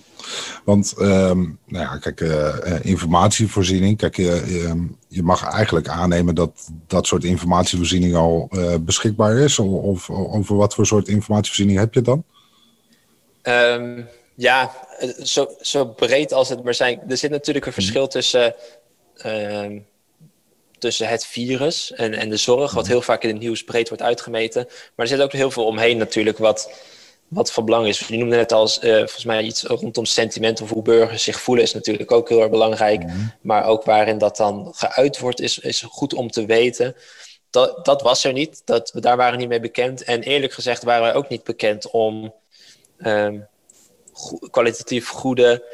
Want 0.64 0.94
um, 0.98 1.58
nou 1.66 1.84
ja, 1.84 1.98
kijk, 1.98 2.20
uh, 2.20 2.56
informatievoorziening. 2.82 3.96
Kijk, 3.96 4.18
uh, 4.18 4.72
je 5.08 5.22
mag 5.22 5.44
eigenlijk 5.44 5.88
aannemen 5.88 6.34
dat 6.34 6.70
dat 6.86 7.06
soort 7.06 7.24
informatievoorziening 7.24 8.14
al 8.14 8.48
uh, 8.52 8.74
beschikbaar 8.80 9.36
is. 9.36 9.58
Of, 9.58 10.10
over 10.10 10.56
wat 10.56 10.74
voor 10.74 10.86
soort 10.86 11.08
informatievoorziening 11.08 11.78
heb 11.78 11.94
je 11.94 12.02
dan? 12.02 12.24
Um, 13.42 14.08
ja, 14.34 14.72
zo, 15.22 15.54
zo 15.60 15.86
breed 15.86 16.32
als 16.32 16.48
het 16.48 16.64
maar 16.64 16.74
zijn. 16.74 17.00
Er 17.08 17.16
zit 17.16 17.30
natuurlijk 17.30 17.66
een 17.66 17.72
verschil 17.72 18.02
mhm. 18.02 18.10
tussen, 18.10 18.54
uh, 19.26 19.80
tussen 20.78 21.08
het 21.08 21.26
virus 21.26 21.92
en, 21.92 22.14
en 22.14 22.28
de 22.28 22.36
zorg, 22.36 22.72
wat 22.72 22.82
mhm. 22.82 22.92
heel 22.92 23.02
vaak 23.02 23.22
in 23.22 23.28
het 23.28 23.38
nieuws 23.38 23.64
breed 23.64 23.88
wordt 23.88 24.02
uitgemeten. 24.02 24.64
Maar 24.66 25.06
er 25.06 25.12
zit 25.12 25.20
ook 25.20 25.32
heel 25.32 25.50
veel 25.50 25.64
omheen 25.64 25.96
natuurlijk, 25.96 26.38
wat, 26.38 26.70
wat 27.30 27.52
van 27.52 27.64
belang 27.64 27.86
is. 27.86 27.98
Je 27.98 28.16
noemde 28.16 28.36
net 28.36 28.52
als 28.52 28.82
uh, 28.82 28.96
volgens 28.96 29.24
mij 29.24 29.42
iets 29.42 29.62
rondom 29.62 30.04
sentiment 30.04 30.60
of 30.60 30.70
hoe 30.70 30.82
burgers 30.82 31.22
zich 31.22 31.40
voelen, 31.40 31.64
is 31.64 31.72
natuurlijk 31.72 32.10
ook 32.10 32.28
heel 32.28 32.40
erg 32.40 32.50
belangrijk. 32.50 33.02
Mhm. 33.02 33.16
Maar 33.40 33.64
ook 33.64 33.84
waarin 33.84 34.18
dat 34.18 34.36
dan 34.36 34.72
geuit 34.76 35.18
wordt, 35.18 35.40
is, 35.40 35.58
is 35.58 35.82
goed 35.88 36.14
om 36.14 36.30
te 36.30 36.46
weten. 36.46 36.96
Dat, 37.50 37.84
dat 37.84 38.02
was 38.02 38.24
er 38.24 38.32
niet. 38.32 38.62
Dat, 38.64 38.92
daar 38.94 39.16
waren 39.16 39.32
we 39.32 39.38
niet 39.38 39.48
mee 39.48 39.60
bekend. 39.60 40.04
En 40.04 40.22
eerlijk 40.22 40.52
gezegd 40.52 40.82
waren 40.82 41.02
wij 41.02 41.14
ook 41.14 41.28
niet 41.28 41.44
bekend 41.44 41.90
om 41.90 42.34
um, 42.98 43.46
kwalitatief 44.50 45.08
goede 45.08 45.64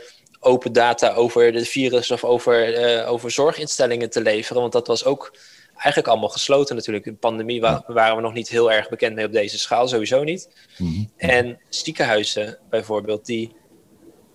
open 0.40 0.72
data 0.72 1.12
over 1.12 1.52
de 1.52 1.64
virus 1.64 2.10
of 2.10 2.24
over, 2.24 2.84
uh, 3.00 3.10
over 3.10 3.30
zorginstellingen 3.30 4.10
te 4.10 4.20
leveren. 4.20 4.60
Want 4.60 4.72
dat 4.72 4.86
was 4.86 5.04
ook 5.04 5.36
eigenlijk 5.76 6.08
allemaal 6.08 6.28
gesloten 6.28 6.76
natuurlijk. 6.76 7.06
In 7.06 7.12
de 7.12 7.18
pandemie 7.18 7.60
waren 7.86 8.16
we 8.16 8.22
nog 8.22 8.32
niet 8.32 8.48
heel 8.48 8.72
erg 8.72 8.88
bekend 8.88 9.14
mee 9.14 9.26
op 9.26 9.32
deze 9.32 9.58
schaal, 9.58 9.88
sowieso 9.88 10.24
niet. 10.24 10.48
Mhm. 10.78 11.04
En 11.16 11.58
ziekenhuizen 11.68 12.58
bijvoorbeeld, 12.70 13.26
die, 13.26 13.56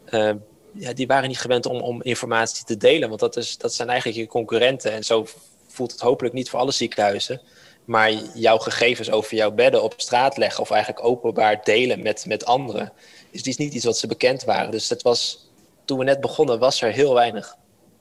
uh, 0.10 0.32
ja, 0.74 0.94
die 0.94 1.08
waren 1.08 1.28
niet 1.28 1.40
gewend 1.40 1.66
om, 1.66 1.82
om 1.82 2.02
informatie 2.02 2.66
te 2.66 2.78
delen. 2.78 3.08
Want 3.08 3.20
dat, 3.20 3.38
is, 3.38 3.58
dat 3.58 3.74
zijn 3.74 3.90
eigenlijk 3.90 4.20
je 4.20 4.28
concurrenten. 4.28 4.92
En 4.92 5.04
zo 5.04 5.26
voelt 5.68 5.92
het 5.92 6.02
hopelijk 6.02 6.34
niet 6.34 6.50
voor 6.50 6.60
alle 6.60 6.72
ziekenhuizen. 6.72 7.42
Maar 7.86 8.12
jouw 8.34 8.58
gegevens 8.58 9.12
over 9.12 9.36
jouw 9.36 9.52
bedden 9.52 9.84
op 9.84 9.94
straat 9.98 10.38
leggen 10.38 10.62
of 10.62 10.72
eigenlijk 10.72 11.06
openbaar 11.06 11.64
delen 11.64 12.02
met, 12.02 12.26
met 12.26 12.46
anderen, 12.46 12.94
is, 13.32 13.44
die 13.44 13.52
is 13.52 13.58
niet 13.58 13.74
iets 13.74 13.86
wat 13.86 13.98
ze 13.98 14.08
bekend 14.08 14.44
waren. 14.44 14.72
Dus 14.72 14.88
dat 14.88 15.02
was, 15.02 15.50
toen 15.86 15.98
we 15.98 16.04
net 16.04 16.22
begonnen, 16.22 16.60
was 16.60 16.82
er 16.82 16.92
heel 16.92 17.14
weinig. 17.14 17.56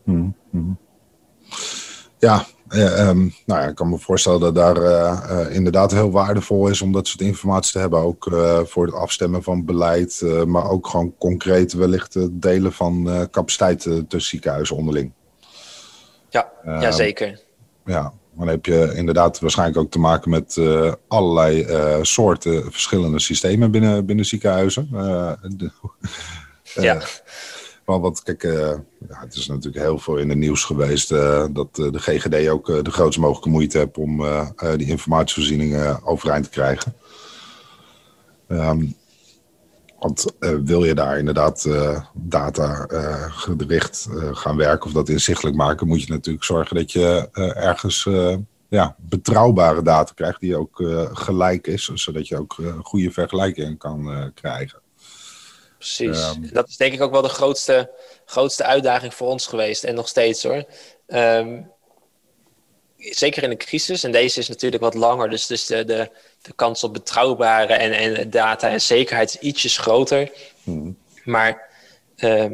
Hmm, 0.05 0.37
hmm. 0.51 0.79
Ja, 2.19 2.47
eh, 2.71 3.09
um, 3.09 3.35
nou 3.47 3.61
ja, 3.61 3.69
ik 3.69 3.75
kan 3.75 3.89
me 3.89 3.99
voorstellen 3.99 4.41
dat 4.41 4.55
daar 4.55 4.77
uh, 4.77 5.23
uh, 5.31 5.55
inderdaad 5.55 5.93
heel 5.93 6.11
waardevol 6.11 6.69
is 6.69 6.83
om 6.83 6.93
dat 6.93 7.07
soort 7.07 7.21
informatie 7.21 7.73
te 7.73 7.79
hebben. 7.79 7.99
Ook 7.99 8.27
uh, 8.27 8.61
voor 8.65 8.87
het 8.87 8.95
afstemmen 8.95 9.43
van 9.43 9.65
beleid, 9.65 10.23
maar 10.47 10.71
ook 10.71 10.87
gewoon 10.87 11.15
concreet 11.19 11.73
wellicht 11.73 12.15
het 12.15 12.43
delen 12.43 12.73
van 12.73 13.27
capaciteit 13.31 13.81
tussen 13.81 14.31
ziekenhuizen 14.31 14.77
onderling. 14.77 15.13
Ja, 16.29 16.49
ja 16.65 16.81
ehm, 16.81 16.93
zeker. 16.93 17.41
Ja, 17.85 18.13
dan 18.37 18.49
heb 18.49 18.67
je 18.67 18.93
inderdaad 18.95 19.41
waarschijnlijk 19.41 19.79
ook 19.79 19.91
te 19.91 19.99
maken 19.99 20.31
met 20.31 20.61
allerlei 21.09 21.67
soorten 22.03 22.73
verschillende 22.73 23.21
systemen 23.21 23.71
binnen, 23.71 24.07
binnen 24.07 24.25
ziekenhuizen. 24.25 24.89
De, 25.57 25.71
ja. 26.75 27.01
Maar 27.85 28.01
wat, 28.01 28.23
kijk, 28.23 28.43
ja, 28.43 28.85
het 29.09 29.35
is 29.35 29.47
natuurlijk 29.47 29.85
heel 29.85 29.99
veel 29.99 30.17
in 30.17 30.29
het 30.29 30.39
nieuws 30.39 30.65
geweest 30.65 31.09
dat 31.53 31.75
de 31.75 31.99
GGD 31.99 32.49
ook 32.49 32.67
de 32.67 32.91
grootst 32.91 33.19
mogelijke 33.19 33.49
moeite 33.49 33.79
heeft 33.79 33.99
om 33.99 34.25
die 34.77 34.87
informatievoorzieningen 34.87 36.05
overeind 36.05 36.45
te 36.45 36.51
krijgen. 36.51 36.95
Um, 38.49 38.95
want 39.99 40.35
wil 40.65 40.85
je 40.85 40.95
daar 40.95 41.19
inderdaad 41.19 41.69
data 42.13 42.87
gericht 43.31 44.09
gaan 44.33 44.57
werken 44.57 44.87
of 44.87 44.93
dat 44.93 45.09
inzichtelijk 45.09 45.57
maken, 45.57 45.87
moet 45.87 46.03
je 46.03 46.13
natuurlijk 46.13 46.45
zorgen 46.45 46.77
dat 46.77 46.93
je 46.93 47.29
ergens 47.55 48.09
ja, 48.69 48.97
betrouwbare 48.99 49.83
data 49.83 50.13
krijgt 50.15 50.41
die 50.41 50.57
ook 50.57 50.83
gelijk 51.13 51.67
is, 51.67 51.85
zodat 51.85 52.29
je 52.29 52.39
ook 52.39 52.57
goede 52.83 53.11
vergelijkingen 53.11 53.77
kan 53.77 54.31
krijgen. 54.35 54.81
Precies. 55.81 56.29
Um, 56.29 56.51
dat 56.53 56.69
is 56.69 56.77
denk 56.77 56.93
ik 56.93 57.01
ook 57.01 57.11
wel 57.11 57.23
de 57.23 57.29
grootste, 57.29 57.91
grootste 58.25 58.65
uitdaging 58.65 59.15
voor 59.15 59.29
ons 59.29 59.47
geweest 59.47 59.85
en 59.85 59.95
nog 59.95 60.09
steeds 60.09 60.43
hoor. 60.43 60.65
Um, 61.07 61.71
zeker 62.97 63.43
in 63.43 63.51
een 63.51 63.57
crisis, 63.57 64.05
en 64.05 64.13
deze 64.13 64.39
is 64.39 64.49
natuurlijk 64.49 64.83
wat 64.83 64.95
langer, 64.95 65.31
dus, 65.31 65.47
dus 65.47 65.67
de, 65.67 65.85
de, 65.85 66.11
de 66.43 66.53
kans 66.53 66.85
op 66.85 66.93
betrouwbare 66.93 67.73
en, 67.73 67.93
en 67.93 68.31
data 68.31 68.69
en 68.69 68.81
zekerheid 68.81 69.29
is 69.29 69.41
ietsjes 69.41 69.79
groter. 69.79 70.31
Hmm. 70.63 70.99
Maar 71.25 71.69
uh, 72.17 72.47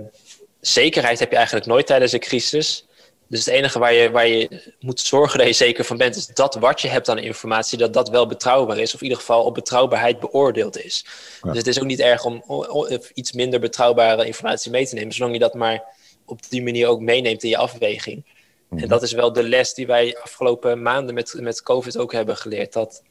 zekerheid 0.60 1.18
heb 1.18 1.30
je 1.30 1.36
eigenlijk 1.36 1.66
nooit 1.66 1.86
tijdens 1.86 2.12
een 2.12 2.20
crisis. 2.20 2.85
Dus 3.28 3.44
het 3.44 3.54
enige 3.54 3.78
waar 3.78 3.92
je, 3.92 4.10
waar 4.10 4.26
je 4.26 4.72
moet 4.80 5.00
zorgen 5.00 5.38
dat 5.38 5.46
je 5.46 5.52
zeker 5.52 5.84
van 5.84 5.96
bent, 5.96 6.16
is 6.16 6.26
dat 6.26 6.54
wat 6.54 6.80
je 6.80 6.88
hebt 6.88 7.08
aan 7.08 7.18
informatie, 7.18 7.78
dat 7.78 7.92
dat 7.92 8.08
wel 8.08 8.26
betrouwbaar 8.26 8.78
is, 8.78 8.94
of 8.94 9.00
in 9.00 9.06
ieder 9.06 9.18
geval 9.18 9.44
op 9.44 9.54
betrouwbaarheid 9.54 10.20
beoordeeld 10.20 10.84
is. 10.84 11.06
Dus 11.42 11.56
het 11.56 11.66
is 11.66 11.80
ook 11.80 11.86
niet 11.86 12.00
erg 12.00 12.24
om 12.24 12.42
iets 13.14 13.32
minder 13.32 13.60
betrouwbare 13.60 14.26
informatie 14.26 14.70
mee 14.70 14.86
te 14.86 14.94
nemen, 14.94 15.12
zolang 15.12 15.34
je 15.34 15.40
dat 15.40 15.54
maar 15.54 15.82
op 16.26 16.40
die 16.48 16.62
manier 16.62 16.88
ook 16.88 17.00
meeneemt 17.00 17.42
in 17.42 17.48
je 17.48 17.56
afweging. 17.56 18.24
En 18.70 18.76
mhm. 18.76 18.88
dat 18.88 19.02
is 19.02 19.12
wel 19.12 19.32
de 19.32 19.42
les 19.42 19.74
die 19.74 19.86
wij 19.86 20.18
afgelopen 20.22 20.82
maanden 20.82 21.14
met, 21.14 21.34
met 21.40 21.62
COVID 21.62 21.98
ook 21.98 22.12
hebben 22.12 22.36
geleerd. 22.36 22.72
Dat 22.72 23.02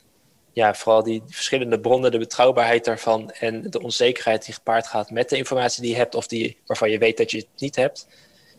ja, 0.54 0.74
vooral 0.74 1.04
die 1.04 1.22
verschillende 1.28 1.80
bronnen, 1.80 2.12
de 2.12 2.18
betrouwbaarheid 2.18 2.86
daarvan 2.86 3.32
en 3.32 3.70
de 3.70 3.82
onzekerheid 3.82 4.46
die 4.46 4.54
gepaard 4.54 4.88
gaat 4.88 5.12
met 5.12 5.30
de 5.30 5.38
informatie 5.38 5.82
die 5.82 5.92
je 5.92 5.98
hebt 5.98 6.16
of 6.16 6.28
die, 6.28 6.58
waarvan 6.66 6.90
je 6.90 6.98
weet 6.98 7.18
dat 7.18 7.32
je 7.32 7.38
het 7.38 7.48
niet 7.58 7.76
hebt. 7.76 8.08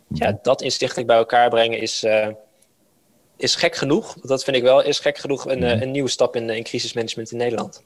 Ja, 0.08 0.38
dat 0.42 0.62
inzichtelijk 0.62 1.06
bij 1.06 1.16
elkaar 1.16 1.48
brengen 1.48 1.78
is, 1.78 2.04
uh, 2.04 2.28
is 3.36 3.54
gek 3.54 3.76
genoeg. 3.76 4.14
Dat 4.20 4.44
vind 4.44 4.56
ik 4.56 4.62
wel, 4.62 4.82
is 4.82 4.98
gek 4.98 5.18
genoeg 5.18 5.48
een, 5.48 5.58
mhm. 5.58 5.82
een 5.82 5.90
nieuwe 5.90 6.08
stap 6.08 6.36
in, 6.36 6.50
in 6.50 6.62
crisismanagement 6.62 7.30
in 7.30 7.38
Nederland. 7.38 7.82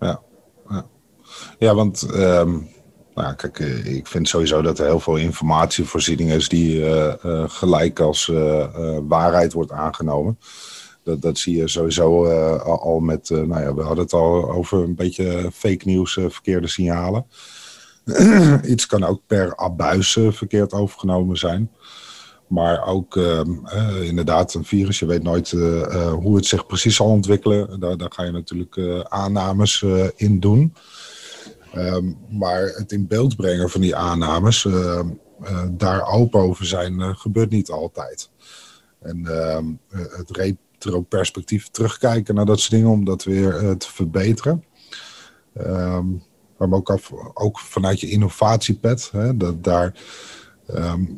Ja, 0.00 0.20
ja. 0.68 0.86
ja 1.58 1.74
want 1.74 2.02
um 2.14 2.70
nou, 3.14 3.34
kijk, 3.34 3.58
eh, 3.58 3.94
ik 3.94 4.06
vind 4.06 4.28
sowieso 4.28 4.62
dat 4.62 4.78
er 4.78 4.86
heel 4.86 5.00
veel 5.00 5.16
informatievoorziening 5.16 6.30
is 6.30 6.48
die 6.48 6.78
uh, 6.78 7.14
uh, 7.24 7.44
gelijk 7.48 8.00
als 8.00 8.26
waarheid 9.08 9.52
wordt 9.52 9.70
aangenomen. 9.70 10.38
Dat, 11.04 11.22
dat 11.22 11.38
zie 11.38 11.56
je 11.56 11.68
sowieso 11.68 12.26
al 12.58 13.00
met, 13.00 13.30
nou 13.30 13.60
ja, 13.60 13.74
we 13.74 13.82
hadden 13.82 14.04
het 14.04 14.12
al 14.12 14.50
over 14.50 14.82
een 14.82 14.94
beetje 14.94 15.50
fake 15.52 15.82
nieuws, 15.84 16.12
verkeerde 16.12 16.68
signalen. 16.68 17.26
Iets 18.72 18.86
kan 18.86 19.04
ook 19.04 19.22
per 19.26 19.56
abuis 19.56 20.18
verkeerd 20.30 20.72
overgenomen 20.72 21.36
zijn. 21.36 21.70
Maar 22.48 22.86
ook 22.86 23.16
inderdaad 24.00 24.54
een 24.54 24.64
virus, 24.64 24.98
je 24.98 25.06
weet 25.06 25.22
nooit 25.22 25.50
hoe 26.10 26.36
het 26.36 26.46
zich 26.46 26.66
precies 26.66 26.96
zal 26.96 27.06
ontwikkelen. 27.06 27.80
Daar, 27.80 27.96
daar 27.96 28.12
ga 28.12 28.22
je 28.22 28.30
natuurlijk 28.30 29.04
aannames 29.08 29.84
in 30.16 30.40
doen. 30.40 30.74
Um, 31.76 32.18
maar 32.30 32.62
het 32.62 32.92
in 32.92 33.06
beeld 33.06 33.36
brengen 33.36 33.70
van 33.70 33.80
die 33.80 33.96
aannames, 33.96 34.68
daar 35.70 36.06
open 36.06 36.40
over 36.40 36.66
zijn, 36.66 37.16
gebeurt 37.16 37.50
niet 37.50 37.70
altijd. 37.70 38.30
En 39.00 39.26
ehm, 39.26 39.64
het 39.88 40.36
retroperspectief 40.36 41.68
terugkijken 41.68 42.34
naar 42.34 42.46
dat 42.46 42.60
soort 42.60 42.70
dingen 42.70 42.90
om 42.90 43.04
dat 43.04 43.24
weer 43.24 43.76
te 43.78 43.92
verbeteren. 43.92 44.64
Um, 45.60 46.22
maar 46.68 46.78
ook, 46.78 46.90
af, 46.90 47.12
ook 47.34 47.58
vanuit 47.58 48.00
je 48.00 48.10
innovatiepad. 48.10 49.08
Hè, 49.12 49.36
dat 49.36 49.64
daar, 49.64 49.94
um, 50.74 51.16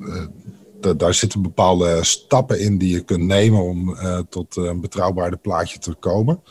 daar 0.97 1.15
zitten 1.15 1.43
bepaalde 1.43 2.05
stappen 2.05 2.61
in 2.61 2.79
die 2.79 2.93
je 2.93 3.01
kunt 3.01 3.25
nemen 3.25 3.63
om 3.63 3.97
tot 4.29 4.57
een 4.57 4.81
betrouwbaarder 4.81 5.39
plaatje 5.39 5.79
te 5.79 5.95
komen. 5.95 6.43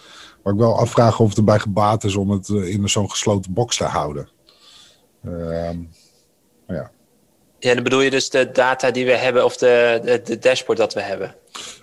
Maar 0.43 0.53
ik 0.53 0.59
wel 0.59 0.77
afvragen 0.77 1.23
of 1.23 1.29
het 1.29 1.37
erbij 1.37 1.59
gebaat 1.59 2.03
is 2.03 2.15
om 2.15 2.29
het 2.29 2.49
in 2.49 2.89
zo'n 2.89 3.09
gesloten 3.09 3.53
box 3.53 3.77
te 3.77 3.83
houden. 3.83 4.29
Um, 5.25 5.89
ja. 6.67 6.91
Ja, 7.59 7.73
dan 7.73 7.83
bedoel 7.83 8.01
je 8.01 8.09
dus 8.09 8.29
de 8.29 8.51
data 8.51 8.91
die 8.91 9.05
we 9.05 9.17
hebben 9.17 9.45
of 9.45 9.57
de, 9.57 10.01
de, 10.03 10.21
de 10.23 10.39
dashboard 10.39 10.77
dat 10.77 10.93
we 10.93 11.01
hebben? 11.01 11.35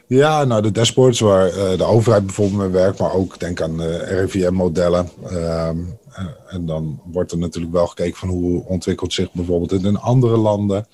Ja, 0.07 0.45
nou 0.45 0.63
de 0.63 0.71
dashboards 0.71 1.21
waar 1.21 1.49
uh, 1.49 1.79
de 1.79 1.85
overheid 1.85 2.27
bijvoorbeeld 2.27 2.61
mee 2.61 2.69
werkt, 2.69 2.99
maar 2.99 3.13
ook 3.13 3.39
denk 3.39 3.61
aan 3.61 3.83
uh, 3.83 4.11
RIVM-modellen. 4.11 5.09
Um, 5.33 5.79
uh, 5.79 5.85
en 6.49 6.67
dan 6.67 7.01
wordt 7.05 7.33
er 7.33 7.39
natuurlijk 7.39 7.73
wel 7.73 7.87
gekeken 7.87 8.19
van 8.19 8.29
hoe 8.29 8.65
ontwikkelt 8.65 9.13
zich 9.13 9.33
bijvoorbeeld 9.33 9.85
in 9.85 9.99
andere 9.99 10.37
landen. 10.37 10.87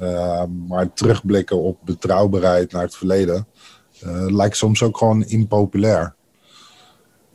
Ehm, 0.00 0.66
maar 0.66 0.92
terugblikken 0.92 1.60
op 1.60 1.78
betrouwbaarheid 1.84 2.72
naar 2.72 2.82
het 2.82 2.96
verleden 2.96 3.46
lijkt 4.28 4.56
soms 4.56 4.82
ook 4.82 4.98
gewoon 4.98 5.24
impopulair. 5.24 6.14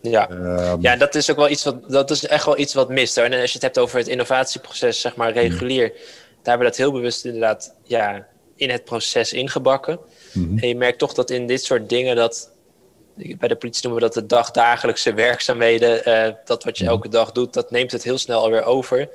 Ja. 0.02 0.30
Um, 0.30 0.82
ja, 0.82 0.96
dat 0.96 1.16
is 1.16 1.32
ook 1.32 1.38
wel 1.38 1.50
iets 1.50 1.64
wat 1.64 1.90
dat 1.90 2.12
is 2.12 2.26
echt 2.26 2.46
wel 2.46 2.58
iets 2.58 2.74
wat 2.74 2.90
mist. 2.90 3.18
En 3.18 3.42
als 3.42 3.50
je 3.50 3.54
het 3.54 3.62
hebt 3.62 3.78
over 3.78 3.98
het 3.98 4.08
innovatieproces, 4.08 5.02
zeg 5.02 5.16
maar 5.16 5.34
regulier, 5.34 5.86
mm. 5.86 5.94
daar 5.94 6.58
hebben 6.58 6.60
we 6.60 6.72
dat 6.72 6.78
heel 6.78 6.92
bewust 6.92 7.26
inderdaad 7.26 7.76
ja, 7.84 8.28
in 8.56 8.70
het 8.70 8.84
proces 8.84 9.34
ingebakken. 9.34 10.00
Mm. 10.34 10.60
En 10.60 10.68
je 10.68 10.76
merkt 10.76 11.00
toch 11.00 11.14
dat 11.14 11.30
in 11.30 11.48
dit 11.48 11.64
soort 11.64 11.90
dingen 11.90 12.16
dat 12.16 12.52
bij 13.38 13.48
de 13.48 13.56
politie 13.56 13.88
noemen 13.88 14.02
we 14.02 14.14
dat 14.14 14.22
de 14.22 14.36
dagdagelijkse 14.36 15.14
werkzaamheden. 15.14 16.10
Uh, 16.10 16.36
dat 16.46 16.64
wat 16.64 16.78
je 16.78 16.84
mhm. 16.84 16.94
elke 16.94 17.10
dag 17.10 17.32
doet, 17.32 17.54
dat 17.54 17.72
neemt 17.72 17.92
het 17.92 18.04
heel 18.04 18.18
snel 18.18 18.42
alweer 18.42 18.64
over. 18.64 19.10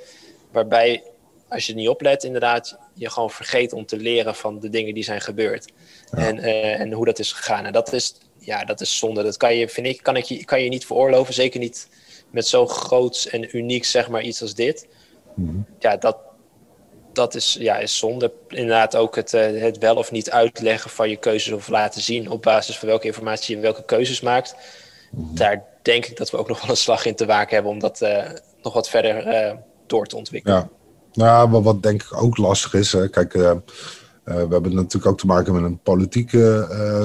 Waarbij, 0.50 1.02
als 1.48 1.66
je 1.66 1.74
niet 1.74 1.88
oplet, 1.88 2.24
inderdaad, 2.24 2.78
je 2.94 3.10
gewoon 3.10 3.30
vergeet 3.30 3.72
om 3.72 3.86
te 3.86 3.96
leren 3.96 4.34
van 4.34 4.60
de 4.60 4.70
dingen 4.70 4.94
die 4.94 5.04
zijn 5.04 5.20
gebeurd. 5.20 5.72
Ja. 6.10 6.18
En, 6.18 6.38
uh, 6.38 6.80
en 6.80 6.92
hoe 6.92 7.04
dat 7.04 7.18
is 7.18 7.32
gegaan. 7.32 7.64
En 7.64 7.72
dat 7.72 7.92
is 7.92 8.14
ja, 8.44 8.64
dat 8.64 8.80
is 8.80 8.98
zonde. 8.98 9.22
Dat 9.22 9.36
kan 9.36 9.56
je, 9.56 9.68
vind 9.68 9.86
ik, 9.86 10.02
kan, 10.02 10.16
ik, 10.16 10.42
kan 10.46 10.62
je 10.62 10.68
niet 10.68 10.86
veroorloven. 10.86 11.34
Zeker 11.34 11.60
niet 11.60 11.88
met 12.30 12.46
zo 12.46 12.66
groots 12.66 13.28
en 13.28 13.56
uniek, 13.56 13.84
zeg 13.84 14.08
maar, 14.08 14.22
iets 14.22 14.42
als 14.42 14.54
dit. 14.54 14.88
Mhm. 15.34 15.56
Ja, 15.78 15.96
dat, 15.96 16.16
dat 17.14 17.34
is, 17.34 17.56
ja, 17.60 17.76
is 17.76 17.98
zonde. 17.98 18.32
Inderdaad 18.48 18.96
ook 18.96 19.16
het, 19.16 19.32
uh, 19.32 19.60
het 19.62 19.78
wel 19.78 19.96
of 19.96 20.10
niet 20.10 20.30
uitleggen 20.30 20.90
van 20.90 21.08
je 21.08 21.16
keuzes 21.16 21.52
of 21.52 21.68
laten 21.68 22.00
zien 22.00 22.30
op 22.30 22.42
basis 22.42 22.78
van 22.78 22.88
welke 22.88 23.06
informatie 23.06 23.56
je 23.56 23.62
welke 23.62 23.84
keuzes 23.84 24.20
maakt. 24.20 24.54
Daar 25.10 25.64
denk 25.82 26.06
ik 26.06 26.16
dat 26.16 26.30
we 26.30 26.36
ook 26.36 26.48
nog 26.48 26.60
wel 26.60 26.70
een 26.70 26.76
slag 26.76 27.06
in 27.06 27.14
te 27.14 27.26
waken 27.26 27.54
hebben 27.54 27.72
om 27.72 27.78
dat 27.78 28.00
uh, 28.02 28.22
nog 28.62 28.72
wat 28.72 28.88
verder 28.88 29.26
uh, 29.26 29.52
door 29.86 30.06
te 30.06 30.16
ontwikkelen. 30.16 30.56
Ja, 30.56 30.68
nou, 31.12 31.48
maar 31.48 31.62
wat 31.62 31.82
denk 31.82 32.02
ik 32.02 32.22
ook 32.22 32.36
lastig 32.36 32.74
is, 32.74 32.96
kijk, 33.10 33.32
we 33.32 33.62
hebben 34.24 34.74
natuurlijk 34.74 35.06
ook 35.06 35.18
te 35.18 35.26
maken 35.26 35.54
met 35.54 35.62
een 35.62 35.78
politiek 35.82 36.32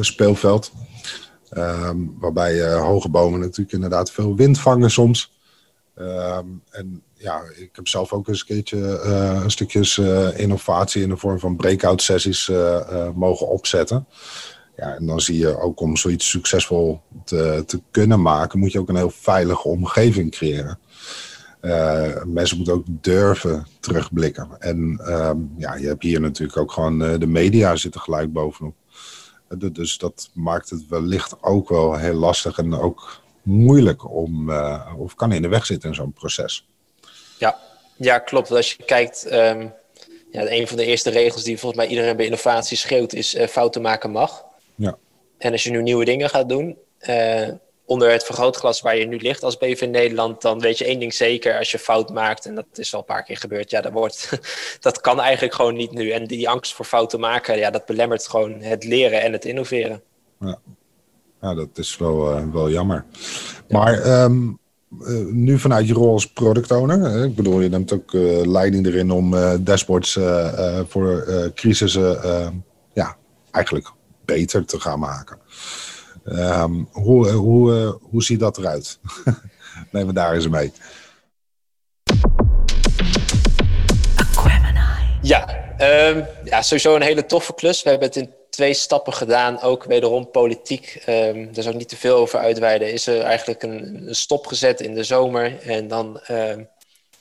speelveld. 0.02 0.72
Um, 1.52 2.16
waarbij 2.20 2.74
hoge 2.74 3.10
bomen 3.10 3.40
natuurlijk 3.40 3.72
inderdaad 3.72 4.12
veel 4.12 4.36
wind 4.36 4.60
vangen 4.60 4.92
soms. 4.92 5.32
Um, 6.02 6.64
en 6.70 7.04
ja, 7.14 7.42
ik 7.56 7.70
heb 7.72 7.88
zelf 7.88 8.14
ook 8.14 8.28
eens 8.28 8.40
een 8.40 8.46
keertje 8.46 9.02
uh, 9.06 9.42
een 9.44 9.52
stukjes 9.52 9.98
uh, 9.98 10.40
innovatie 10.40 11.02
in 11.02 11.10
de 11.10 11.18
vorm 11.18 11.40
van 11.40 11.56
breakout 11.56 12.02
sessies 12.02 12.52
mogen 13.16 13.48
opzetten. 13.48 14.08
Ja, 14.76 14.96
en 14.96 15.06
dan 15.06 15.20
zie 15.20 15.38
je 15.38 15.60
ook 15.60 15.80
om 15.80 15.98
zoiets 15.98 16.30
succesvol 16.30 17.02
te, 17.26 17.64
te 17.66 17.82
kunnen 17.92 18.22
maken, 18.22 18.60
moet 18.60 18.72
je 18.72 18.80
ook 18.80 18.90
een 18.90 18.96
heel 18.96 19.10
veilige 19.10 19.68
omgeving 19.68 20.32
creëren. 20.32 20.80
mensen 22.26 22.58
moeten 22.58 22.74
ook 22.74 22.86
durven 22.88 23.68
terugblikken. 23.80 24.48
En 24.60 25.00
um, 25.06 25.54
ja, 25.58 25.76
je 25.76 25.88
hebt 25.88 26.04
hier 26.04 26.22
natuurlijk 26.22 26.58
ook 26.58 26.72
gewoon 26.72 27.00
de 27.20 27.28
media 27.28 27.76
zitten 27.76 28.02
gelijk 28.02 28.34
bovenop. 28.34 28.76
Dus 29.72 29.98
dat 29.98 30.30
maakt 30.34 30.70
het 30.70 30.88
wellicht 30.88 31.44
ook 31.44 31.70
wel 31.70 31.96
heel 31.96 32.16
lastig 32.16 32.58
en 32.58 32.74
ook 32.74 33.22
moeilijk 33.50 34.12
om, 34.12 34.50
uh, 34.50 34.94
of 34.98 35.16
kan 35.16 35.32
in 35.32 35.42
de 35.42 35.48
weg 35.48 35.66
zitten 35.66 35.90
in 35.90 35.96
zo'n 35.96 36.14
proces. 36.14 36.68
Ja, 37.38 37.60
ja, 37.98 38.20
klopt. 38.20 38.52
Als 38.52 38.72
je 38.72 38.84
kijkt, 38.84 39.34
um, 39.34 39.74
ja, 40.32 40.52
een 40.52 40.68
van 40.68 40.78
de 40.78 40.86
eerste 40.86 41.10
regels 41.10 41.44
die 41.44 41.60
volgens 41.60 41.82
mij 41.82 41.90
iedereen 41.90 42.16
bij 42.16 42.26
innovatie 42.26 42.78
schreeuwt, 42.78 43.14
is 43.14 43.36
uh, 43.36 43.48
fouten 43.48 43.82
maken 43.82 44.12
mag. 44.12 44.46
Ja. 44.76 44.98
En 45.38 45.52
als 45.52 45.64
je 45.64 45.72
nu 45.72 45.82
nieuwe 45.82 46.06
dingen 46.06 46.30
gaat 46.30 46.50
doen, 46.50 46.78
uh, 47.10 47.48
onder 47.86 48.12
het 48.12 48.24
vergrootglas 48.24 48.82
waar 48.82 48.98
je 48.98 49.08
nu 49.08 49.18
ligt 49.18 49.44
als 49.44 49.58
BV 49.58 49.88
Nederland, 49.90 50.42
dan 50.42 50.60
weet 50.60 50.78
je 50.78 50.86
één 50.86 51.00
ding 51.00 51.14
zeker. 51.14 51.58
Als 51.58 51.72
je 51.72 51.80
fout 51.80 52.10
maakt, 52.10 52.46
en 52.46 52.56
dat 52.56 52.66
is 52.74 52.94
al 52.94 53.00
een 53.00 53.06
paar 53.06 53.24
keer 53.24 53.38
gebeurd, 53.38 53.70
ja, 53.70 53.82
dat, 53.82 53.92
wordt, 53.92 54.30
dat 54.80 55.02
kan 55.02 55.20
eigenlijk 55.20 55.54
gewoon 55.54 55.76
niet 55.76 55.92
nu. 55.92 56.12
En 56.12 56.26
die 56.26 56.50
angst 56.50 56.74
voor 56.74 56.86
fouten 56.86 57.20
maken, 57.20 57.58
ja, 57.58 57.70
dat 57.70 57.86
belemmert 57.86 58.28
gewoon 58.28 58.62
het 58.62 58.84
leren 58.84 59.22
en 59.22 59.32
het 59.32 59.46
innoveren. 59.46 60.02
Ja, 60.40 60.60
ja 61.42 61.54
dat 61.54 61.70
is 61.74 61.98
wel, 61.98 62.38
uh, 62.38 62.44
wel 62.52 62.70
jammer. 62.70 63.06
Maar 63.70 64.24
um, 64.24 64.60
uh, 65.02 65.26
nu 65.26 65.60
vanuit 65.60 65.88
je 65.88 65.94
rol 65.94 66.12
als 66.12 66.32
product 66.32 66.72
owner, 66.72 67.00
hè? 67.00 67.26
ik 67.26 67.36
bedoel, 67.36 67.62
je 67.62 67.70
neemt 67.70 67.94
ook 67.94 68.14
uh, 68.14 68.46
leiding 68.46 68.86
erin 68.86 69.12
om 69.12 69.36
dashboards 69.64 70.20
voor 70.88 71.26
crisissen 71.56 72.20
ja, 72.94 73.18
eigenlijk 73.52 73.92
beter 74.26 74.66
te 74.66 74.80
gaan 74.80 75.00
maken. 75.00 75.38
Um, 76.26 76.88
hoe, 76.92 77.28
eh, 77.28 77.36
hoe, 77.36 77.74
uh, 77.74 77.94
hoe 78.02 78.24
ziet 78.24 78.40
dat 78.40 78.58
eruit? 78.58 79.00
Neem 79.92 80.08
we 80.08 80.14
daar 80.14 80.34
eens 80.34 80.48
mee. 80.48 80.72
Ja, 85.22 85.76
um, 85.82 86.26
ja, 86.44 86.62
sowieso 86.62 86.96
een 86.96 87.02
hele 87.02 87.26
toffe 87.26 87.54
klus. 87.54 87.84
We 87.84 87.90
hebben 87.90 88.08
het 88.08 88.18
in 88.18 88.34
twee 88.60 88.74
stappen 88.74 89.14
gedaan, 89.14 89.62
ook 89.62 89.84
wederom 89.84 90.32
politiek. 90.32 91.04
Um, 91.08 91.54
daar 91.54 91.64
zal 91.64 91.72
ik 91.72 91.78
niet 91.78 91.90
te 91.90 91.98
veel 91.98 92.16
over 92.16 92.40
uitweiden. 92.40 92.92
Is 92.94 93.08
er 93.08 93.22
eigenlijk 93.22 93.64
een, 93.64 94.08
een 94.08 94.16
stop 94.16 94.48
gezet 94.48 94.82
in 94.82 94.94
de 94.94 95.04
zomer. 95.04 95.62
En 95.62 95.88
dan 95.88 96.20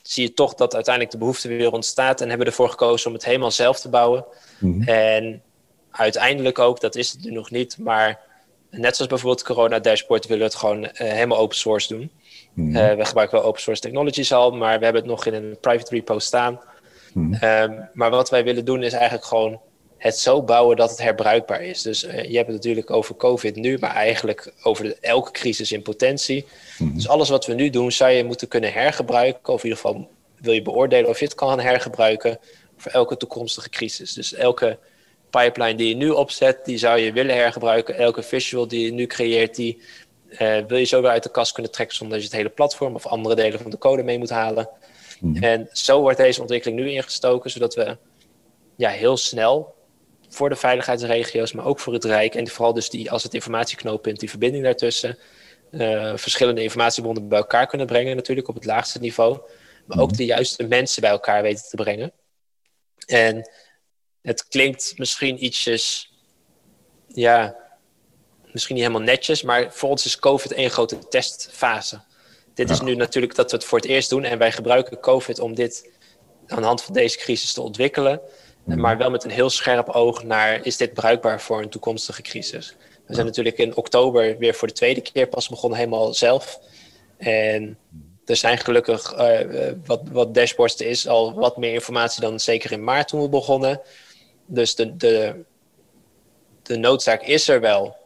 zie 0.02 0.22
je 0.22 0.34
toch 0.34 0.54
dat 0.54 0.74
uiteindelijk 0.74 1.12
de 1.12 1.18
behoefte 1.18 1.48
weer 1.48 1.72
ontstaat. 1.72 2.20
En 2.20 2.28
hebben 2.28 2.46
ervoor 2.46 2.68
gekozen 2.68 3.06
om 3.06 3.12
het 3.12 3.24
helemaal 3.24 3.50
zelf 3.50 3.80
te 3.80 3.88
bouwen. 3.88 4.24
Mm 4.58 4.72
-hmm. 4.72 4.88
En 4.88 5.42
uiteindelijk 5.90 6.58
ook, 6.58 6.80
dat 6.80 6.96
is 6.96 7.10
het 7.12 7.24
nu 7.24 7.30
nog 7.30 7.50
niet, 7.50 7.78
maar 7.78 8.20
net 8.70 8.96
zoals 8.96 9.10
bijvoorbeeld 9.10 9.44
Corona 9.44 9.78
Dashboard 9.78 10.26
willen 10.26 10.42
we 10.42 10.48
het 10.48 10.58
gewoon 10.58 10.84
uh, 10.84 10.90
helemaal 10.92 11.38
open 11.38 11.56
source 11.56 11.88
doen. 11.88 12.10
Mm. 12.52 12.76
Uh, 12.76 12.94
we 12.94 13.04
gebruiken 13.04 13.38
wel 13.38 13.46
open 13.46 13.60
source 13.60 13.82
technologies 13.82 14.32
al, 14.32 14.50
maar 14.50 14.78
we 14.78 14.84
hebben 14.84 15.02
het 15.02 15.10
nog 15.10 15.26
in 15.26 15.34
een 15.34 15.56
private 15.60 15.94
repo 15.94 16.18
staan. 16.18 16.60
Mm. 17.12 17.34
Um, 17.42 17.88
maar 17.92 18.10
wat 18.10 18.30
wij 18.30 18.44
willen 18.44 18.64
doen 18.64 18.82
is 18.82 18.92
eigenlijk 18.92 19.24
gewoon 19.24 19.60
het 19.98 20.18
zo 20.18 20.42
bouwen 20.42 20.76
dat 20.76 20.90
het 20.90 21.02
herbruikbaar 21.02 21.62
is. 21.62 21.82
Dus 21.82 22.04
uh, 22.04 22.24
je 22.24 22.36
hebt 22.36 22.46
het 22.46 22.56
natuurlijk 22.56 22.90
over 22.90 23.16
COVID 23.16 23.56
nu, 23.56 23.78
maar 23.78 23.94
eigenlijk 23.94 24.52
over 24.62 24.84
de, 24.84 24.96
elke 25.00 25.30
crisis 25.30 25.72
in 25.72 25.82
potentie. 25.82 26.46
Mm. 26.78 26.94
Dus 26.94 27.08
alles 27.08 27.28
wat 27.28 27.46
we 27.46 27.54
nu 27.54 27.70
doen, 27.70 27.92
zou 27.92 28.10
je 28.10 28.24
moeten 28.24 28.48
kunnen 28.48 28.72
hergebruiken. 28.72 29.52
Of 29.52 29.64
in 29.64 29.68
ieder 29.68 29.84
geval 29.84 30.10
wil 30.40 30.52
je 30.52 30.62
beoordelen 30.62 31.10
of 31.10 31.18
je 31.18 31.24
het 31.24 31.34
kan 31.34 31.60
hergebruiken 31.60 32.38
voor 32.76 32.92
elke 32.92 33.16
toekomstige 33.16 33.68
crisis. 33.68 34.12
Dus 34.12 34.34
elke 34.34 34.78
pipeline 35.30 35.74
die 35.74 35.88
je 35.88 35.94
nu 35.94 36.10
opzet, 36.10 36.64
die 36.64 36.78
zou 36.78 36.98
je 36.98 37.12
willen 37.12 37.34
hergebruiken. 37.34 37.96
Elke 37.96 38.22
visual 38.22 38.68
die 38.68 38.84
je 38.84 38.92
nu 38.92 39.06
creëert, 39.06 39.54
die 39.54 39.82
uh, 40.30 40.58
wil 40.66 40.78
je 40.78 40.84
zo 40.84 41.00
weer 41.00 41.10
uit 41.10 41.22
de 41.22 41.30
kast 41.30 41.52
kunnen 41.52 41.72
trekken 41.72 41.96
zonder 41.96 42.16
dat 42.16 42.26
je 42.26 42.32
het 42.32 42.42
hele 42.42 42.54
platform 42.54 42.94
of 42.94 43.06
andere 43.06 43.34
delen 43.34 43.60
van 43.60 43.70
de 43.70 43.78
code 43.78 44.02
mee 44.02 44.18
moet 44.18 44.30
halen. 44.30 44.68
Hmm. 45.18 45.36
En 45.36 45.68
zo 45.72 46.00
wordt 46.00 46.18
deze 46.18 46.40
ontwikkeling 46.40 46.80
nu 46.80 46.90
ingestoken, 46.90 47.50
zodat 47.50 47.74
we 47.74 47.96
ja, 48.76 48.90
heel 48.90 49.16
snel 49.16 49.74
voor 50.28 50.48
de 50.48 50.56
veiligheidsregio's, 50.56 51.52
maar 51.52 51.64
ook 51.64 51.80
voor 51.80 51.92
het 51.92 52.04
Rijk 52.04 52.34
en 52.34 52.48
vooral 52.48 52.74
dus 52.74 52.90
die, 52.90 53.10
als 53.10 53.22
het 53.22 53.34
informatieknooppunt, 53.34 54.20
die 54.20 54.30
verbinding 54.30 54.64
daartussen, 54.64 55.18
uh, 55.70 56.12
verschillende 56.16 56.62
informatiebronnen 56.62 57.28
bij 57.28 57.38
elkaar 57.38 57.66
kunnen 57.66 57.86
brengen 57.86 58.16
natuurlijk 58.16 58.48
op 58.48 58.54
het 58.54 58.64
laagste 58.64 58.98
niveau, 58.98 59.40
maar 59.86 59.98
ook 59.98 60.08
hmm. 60.08 60.16
de 60.16 60.24
juiste 60.24 60.62
mensen 60.62 61.00
bij 61.00 61.10
elkaar 61.10 61.42
weten 61.42 61.68
te 61.68 61.76
brengen. 61.76 62.12
En 63.06 63.50
het 64.22 64.48
klinkt 64.48 64.94
misschien 64.96 65.44
ietsjes, 65.44 66.12
ja, 67.06 67.56
misschien 68.52 68.74
niet 68.74 68.84
helemaal 68.84 69.06
netjes, 69.06 69.42
maar 69.42 69.72
voor 69.72 69.88
ons 69.88 70.04
is 70.04 70.18
COVID 70.18 70.52
één 70.52 70.70
grote 70.70 70.98
testfase. 71.08 72.00
Dit 72.54 72.70
is 72.70 72.80
nu 72.80 72.94
natuurlijk 72.94 73.34
dat 73.34 73.50
we 73.50 73.56
het 73.56 73.66
voor 73.66 73.78
het 73.78 73.86
eerst 73.86 74.10
doen 74.10 74.24
en 74.24 74.38
wij 74.38 74.52
gebruiken 74.52 75.00
COVID 75.00 75.38
om 75.38 75.54
dit 75.54 75.90
aan 76.46 76.60
de 76.60 76.66
hand 76.66 76.82
van 76.82 76.94
deze 76.94 77.18
crisis 77.18 77.52
te 77.52 77.62
ontwikkelen. 77.62 78.20
Mhm. 78.68 78.80
Maar 78.80 78.98
wel 78.98 79.10
met 79.10 79.24
een 79.24 79.30
heel 79.30 79.50
scherp 79.50 79.88
oog 79.88 80.24
naar, 80.24 80.66
is 80.66 80.76
dit 80.76 80.92
bruikbaar 80.92 81.40
voor 81.40 81.62
een 81.62 81.68
toekomstige 81.68 82.22
crisis? 82.22 82.76
We 83.06 83.14
zijn 83.14 83.26
natuurlijk 83.26 83.58
in 83.58 83.76
oktober 83.76 84.38
weer 84.38 84.54
voor 84.54 84.68
de 84.68 84.74
tweede 84.74 85.00
keer 85.00 85.26
pas 85.26 85.48
begonnen, 85.48 85.78
helemaal 85.78 86.14
zelf. 86.14 86.60
En 87.16 87.78
er 88.24 88.36
zijn 88.36 88.58
gelukkig 88.58 89.18
uh, 89.18 89.72
wat, 89.86 90.00
wat 90.12 90.34
dashboards, 90.34 90.80
er 90.80 90.86
is 90.86 91.08
al 91.08 91.34
wat 91.34 91.56
meer 91.56 91.72
informatie 91.72 92.20
dan 92.20 92.40
zeker 92.40 92.72
in 92.72 92.84
maart 92.84 93.08
toen 93.08 93.20
we 93.20 93.28
begonnen. 93.28 93.80
Dus 94.46 94.74
de, 94.74 94.96
de, 94.96 95.44
de 96.62 96.76
noodzaak 96.76 97.22
is 97.22 97.48
er 97.48 97.60
wel. 97.60 97.96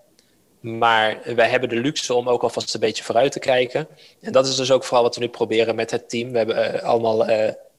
Maar 0.61 1.19
wij 1.35 1.49
hebben 1.49 1.69
de 1.69 1.81
luxe 1.81 2.15
om 2.15 2.29
ook 2.29 2.43
alvast 2.43 2.75
een 2.75 2.81
beetje 2.81 3.05
vooruit 3.05 3.33
te 3.33 3.39
kijken. 3.39 3.89
En 4.21 4.33
dat 4.33 4.47
is 4.47 4.57
dus 4.57 4.71
ook 4.71 4.85
vooral 4.85 5.03
wat 5.03 5.15
we 5.15 5.21
nu 5.21 5.29
proberen 5.29 5.75
met 5.75 5.91
het 5.91 6.09
team. 6.09 6.33
We 6.33 6.39
hebben 6.39 6.83
allemaal 6.83 7.27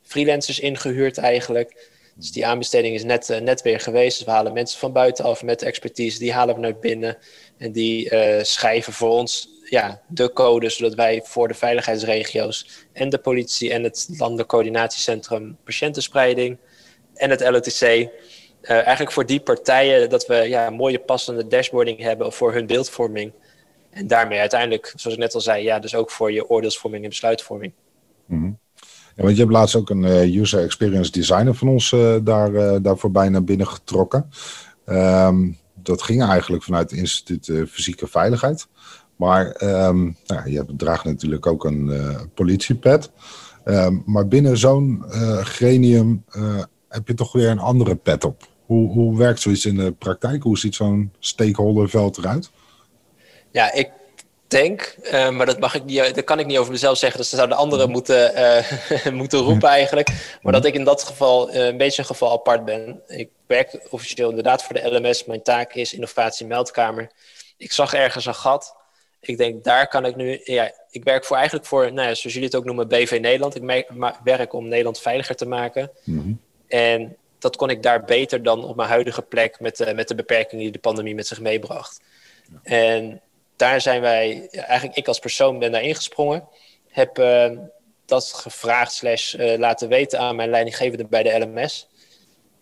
freelancers 0.02 0.60
ingehuurd 0.60 1.18
eigenlijk. 1.18 1.92
Dus 2.16 2.32
die 2.32 2.46
aanbesteding 2.46 2.96
is 2.96 3.04
net, 3.04 3.40
net 3.42 3.62
weer 3.62 3.80
geweest. 3.80 4.18
Dus 4.18 4.26
we 4.26 4.32
halen 4.32 4.54
mensen 4.54 4.80
van 4.80 4.94
buitenaf 4.94 5.44
met 5.44 5.62
expertise, 5.62 6.20
die 6.20 6.34
halen 6.34 6.56
we 6.56 6.62
naar 6.62 6.80
binnen. 6.80 7.18
En 7.58 7.72
die 7.72 8.10
schrijven 8.42 8.94
voor 8.94 9.10
ons 9.10 9.54
ja, 9.70 10.02
de 10.08 10.34
code, 10.34 10.70
zodat 10.70 10.94
wij 10.94 11.22
voor 11.24 11.48
de 11.48 11.54
veiligheidsregio's 11.54 12.88
en 12.94 13.10
de 13.10 13.18
politie 13.18 13.72
en 13.72 13.84
het 13.84 14.08
Landelijk 14.18 14.50
Coördinatiecentrum 14.50 15.58
Patiëntenspreiding 15.64 16.58
en 17.14 17.30
het 17.30 17.50
LOTC, 17.50 17.82
eh, 17.82 18.10
eigenlijk 18.62 19.12
voor 19.12 19.26
die 19.26 19.40
partijen 19.40 20.10
dat 20.10 20.26
we 20.26 20.36
ja, 20.36 20.70
mooie 20.70 21.00
passende 21.00 21.48
dashboarding 21.48 22.00
hebben 22.00 22.34
voor 22.34 22.54
hun 22.54 22.66
beeldvorming. 22.66 23.32
En 23.90 24.08
daarmee 24.08 24.40
uiteindelijk, 24.40 24.94
zoals 24.96 25.16
ik 25.16 25.24
net 25.24 25.34
al 25.34 25.42
zei, 25.42 25.64
ja, 25.64 25.80
dus 25.80 25.96
ook 25.96 26.12
voor 26.12 26.32
je 26.32 26.50
oordeelsvorming 26.50 27.04
en 27.04 27.10
besluitvorming. 27.10 27.74
Mm 28.26 28.62
want 29.16 29.36
je 29.36 29.42
hebt 29.42 29.52
laatst 29.52 29.76
ook 29.76 29.90
een 29.90 30.04
uh, 30.04 30.40
user 30.40 30.64
experience 30.64 31.12
designer 31.12 31.56
van 31.56 31.68
ons 31.68 31.92
uh, 31.92 32.16
daar, 32.24 32.82
daarvoor 32.82 33.12
bijna 33.12 33.42
binnen 33.42 33.68
getrokken. 33.68 34.30
Ehm, 34.86 35.52
dat 35.74 36.02
ging 36.02 36.24
eigenlijk 36.24 36.64
vanuit 36.64 36.92
het 36.92 37.00
instituut 37.00 37.52
Fysieke 37.70 38.08
Veiligheid. 38.08 38.68
Maar 39.16 39.62
um, 39.88 40.18
nou, 40.26 40.50
je 40.50 40.66
draagt 40.78 41.04
natuurlijk 41.04 41.46
ook 41.46 41.66
een 41.66 41.92
politiepet. 42.34 43.12
Um, 43.66 44.04
maar 44.06 44.28
binnen 44.28 44.58
zo'n 44.58 45.04
gremium 45.44 46.24
heb 46.88 47.08
je 47.08 47.14
toch 47.14 47.32
weer 47.32 47.50
een 47.50 47.60
andere 47.60 47.96
pet 47.96 48.24
op. 48.24 48.48
Hoe, 48.66 48.92
hoe 48.92 49.18
werkt 49.18 49.40
zoiets 49.40 49.66
in 49.66 49.76
de 49.76 49.92
praktijk? 49.92 50.44
Hoe 50.44 50.58
ziet 50.58 50.76
zo'n 50.76 51.12
stakeholderveld 51.20 52.18
eruit? 52.18 52.52
Ja, 53.52 53.74
ik 53.74 53.90
denk, 54.54 54.96
maar 55.12 55.46
dat, 55.46 55.60
mag 55.60 55.76
ik 55.76 55.84
niet, 55.84 56.16
dat 56.16 56.24
kan 56.24 56.40
ik 56.40 56.46
niet 56.46 56.58
over 56.58 56.72
mezelf 56.72 56.98
zeggen. 56.98 57.20
Dus 57.20 57.30
dat 57.30 57.40
zouden 57.40 57.58
anderen 57.58 57.86
mhm. 57.86 57.94
moeten, 57.94 58.34
moeten 59.22 59.40
roepen 59.40 59.70
eigenlijk. 59.70 60.08
Maar 60.08 60.40
mhm. 60.42 60.52
dat 60.52 60.66
ik 60.66 60.74
in 60.74 60.84
dat 60.84 61.04
geval 61.04 61.54
een 61.54 61.78
beetje 61.78 62.02
een 62.02 62.08
geval 62.08 62.32
apart 62.32 62.66
ben. 62.66 63.02
Ik 63.08 63.30
werk 63.48 63.80
officieel 63.90 64.30
inderdaad 64.30 64.64
voor 64.64 64.76
de 64.76 64.96
LMS. 64.96 65.26
Mijn 65.26 65.44
taak 65.44 65.74
is 65.74 65.94
innovatie 65.94 66.46
meldkamer. 66.46 67.12
Ik 67.58 67.72
zag 67.72 67.94
ergens 67.94 68.26
een 68.26 68.36
gat 68.36 68.76
ik 69.26 69.38
denk, 69.38 69.64
daar 69.64 69.88
kan 69.88 70.06
ik 70.06 70.16
nu. 70.16 70.42
Ja, 70.44 70.72
ik 70.90 71.04
werk 71.04 71.26
voor 71.26 71.36
eigenlijk 71.36 71.66
voor, 71.66 71.94
nou 71.94 72.08
ja, 72.08 72.14
zoals 72.14 72.34
jullie 72.34 72.44
het 72.44 72.56
ook 72.56 72.66
noemen, 72.66 72.88
BV 72.88 73.18
Nederland. 73.22 73.56
Ik 73.56 73.88
werk 74.24 74.54
om 74.54 74.68
Nederland 74.68 75.00
veiliger 75.00 75.36
te 75.36 75.46
maken. 75.46 75.92
Mhm. 76.04 76.34
En 76.68 77.16
dat 77.40 77.56
kon 77.56 77.70
ik 77.70 77.84
daar 77.84 78.04
beter 78.04 78.44
dan 78.44 78.64
op 78.64 78.76
mijn 78.76 78.90
huidige 78.90 79.22
plek 79.22 79.60
met 79.60 79.94
met 79.96 80.08
de 80.08 80.16
beperkingen 80.16 80.64
die 80.64 80.74
de 80.74 80.80
pandemie 80.80 81.16
met 81.16 81.28
zich 81.28 81.40
meebracht. 81.40 82.02
En 82.64 83.22
daar 83.56 83.82
zijn 83.82 84.02
wij, 84.02 84.48
eigenlijk 84.52 84.98
ik 84.98 85.08
als 85.08 85.20
persoon 85.20 85.60
ben 85.60 85.72
daar 85.72 85.82
ingesprongen. 85.82 86.48
Heb 86.90 87.20
uh, 87.20 87.52
dat 88.06 88.34
gevraagd 88.34 88.94
slash 88.94 89.34
uh, 89.34 89.58
laten 89.58 89.90
weten 89.90 90.20
aan 90.20 90.36
mijn 90.36 90.50
leidinggevende 90.50 91.06
bij 91.06 91.24
de 91.24 91.40
LMS. 91.40 91.88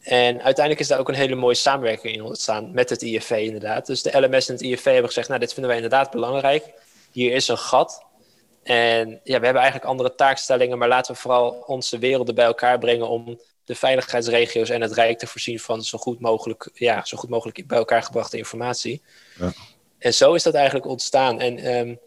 En 0.01 0.41
uiteindelijk 0.41 0.79
is 0.79 0.87
daar 0.87 0.99
ook 0.99 1.09
een 1.09 1.15
hele 1.15 1.35
mooie 1.35 1.55
samenwerking 1.55 2.13
in 2.13 2.23
ontstaan 2.23 2.73
met 2.73 2.89
het 2.89 3.01
IFV 3.01 3.31
inderdaad. 3.31 3.85
Dus 3.85 4.01
de 4.01 4.21
LMS 4.21 4.47
en 4.47 4.53
het 4.53 4.63
IFV 4.63 4.83
hebben 4.83 5.05
gezegd, 5.05 5.27
nou 5.27 5.39
dit 5.39 5.53
vinden 5.53 5.71
wij 5.71 5.81
inderdaad 5.81 6.11
belangrijk. 6.11 6.73
Hier 7.11 7.33
is 7.33 7.47
een 7.47 7.57
gat. 7.57 8.03
En 8.63 9.09
ja, 9.09 9.39
we 9.39 9.45
hebben 9.45 9.61
eigenlijk 9.61 9.85
andere 9.85 10.15
taakstellingen, 10.15 10.77
maar 10.77 10.87
laten 10.87 11.13
we 11.13 11.19
vooral 11.19 11.63
onze 11.65 11.97
werelden 11.97 12.35
bij 12.35 12.45
elkaar 12.45 12.79
brengen 12.79 13.07
om 13.07 13.39
de 13.65 13.75
veiligheidsregio's 13.75 14.69
en 14.69 14.81
het 14.81 14.93
Rijk 14.93 15.17
te 15.17 15.27
voorzien 15.27 15.59
van 15.59 15.83
zo 15.83 15.97
goed 15.97 16.19
mogelijk, 16.19 16.69
ja, 16.73 17.05
zo 17.05 17.17
goed 17.17 17.29
mogelijk 17.29 17.67
bij 17.67 17.77
elkaar 17.77 18.03
gebrachte 18.03 18.37
informatie. 18.37 19.01
Ja. 19.39 19.51
En 20.01 20.13
zo 20.13 20.33
is 20.33 20.43
dat 20.43 20.53
eigenlijk 20.53 20.85
ontstaan. 20.85 21.39
En 21.39 21.75
um, 21.75 21.99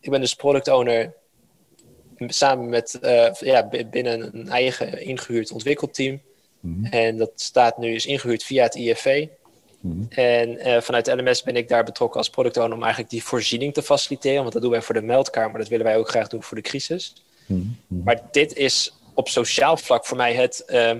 ik 0.00 0.10
ben 0.10 0.20
dus 0.20 0.34
product 0.34 0.68
owner 0.68 1.12
samen 2.16 2.68
met, 2.68 2.98
uh, 3.02 3.32
ja, 3.32 3.68
binnen 3.90 4.34
een 4.34 4.48
eigen 4.48 5.02
ingehuurd 5.02 5.52
ontwikkelteam. 5.52 6.20
Mhm. 6.60 6.84
En 6.84 7.16
dat 7.16 7.30
staat 7.34 7.78
nu 7.78 7.94
is 7.94 8.06
ingehuurd 8.06 8.44
via 8.44 8.62
het 8.62 8.74
IFV. 8.74 9.26
Mhm. 9.80 10.02
En 10.08 10.68
uh, 10.68 10.80
vanuit 10.80 11.06
LMS 11.06 11.42
ben 11.42 11.56
ik 11.56 11.68
daar 11.68 11.84
betrokken 11.84 12.18
als 12.18 12.30
product 12.30 12.56
owner 12.56 12.76
om 12.76 12.82
eigenlijk 12.82 13.10
die 13.10 13.24
voorziening 13.24 13.74
te 13.74 13.82
faciliteren. 13.82 14.40
Want 14.40 14.52
dat 14.52 14.62
doen 14.62 14.70
wij 14.70 14.82
voor 14.82 14.94
de 14.94 15.02
meldkamer, 15.02 15.58
dat 15.58 15.68
willen 15.68 15.86
wij 15.86 15.96
ook 15.96 16.08
graag 16.08 16.28
doen 16.28 16.42
voor 16.42 16.56
de 16.56 16.62
crisis. 16.62 17.14
Mhm. 17.46 17.62
Maar 17.86 18.22
dit 18.30 18.56
is 18.56 18.94
op 19.14 19.28
sociaal 19.28 19.76
vlak 19.76 20.06
voor 20.06 20.16
mij 20.16 20.34
het 20.34 20.64
uh, 20.66 20.92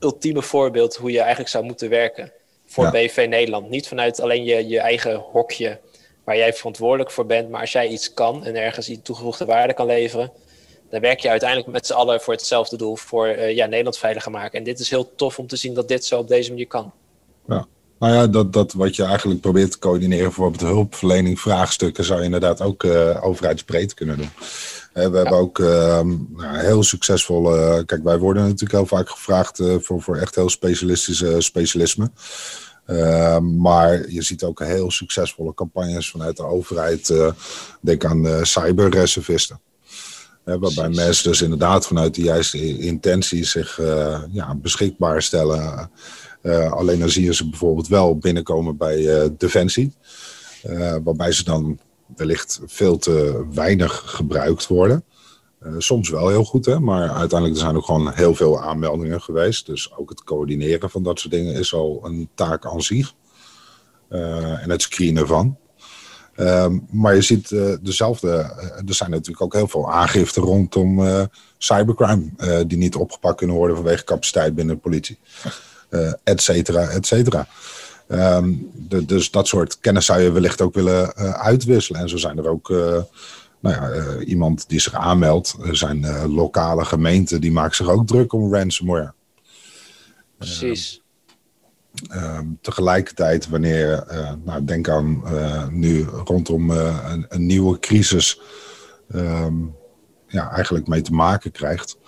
ultieme 0.00 0.42
voorbeeld 0.42 0.96
hoe 0.96 1.10
je 1.10 1.20
eigenlijk 1.20 1.50
zou 1.50 1.64
moeten 1.64 1.88
werken 1.88 2.32
voor 2.68 2.90
BV 2.90 3.26
Nederland. 3.28 3.70
Niet 3.70 3.88
vanuit 3.88 4.20
alleen 4.20 4.44
je, 4.44 4.68
je 4.68 4.80
eigen 4.80 5.14
hokje 5.14 5.78
waar 6.24 6.36
jij 6.36 6.52
verantwoordelijk 6.52 7.10
voor 7.10 7.26
bent, 7.26 7.50
maar 7.50 7.60
als 7.60 7.72
jij 7.72 7.88
iets 7.88 8.14
kan 8.14 8.44
en 8.44 8.56
ergens 8.56 8.88
iets 8.88 9.02
toegevoegde 9.02 9.44
waarde 9.44 9.74
kan 9.74 9.86
leveren, 9.86 10.32
dan 10.90 11.00
werk 11.00 11.20
je 11.20 11.30
uiteindelijk 11.30 11.70
met 11.70 11.86
z'n 11.86 11.92
allen 11.92 12.20
voor 12.20 12.34
hetzelfde 12.34 12.76
doel, 12.76 12.96
voor 12.96 13.28
uh, 13.28 13.54
ja, 13.54 13.66
Nederland 13.66 13.98
veiliger 13.98 14.30
maken. 14.30 14.58
En 14.58 14.64
dit 14.64 14.78
is 14.78 14.90
heel 14.90 15.14
tof 15.14 15.38
om 15.38 15.46
te 15.46 15.56
zien 15.56 15.74
dat 15.74 15.88
dit 15.88 16.04
zo 16.04 16.18
op 16.18 16.28
deze 16.28 16.50
manier 16.50 16.66
kan. 16.66 16.92
Ja. 17.46 17.66
Nou 17.98 18.14
ja, 18.14 18.26
dat, 18.26 18.52
dat 18.52 18.72
wat 18.72 18.96
je 18.96 19.04
eigenlijk 19.04 19.40
probeert 19.40 19.70
te 19.70 19.78
coördineren 19.78 20.32
voor 20.32 20.50
bijvoorbeeld 20.50 20.76
hulpverlening, 20.76 21.40
vraagstukken, 21.40 22.04
zou 22.04 22.18
je 22.18 22.24
inderdaad 22.24 22.60
ook 22.60 22.82
uh, 22.82 23.24
overheidsbreed 23.24 23.94
kunnen 23.94 24.16
doen. 24.16 24.30
We 24.98 25.16
hebben 25.16 25.38
ook 25.38 25.58
uh, 25.58 26.00
nou, 26.36 26.58
heel 26.58 26.82
succesvol. 26.82 27.42
kijk, 27.86 28.02
wij 28.02 28.18
worden 28.18 28.42
natuurlijk 28.42 28.72
heel 28.72 28.86
vaak 28.86 29.08
gevraagd 29.08 29.62
voor, 29.80 30.02
voor 30.02 30.16
echt 30.16 30.34
heel 30.34 30.48
specialistische 30.48 31.40
specialismen. 31.40 32.12
Ehm, 32.86 33.60
maar 33.60 34.10
je 34.10 34.22
ziet 34.22 34.42
ook 34.42 34.64
heel 34.64 34.90
succesvolle 34.90 35.54
campagnes 35.54 36.10
vanuit 36.10 36.36
de 36.36 36.44
overheid. 36.44 37.14
denk 37.80 38.04
aan 38.04 38.46
cyberreservisten 38.46 39.60
waarbij 40.56 40.88
mensen 40.88 41.30
dus 41.30 41.42
inderdaad 41.42 41.86
vanuit 41.86 42.14
de 42.14 42.22
juiste 42.22 42.78
intentie 42.78 43.44
zich 43.44 43.78
uh, 43.78 44.22
ja, 44.30 44.54
beschikbaar 44.54 45.22
stellen. 45.22 45.90
Uh, 46.42 46.72
alleen 46.72 46.98
dan 46.98 47.10
zie 47.10 47.24
je 47.24 47.34
ze 47.34 47.48
bijvoorbeeld 47.48 47.88
wel 47.88 48.18
binnenkomen 48.18 48.76
bij 48.76 48.98
uh, 48.98 49.28
Defensie. 49.38 49.92
waarbij 51.04 51.32
ze 51.32 51.44
dan 51.44 51.78
wellicht 52.18 52.60
veel 52.66 52.98
te 52.98 53.46
weinig 53.52 54.02
gebruikt 54.06 54.66
worden. 54.66 55.04
soms 55.78 56.08
wel 56.08 56.28
heel 56.28 56.44
goed, 56.44 56.66
hè, 56.66 56.80
maar 56.80 57.10
uiteindelijk 57.10 57.60
zijn 57.60 57.74
er 57.74 57.82
gewoon 57.82 58.12
heel 58.12 58.34
veel 58.34 58.60
aanmeldingen 58.62 59.22
geweest. 59.22 59.66
Dus 59.66 59.96
ook 59.96 60.08
het 60.08 60.24
coördineren 60.24 60.90
van 60.90 61.02
dat 61.02 61.18
soort 61.18 61.32
dingen 61.32 61.54
is 61.54 61.74
al 61.74 62.00
een 62.04 62.28
taak 62.34 62.66
aan 62.66 62.82
zich. 62.82 63.14
en 64.08 64.70
het 64.70 64.82
screenen 64.82 65.26
van. 65.26 65.56
Um, 66.36 66.86
maar 66.90 67.14
je 67.14 67.22
ziet 67.22 67.50
uh, 67.50 67.74
dezelfde, 67.82 68.28
er 68.86 68.94
zijn 68.94 69.10
natuurlijk 69.10 69.42
ook 69.42 69.52
heel 69.52 69.68
veel 69.68 69.92
aangiften 69.92 70.42
rondom 70.42 71.02
cybercrime 71.58 72.30
die 72.66 72.78
niet 72.78 72.94
opgepakt 72.94 73.36
kunnen 73.36 73.56
worden 73.56 73.76
vanwege 73.76 74.04
capaciteit 74.04 74.54
binnen 74.54 74.74
de 74.74 74.80
politie, 74.80 75.18
et 76.24 76.42
cetera, 76.42 76.88
et 76.88 77.06
cetera. 77.06 77.48
Um, 78.08 78.70
de, 78.74 79.04
dus 79.04 79.30
dat 79.30 79.46
soort 79.46 79.78
kennis 79.80 80.06
zou 80.06 80.20
je 80.20 80.32
wellicht 80.32 80.60
ook 80.60 80.74
willen 80.74 81.14
uitwisselen. 81.34 82.00
En 82.00 82.08
zo 82.08 82.16
zijn 82.16 82.38
er 82.38 82.48
ook 82.48 82.68
nou 83.60 83.74
ja, 83.74 84.18
iemand 84.18 84.68
die 84.68 84.80
zich 84.80 84.94
aanmeldt. 84.94 85.56
Er 85.64 85.76
zijn 85.76 86.28
lokale 86.28 86.84
gemeenten 86.84 87.40
die 87.40 87.52
maken 87.52 87.76
zich 87.76 87.88
ook 87.88 88.06
druk 88.06 88.32
om 88.32 88.54
ransomware. 88.54 89.12
Precies. 90.38 91.02
Ehm, 92.08 92.46
tegelijkertijd, 92.60 93.48
wanneer, 93.48 94.04
nou, 94.44 94.64
denk 94.64 94.88
aan 94.88 95.22
nu 95.70 96.04
rondom 96.04 96.70
een, 96.70 97.26
een, 97.28 97.46
nieuwe 97.46 97.78
crisis, 97.78 98.40
um, 99.14 99.74
ja, 100.26 100.50
eigenlijk 100.50 100.86
mee 100.86 101.00
te 101.00 101.12
maken 101.12 101.50
krijgt, 101.50 101.98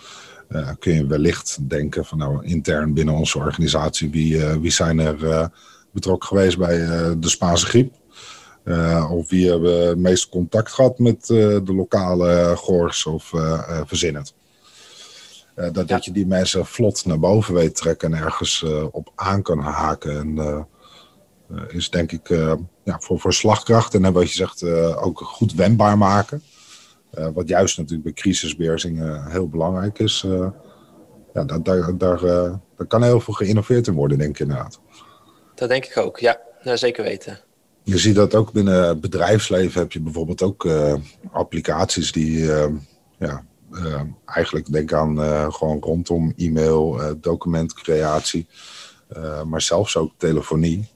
kun 0.79 0.95
je 0.95 1.07
wellicht 1.07 1.69
denken 1.69 2.05
van 2.05 2.19
nou, 2.19 2.45
intern 2.45 2.95
binnen 2.95 3.15
onze 3.15 3.39
organisatie, 3.39 4.11
wie, 4.11 4.45
wie 4.45 4.71
zijn 4.71 4.99
er 4.99 5.51
betrokken 5.91 6.29
geweest 6.29 6.59
bij 6.59 6.79
de 7.19 7.29
Spaanse 7.29 7.67
griep? 7.67 7.99
of 9.11 9.29
wie 9.29 9.51
hebben 9.51 9.89
het 9.89 9.99
meeste 9.99 10.29
contact 10.29 10.73
gehad 10.73 10.99
met 10.99 11.27
de 11.27 11.73
lokale 11.75 12.53
gors 12.57 13.07
of 13.07 13.33
verzin 13.85 14.15
het? 14.15 14.35
Uh, 15.57 15.67
dat, 15.73 15.89
dat 15.89 16.05
je 16.05 16.13
die 16.13 16.27
mensen 16.27 16.67
vlot 16.67 17.05
naar 17.05 17.19
boven 17.19 17.55
weet 17.55 17.75
trekken 17.77 18.13
en 18.15 18.23
ergens 18.23 18.65
op 18.91 19.13
aan 19.15 19.43
kan 19.43 19.59
haken. 19.59 20.17
En 20.39 20.67
is 21.69 21.91
denk 21.91 22.13
ik 22.13 22.29
ja, 22.85 23.01
voor, 23.01 23.21
voor 23.21 23.33
slagkracht 23.33 23.95
en 23.95 24.13
wat 24.13 24.29
je 24.29 24.35
zegt 24.35 24.65
ook 24.97 25.21
goed 25.21 25.55
wendbaar 25.55 25.99
maken. 25.99 26.43
wat 27.35 27.49
juist 27.49 27.77
natuurlijk 27.77 28.05
bij 28.05 28.13
crisisbeheersing 28.13 29.25
heel 29.29 29.49
belangrijk 29.49 29.99
is. 29.99 30.27
ja, 31.35 31.45
daar, 31.45 31.63
daar, 31.63 31.99
daar, 31.99 32.21
daar 32.77 32.87
kan 32.89 33.03
heel 33.03 33.21
veel 33.21 33.35
geïnnoveerd 33.35 33.87
in 33.87 33.95
worden, 33.95 34.19
denk 34.19 34.31
ik 34.31 34.41
inderdaad. 34.41 34.81
Dat 35.61 35.69
denk 35.69 35.85
ik 35.85 35.97
ook, 35.97 36.19
ja. 36.19 36.41
ja 36.63 36.77
zeker 36.77 37.05
weten. 37.05 37.39
Je 37.83 37.99
ziet 37.99 38.15
dat 38.15 38.35
ook 38.35 38.53
binnen 38.53 38.89
het 38.89 39.01
bedrijfsleven 39.01 39.81
heb 39.81 39.93
je 39.93 40.01
bijvoorbeeld 40.01 40.43
ook 40.43 40.69
applicaties 41.33 42.13
die 42.13 42.45
ja, 43.19 43.45
uh, 43.73 44.01
eigenlijk 44.25 44.73
denk 44.73 44.93
aan 44.93 45.19
gewoon 45.53 45.81
rondom 45.81 46.33
e-mail, 46.37 47.01
documentcreatie, 47.21 48.47
maar 49.47 49.63
zelfs 49.63 49.97
ook 49.97 50.13
telefonie. 50.17 50.89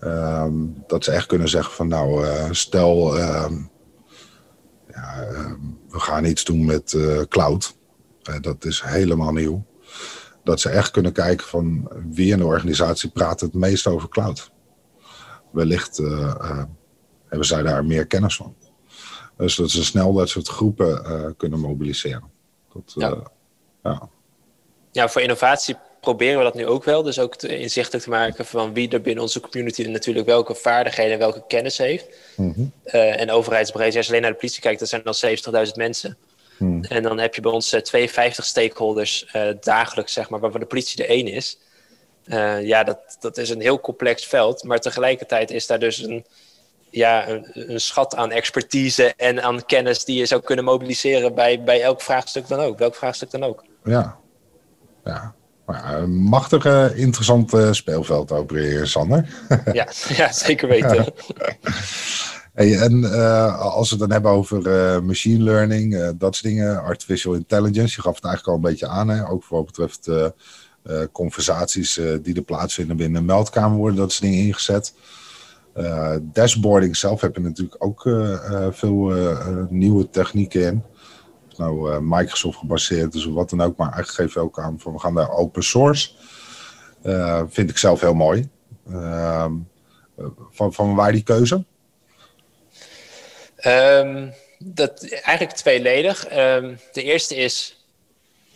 Ehm, 0.00 0.54
dat 0.86 1.04
ze 1.04 1.10
echt 1.10 1.26
kunnen 1.26 1.48
zeggen 1.48 1.74
van 1.74 1.88
nou, 1.88 2.26
stel 2.50 3.18
ehm, 3.18 3.54
ja, 4.88 5.22
ehm, 5.22 5.54
we 5.88 6.00
gaan 6.00 6.24
iets 6.24 6.44
doen 6.44 6.64
met 6.64 6.96
cloud. 7.28 7.76
dat 8.40 8.64
is 8.64 8.82
helemaal 8.82 9.32
nieuw. 9.32 9.64
Dat 10.46 10.60
ze 10.60 10.68
echt 10.68 10.90
kunnen 10.90 11.12
kijken 11.12 11.46
van 11.46 11.88
wie 12.10 12.32
in 12.32 12.38
de 12.38 12.44
organisatie 12.44 13.10
praat 13.10 13.40
het 13.40 13.54
meest 13.54 13.86
over 13.86 14.08
cloud. 14.08 14.50
Wellicht 15.50 15.96
hebben 17.28 17.46
zij 17.46 17.62
daar 17.62 17.84
meer 17.84 18.06
kennis 18.06 18.36
van. 18.36 18.54
Dus 19.36 19.56
dat 19.56 19.70
ze 19.70 19.84
snel 19.84 20.12
dat 20.12 20.28
soort 20.28 20.48
groepen 20.48 21.34
kunnen 21.36 21.60
mobiliseren. 21.60 22.30
Dat, 22.72 22.92
ja. 22.96 23.30
ja. 23.82 24.08
ja, 24.92 25.08
voor 25.08 25.22
innovatie 25.22 25.76
proberen 26.00 26.38
we 26.38 26.44
dat 26.44 26.54
nu 26.54 26.66
ook 26.66 26.84
wel. 26.84 27.02
Dus 27.02 27.18
ook 27.18 27.36
te, 27.36 27.58
inzichtelijk 27.58 28.04
te 28.04 28.10
maken 28.10 28.46
van 28.46 28.72
wie 28.72 28.88
er 28.88 29.00
binnen 29.00 29.22
onze 29.22 29.40
community 29.40 29.82
natuurlijk 29.82 30.26
welke 30.26 30.54
vaardigheden 30.54 31.12
en 31.12 31.18
welke 31.18 31.44
kennis 31.48 31.78
heeft. 31.78 32.06
Mhm. 32.36 32.64
Eh, 32.84 33.20
en 33.20 33.30
overheidsbreed, 33.30 33.96
als 33.96 34.04
je 34.06 34.10
alleen 34.10 34.22
naar 34.22 34.32
de 34.32 34.38
politie 34.38 34.60
kijkt, 34.60 34.78
dat 34.78 34.88
zijn 34.88 35.02
dan 35.04 35.66
70.000 35.66 35.72
mensen. 35.74 36.16
Mhm. 36.58 36.82
En 36.82 37.02
dan 37.02 37.18
heb 37.18 37.34
je 37.34 37.40
bij 37.40 37.52
ons 37.52 37.74
uh, 37.74 37.80
52 37.80 38.44
stakeholders 38.44 39.30
uh, 39.36 39.48
dagelijks, 39.60 40.12
zeg 40.12 40.30
maar, 40.30 40.40
waarvan 40.40 40.60
de 40.60 40.66
politie 40.66 40.96
de 40.96 41.06
één 41.06 41.26
is. 41.26 41.58
Eh, 42.24 42.66
ja, 42.66 42.84
dat, 42.84 43.16
dat 43.20 43.38
is 43.38 43.50
een 43.50 43.60
heel 43.60 43.80
complex 43.80 44.26
veld. 44.26 44.64
Maar 44.64 44.78
tegelijkertijd 44.78 45.50
is 45.50 45.66
daar 45.66 45.78
dus 45.78 45.98
een, 45.98 46.24
ja, 46.90 47.28
een, 47.28 47.46
een, 47.52 47.80
schat 47.80 48.16
aan 48.16 48.30
expertise 48.30 49.14
en 49.16 49.42
aan 49.42 49.64
kennis 49.66 50.04
die 50.04 50.18
je 50.18 50.26
zou 50.26 50.42
kunnen 50.42 50.64
mobiliseren 50.64 51.34
bij, 51.34 51.62
bij 51.62 51.82
elk 51.82 52.00
vraagstuk 52.00 52.48
dan 52.48 52.60
ook. 52.60 52.78
Welk 52.78 52.94
vraagstuk 52.94 53.30
dan 53.30 53.44
ook. 53.44 53.64
Ja, 53.84 54.16
ja. 55.04 55.34
Maar 55.66 55.94
een 55.94 56.16
machtig 56.16 56.94
interessant 56.94 57.76
speelveld 57.76 58.50
weer, 58.50 58.86
Sander. 58.86 59.28
ja, 59.72 59.88
ja, 60.16 60.32
zeker 60.32 60.68
weten. 60.68 61.06
En 62.56 62.98
uh, 63.02 63.58
als 63.58 63.90
we 63.90 63.96
het 63.96 64.04
dan 64.04 64.12
hebben 64.12 64.30
over 64.30 64.66
uh, 64.66 65.00
machine 65.00 65.42
learning, 65.42 65.94
uh, 65.94 66.08
dat 66.18 66.34
soort 66.34 66.54
dingen, 66.54 66.82
artificial 66.82 67.34
intelligence, 67.34 67.94
je 67.96 68.02
gaf 68.02 68.14
het 68.14 68.24
eigenlijk 68.24 68.46
al 68.46 68.54
een 68.64 68.70
beetje 68.70 68.88
aan, 68.88 69.08
hè? 69.08 69.28
ook 69.28 69.44
voor 69.44 69.56
wat 69.56 69.66
betreft 69.66 70.10
conversaties 71.12 72.00
die 72.22 72.34
er 72.34 72.42
plaatsvinden 72.42 72.96
binnen 72.96 73.20
een 73.20 73.26
meldkamer 73.26 73.78
worden 73.78 73.98
dat 73.98 74.12
soort 74.12 74.30
dingen 74.30 74.46
ingezet. 74.46 74.94
dashboarding 76.22 76.96
zelf 76.96 77.20
heb 77.20 77.34
je 77.36 77.40
natuurlijk 77.40 77.84
ook 77.84 78.08
veel 78.70 79.12
nieuwe 79.68 80.10
technieken 80.10 80.62
in 80.62 80.82
nou 81.56 81.92
uh, 81.92 81.98
Microsoft 82.00 82.58
gebaseerd 82.58 83.14
is 83.14 83.26
of 83.26 83.34
wat 83.34 83.50
dan 83.50 83.60
ook. 83.60 83.76
Maar 83.76 83.92
eigenlijk 83.92 84.32
we 84.32 84.40
ook 84.40 84.60
aan 84.60 84.78
van 84.78 84.92
we 84.92 84.98
gaan 84.98 85.14
daar 85.14 85.30
open 85.30 85.64
source. 85.64 86.10
Vind 87.48 87.70
ik 87.70 87.78
zelf 87.78 88.00
heel 88.00 88.14
mooi. 88.14 88.48
Uh, 88.88 89.46
van, 90.50 90.72
van 90.72 90.94
waar 90.94 91.12
die 91.12 91.22
keuze? 91.22 91.64
Um, 93.64 94.34
dat, 94.58 95.10
eigenlijk 95.10 95.56
tweeledig. 95.56 96.36
Um, 96.36 96.80
de 96.92 97.02
eerste 97.02 97.34
is 97.34 97.76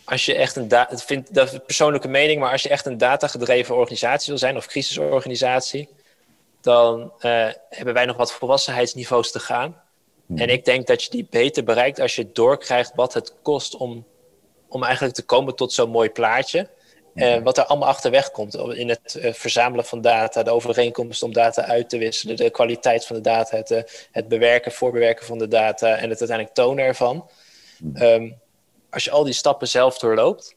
als 0.03 0.25
je 0.25 0.35
echt 0.35 0.55
een 0.55 0.67
data, 0.67 0.97
vind 0.97 1.33
dat 1.33 1.53
is 1.53 1.59
persoonlijke 1.65 2.07
mening, 2.07 2.39
maar 2.39 2.51
als 2.51 2.63
je 2.63 2.69
echt 2.69 2.85
een 2.85 2.97
datagedreven 2.97 3.75
organisatie 3.75 4.29
wil 4.29 4.37
zijn 4.37 4.57
of 4.57 4.65
crisisorganisatie, 4.65 5.89
dan 6.61 7.13
uh, 7.19 7.47
hebben 7.69 7.93
wij 7.93 8.05
nog 8.05 8.17
wat 8.17 8.33
volwassenheidsniveaus 8.33 9.31
te 9.31 9.39
gaan. 9.39 9.81
En 10.35 10.49
ik 10.49 10.65
denk 10.65 10.87
dat 10.87 11.03
je 11.03 11.09
die 11.09 11.27
beter 11.29 11.63
bereikt 11.63 11.99
als 11.99 12.15
je 12.15 12.31
doorkrijgt 12.31 12.91
wat 12.95 13.13
het 13.13 13.33
kost 13.41 13.75
om, 13.75 14.05
om 14.67 14.83
eigenlijk 14.83 15.15
te 15.15 15.23
komen 15.23 15.55
tot 15.55 15.73
zo'n 15.73 15.89
mooi 15.89 16.09
plaatje. 16.09 16.69
Uh, 17.13 17.37
wat 17.43 17.57
er 17.57 17.65
allemaal 17.65 17.87
achterweg 17.87 18.31
komt 18.31 18.55
in 18.55 18.89
het 18.89 19.17
uh, 19.19 19.33
verzamelen 19.33 19.85
van 19.85 20.01
data, 20.01 20.43
de 20.43 20.51
overeenkomst 20.51 21.23
om 21.23 21.33
data 21.33 21.65
uit 21.65 21.89
te 21.89 21.97
wisselen, 21.97 22.35
de 22.35 22.49
kwaliteit 22.49 23.05
van 23.05 23.15
de 23.15 23.21
data, 23.21 23.57
het, 23.57 23.71
uh, 23.71 23.81
het 24.11 24.27
bewerken, 24.27 24.71
voorbewerken 24.71 25.25
van 25.25 25.37
de 25.37 25.47
data 25.47 25.87
en 25.87 26.09
het 26.09 26.19
uiteindelijk 26.19 26.53
tonen 26.53 26.85
ervan. 26.85 27.29
Um, 27.95 28.39
als 28.89 29.03
je 29.03 29.11
al 29.11 29.23
die 29.23 29.33
stappen 29.33 29.67
zelf 29.67 29.97
doorloopt, 29.97 30.55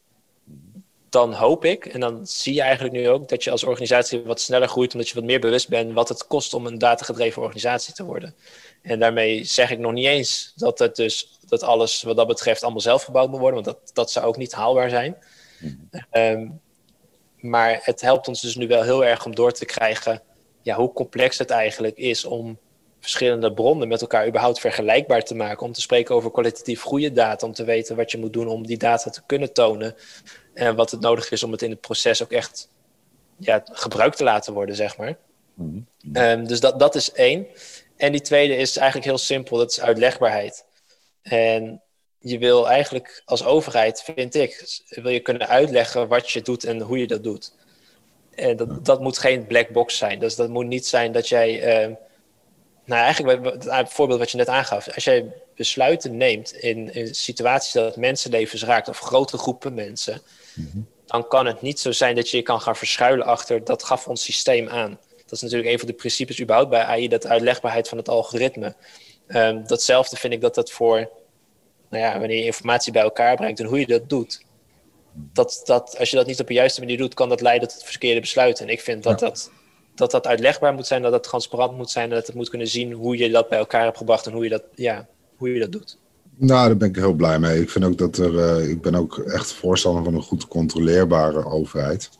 dan 1.09 1.33
hoop 1.33 1.65
ik, 1.65 1.87
en 1.87 2.01
dan 2.01 2.27
zie 2.27 2.55
je 2.55 2.63
eigenlijk 2.63 2.95
nu 2.95 3.09
ook, 3.09 3.29
dat 3.29 3.45
je 3.45 3.51
als 3.51 3.65
organisatie 3.65 4.23
wat 4.23 4.41
sneller 4.41 4.69
groeit, 4.69 4.93
omdat 4.93 5.09
je 5.09 5.15
wat 5.15 5.25
meer 5.25 5.41
bewust 5.41 5.69
bent 5.69 5.93
wat 5.93 6.09
het 6.09 6.27
kost 6.27 6.55
om 6.55 6.67
een 6.67 6.79
datagedreven 6.79 7.43
organisatie 7.43 7.95
te 7.95 8.05
worden. 8.05 8.35
En 8.83 8.99
daarmee 8.99 9.45
zeg 9.45 9.71
ik 9.71 9.79
nog 9.79 9.93
niet 9.93 10.07
eens 10.07 10.53
dat 10.57 10.79
het 10.79 10.97
dus 10.97 11.39
dat 11.49 11.63
alles 11.63 12.03
wat 12.03 12.17
dat 12.17 12.27
betreft 12.27 12.63
allemaal 12.63 12.81
zelf 12.81 13.03
gebouwd 13.03 13.31
moet 13.31 13.41
worden, 13.41 13.65
want 13.65 13.77
dat, 13.77 13.95
dat 13.95 14.11
zou 14.11 14.27
ook 14.27 14.37
niet 14.37 14.53
haalbaar 14.53 14.91
zijn. 14.91 15.17
Ehm, 16.11 16.49
maar 17.37 17.81
het 17.83 18.01
helpt 18.01 18.29
ons 18.29 18.41
dus 18.41 18.57
nu 18.57 18.67
wel 18.67 18.83
heel 18.83 19.05
erg 19.05 19.25
om 19.25 19.35
door 19.35 19.53
te 19.53 19.65
krijgen 19.65 20.23
ja, 20.63 20.77
hoe 20.77 20.93
complex 20.93 21.39
het 21.39 21.51
eigenlijk 21.51 21.97
is 21.97 22.25
om 22.25 22.59
verschillende 23.01 23.53
bronnen 23.53 23.89
met 23.89 24.01
elkaar 24.01 24.27
überhaupt 24.27 24.61
vergelijkbaar 24.61 25.23
te 25.23 25.35
maken. 25.35 25.67
Om 25.67 25.73
te 25.73 25.81
spreken 25.81 26.15
over 26.15 26.31
kwalitatief 26.31 26.83
goede 26.83 27.13
data, 27.13 27.47
om 27.47 27.53
te 27.53 27.65
weten 27.65 27.97
wat 27.97 28.11
je 28.11 28.19
moet 28.19 28.33
doen 28.33 28.49
om 28.49 28.67
die 28.67 28.77
data 28.77 29.11
te 29.11 29.23
kunnen 29.27 29.53
tonen. 29.53 29.95
En 30.55 30.77
wat 30.77 30.91
het 30.91 31.01
nodig 31.01 31.31
is 31.31 31.43
om 31.43 31.53
het 31.53 31.63
in 31.63 31.71
het 31.71 31.81
proces 31.81 32.23
ook 32.23 32.33
echt 32.33 32.69
ja, 33.37 33.63
gebruikt 33.65 34.17
te 34.17 34.25
laten 34.25 34.53
worden, 34.53 34.77
zeg 34.77 34.97
maar. 34.97 35.17
Mhm. 35.55 35.79
Ehm, 36.13 36.45
dus 36.45 36.61
dat, 36.61 36.79
dat 36.79 36.95
is 36.95 37.13
één. 37.13 37.47
En 37.97 38.13
die 38.13 38.21
tweede 38.21 38.57
is 38.57 38.77
eigenlijk 38.77 39.07
heel 39.07 39.19
simpel, 39.19 39.57
dat 39.57 39.71
is 39.71 39.81
uitlegbaarheid. 39.81 40.65
En 41.23 41.83
je 42.25 42.39
wil 42.39 42.69
eigenlijk 42.69 43.23
als 43.25 43.45
overheid, 43.45 44.03
vind 44.03 44.35
ik, 44.35 44.81
wil 44.89 45.11
je 45.11 45.21
kunnen 45.21 45.49
uitleggen 45.49 46.09
wat 46.09 46.31
je 46.31 46.43
doet 46.43 46.65
en 46.65 46.81
hoe 46.81 46.99
je 46.99 47.07
dat 47.07 47.23
doet. 47.23 47.53
En 48.35 48.57
dat, 48.57 48.85
dat 48.85 49.01
moet 49.01 49.19
geen 49.19 49.47
black 49.47 49.69
box 49.69 49.97
zijn. 49.97 50.19
Dus 50.19 50.37
dat 50.37 50.49
moet 50.49 50.67
niet 50.67 50.87
zijn 50.87 51.13
dat 51.13 51.29
jij, 51.29 51.83
uh, 51.87 51.95
nou 52.85 53.03
eigenlijk 53.03 53.65
het 53.65 53.89
voorbeeld 53.89 54.19
wat 54.19 54.31
je 54.31 54.37
net 54.37 54.49
aangaf, 54.49 54.95
als 54.95 55.05
jij 55.05 55.33
besluiten 55.57 56.17
neemt 56.17 56.53
in, 56.53 56.95
in 56.95 57.15
situaties 57.15 57.73
dat 57.73 57.85
het 57.85 57.97
mensenlevens 57.97 58.65
raakt 58.65 58.89
of 58.89 58.99
grote 58.99 59.39
groepen 59.39 59.75
mensen, 59.75 60.23
mhm. 60.55 60.79
dan 61.07 61.29
kan 61.29 61.47
het 61.47 61.63
niet 61.63 61.81
zo 61.81 61.93
zijn 61.93 62.15
dat 62.15 62.31
je 62.31 62.37
je 62.37 62.43
kan 62.43 62.61
gaan 62.61 62.77
verschuilen 62.77 63.27
achter 63.27 63.65
dat 63.65 63.83
gaf 63.83 64.09
ons 64.09 64.25
systeem 64.25 64.69
aan. 64.69 64.99
Dat 65.17 65.33
is 65.33 65.41
natuurlijk 65.41 65.71
een 65.71 65.79
van 65.79 65.89
de 65.89 65.95
principes 65.95 66.41
überhaupt 66.41 66.71
bij 66.71 66.83
AI, 66.83 67.09
dat 67.09 67.27
uitlegbaarheid 67.27 67.89
van 67.89 67.99
het 67.99 68.09
algoritme. 68.09 68.75
Um, 69.29 69.67
datzelfde 69.67 70.17
vind 70.17 70.33
ik 70.33 70.41
dat 70.41 70.55
dat 70.55 70.71
voor, 70.71 71.11
nou 71.95 72.13
ja, 72.13 72.19
wanneer 72.19 72.39
je 72.39 72.45
informatie 72.45 72.93
bij 72.93 73.03
elkaar 73.03 73.37
brengt 73.37 73.61
en 73.61 73.67
hoe 73.67 73.79
je 73.79 73.87
dat 73.87 74.09
doet. 74.09 74.45
Dat, 75.13 75.63
dat, 75.65 75.97
als 75.99 76.11
je 76.11 76.17
dat 76.17 76.27
niet 76.27 76.41
op 76.41 76.47
de 76.47 76.55
juiste 76.55 76.81
manier 76.81 76.97
doet, 76.97 77.15
kan 77.15 77.29
dat 77.29 77.41
leiden 77.41 77.69
tot 77.69 77.83
verkeerde 77.85 78.21
besluiten. 78.21 78.67
En 78.67 78.73
ik 78.73 78.81
vind 78.81 79.03
dat, 79.03 79.19
dat, 79.19 79.51
dat 79.95 80.11
dat 80.11 80.27
uitlegbaar 80.27 80.75
moet 80.75 80.87
zijn, 80.87 81.03
dat 81.03 81.13
dat 81.13 81.23
transparant 81.23 81.77
moet 81.77 81.91
zijn, 81.91 82.11
dat 82.11 82.27
het 82.27 82.37
moet 82.37 82.49
kunnen 82.49 82.69
zien 82.69 82.93
hoe 82.93 83.17
je 83.17 83.31
dat 83.31 83.49
bij 83.49 83.59
elkaar 83.59 83.85
hebt 83.85 83.99
gebracht 83.99 84.27
en 84.27 84.33
hoe 84.33 84.45
je 84.45 84.51
dat, 84.51 84.63
ja, 84.75 85.07
hoe 85.37 85.53
je 85.53 85.61
dat 85.61 85.73
doet. 85.73 85.99
Nou, 86.37 86.67
daar 86.67 86.77
ben 86.77 86.89
ik 86.89 86.97
heel 86.97 87.13
blij 87.13 87.39
mee. 87.39 87.61
Ik 87.61 87.71
vind 87.71 87.85
ook 87.85 87.99
dat 87.99 88.19
er, 88.19 88.33
uh, 88.33 88.71
ik 88.71 88.83
ben 88.83 88.95
ook 88.95 89.19
echt 89.19 89.53
voorstander 89.53 90.05
van 90.05 90.15
een 90.15 90.23
goed 90.23 90.49
controleerbare 90.49 91.45
overheid. 91.45 92.11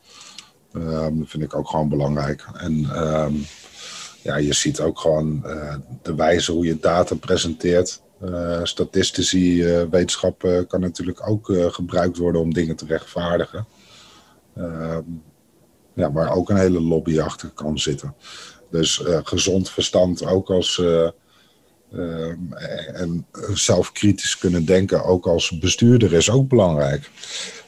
Um, 0.73 1.19
dat 1.19 1.29
vind 1.29 1.43
ik 1.43 1.55
ook 1.55 1.69
gewoon 1.69 1.89
belangrijk. 1.89 2.47
En 2.57 2.73
um, 2.97 3.45
ja, 4.23 4.37
je 4.37 4.53
ziet 4.53 4.81
ook 4.81 4.99
gewoon 4.99 5.43
uh, 5.47 5.75
de 6.03 6.15
wijze 6.15 6.53
hoe 6.53 6.67
je 6.67 6.79
data 6.79 7.15
presenteert. 7.15 8.03
Uh, 8.25 8.61
statistische 8.63 9.39
uh, 9.39 9.83
wetenschap 9.91 10.65
kan 10.69 10.81
natuurlijk 10.81 11.29
ook 11.29 11.53
gebruikt 11.69 12.17
worden 12.17 12.41
om 12.41 12.55
dingen 12.55 12.77
te 12.77 12.87
rechtvaardigen. 12.87 13.67
Ehm, 14.57 15.03
ja, 15.95 16.13
waar 16.13 16.35
ook 16.35 16.51
een 16.51 16.57
hele 16.57 16.81
lobby 16.81 17.21
achter 17.21 17.49
kan 17.49 17.79
zitten. 17.79 18.15
Dus 18.71 19.03
gezond 19.05 19.71
verstand 19.71 20.27
ook 20.27 20.51
als. 20.51 20.83
en 22.93 23.27
zelfkritisch 23.55 24.39
kunnen 24.39 24.65
denken, 24.65 25.05
ook 25.05 25.27
als 25.27 25.59
bestuurder, 25.59 26.13
is 26.13 26.31
ook 26.31 26.49
belangrijk. 26.49 27.11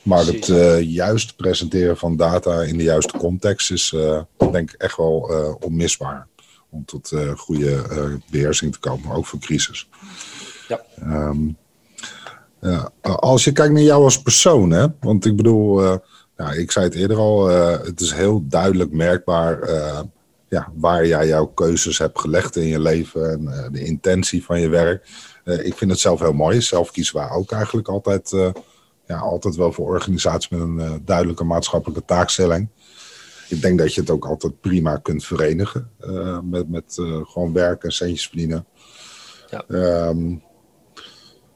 Maar 0.06 0.26
het 0.26 0.48
uh, 0.48 0.82
juist 0.82 1.36
presenteren 1.36 1.96
van 1.96 2.16
data 2.16 2.62
in 2.62 2.76
de 2.76 2.82
juiste 2.82 3.18
context 3.18 3.70
is, 3.70 3.92
uh, 3.92 4.20
denk 4.50 4.72
ik, 4.72 4.80
echt 4.80 4.96
wel 4.96 5.30
uh, 5.30 5.54
onmisbaar. 5.60 6.26
Om 6.76 6.84
tot 6.84 7.12
goede 7.36 7.82
beheersing 8.30 8.72
te 8.72 8.78
komen, 8.78 9.10
ook 9.10 9.26
voor 9.26 9.38
crisis. 9.38 9.88
Ja. 10.68 10.80
Um, 11.28 11.56
als 13.00 13.44
je 13.44 13.52
kijkt 13.52 13.72
naar 13.72 13.82
jou 13.82 14.02
als 14.02 14.22
persoon, 14.22 14.70
hè, 14.70 14.86
want 15.00 15.24
ik 15.24 15.36
bedoel, 15.36 15.82
ja, 16.36 16.52
ik 16.52 16.70
zei 16.70 16.84
het 16.84 16.94
eerder 16.94 17.16
al, 17.16 17.46
het 17.46 18.00
is 18.00 18.12
heel 18.12 18.44
duidelijk 18.48 18.92
merkbaar 18.92 19.70
ja, 20.48 20.72
waar 20.74 21.06
jij 21.06 21.26
jouw 21.26 21.46
keuzes 21.46 21.98
hebt 21.98 22.20
gelegd 22.20 22.56
in 22.56 22.66
je 22.66 22.80
leven 22.80 23.30
en 23.30 23.70
de 23.72 23.84
intentie 23.84 24.44
van 24.44 24.60
je 24.60 24.68
werk. 24.68 25.08
ik 25.44 25.74
vind 25.74 25.90
het 25.90 26.00
zelf 26.00 26.20
heel 26.20 26.32
mooi. 26.32 26.62
Zelf 26.62 26.90
kiezen 26.90 27.16
wij 27.16 27.30
ook 27.30 27.52
eigenlijk 27.52 27.88
altijd 27.88 28.32
ja, 29.06 29.18
altijd 29.18 29.56
wel 29.56 29.72
voor 29.72 29.86
organisaties 29.86 30.48
met 30.48 30.60
een 30.60 30.78
uh, 30.78 30.92
duidelijke 31.04 31.44
maatschappelijke 31.44 32.04
taakstelling. 32.04 32.68
Ik 33.48 33.62
denk 33.62 33.78
dat 33.78 33.94
je 33.94 34.00
het 34.00 34.10
ook 34.10 34.26
altijd 34.26 34.60
prima 34.60 34.96
kunt 34.96 35.24
verenigen 35.24 35.90
uh, 36.00 36.38
met, 36.42 36.68
met 36.68 36.96
uh, 37.00 37.20
gewoon 37.24 37.52
werken 37.52 37.88
en 37.88 37.94
centjes 37.94 38.28
verdienen. 38.28 38.66
Ja. 39.50 39.64
Um, 40.08 40.42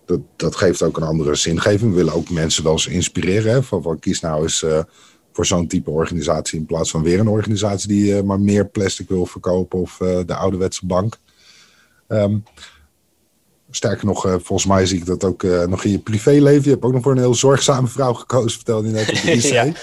dat, 0.04 0.20
dat 0.36 0.56
geeft 0.56 0.82
ook 0.82 0.96
een 0.96 1.02
andere 1.02 1.34
zingeving. 1.34 1.90
We 1.90 1.96
willen 1.96 2.14
ook 2.14 2.30
mensen 2.30 2.62
wel 2.62 2.72
eens 2.72 2.86
inspireren. 2.86 3.52
Hè? 3.52 3.62
Van, 3.62 3.82
van 3.82 3.98
kies 3.98 4.20
nou 4.20 4.42
eens 4.42 4.64
voor 5.32 5.46
zo'n 5.46 5.66
type 5.66 5.90
organisatie. 5.90 6.58
In 6.58 6.66
plaats 6.66 6.90
van 6.90 7.02
weer 7.02 7.20
een 7.20 7.28
organisatie 7.28 7.88
die 7.88 8.22
maar 8.22 8.40
meer 8.40 8.68
plastic 8.68 9.08
wil 9.08 9.26
verkopen 9.26 9.78
of 9.78 9.96
de 10.26 10.34
ouderwetse 10.34 10.86
bank. 10.86 11.16
Um, 12.08 12.42
Sterker 13.70 14.06
nog, 14.06 14.26
uh, 14.26 14.32
volgens 14.32 14.66
mij 14.66 14.86
zie 14.86 14.98
ik 14.98 15.06
dat 15.06 15.24
ook 15.24 15.42
uh, 15.42 15.64
nog 15.64 15.84
in 15.84 15.90
je 15.90 15.98
privéleven. 15.98 16.64
Je 16.64 16.70
hebt 16.70 16.82
ook 16.82 16.92
nog 16.92 17.02
voor 17.02 17.12
een 17.12 17.18
heel 17.18 17.34
zorgzame 17.34 17.86
vrouw 17.86 18.12
gekozen, 18.12 18.50
vertelde 18.50 18.86
je 18.86 18.92
net 18.92 19.08
op 19.08 19.14
de 19.14 19.32
IC. 19.40 19.76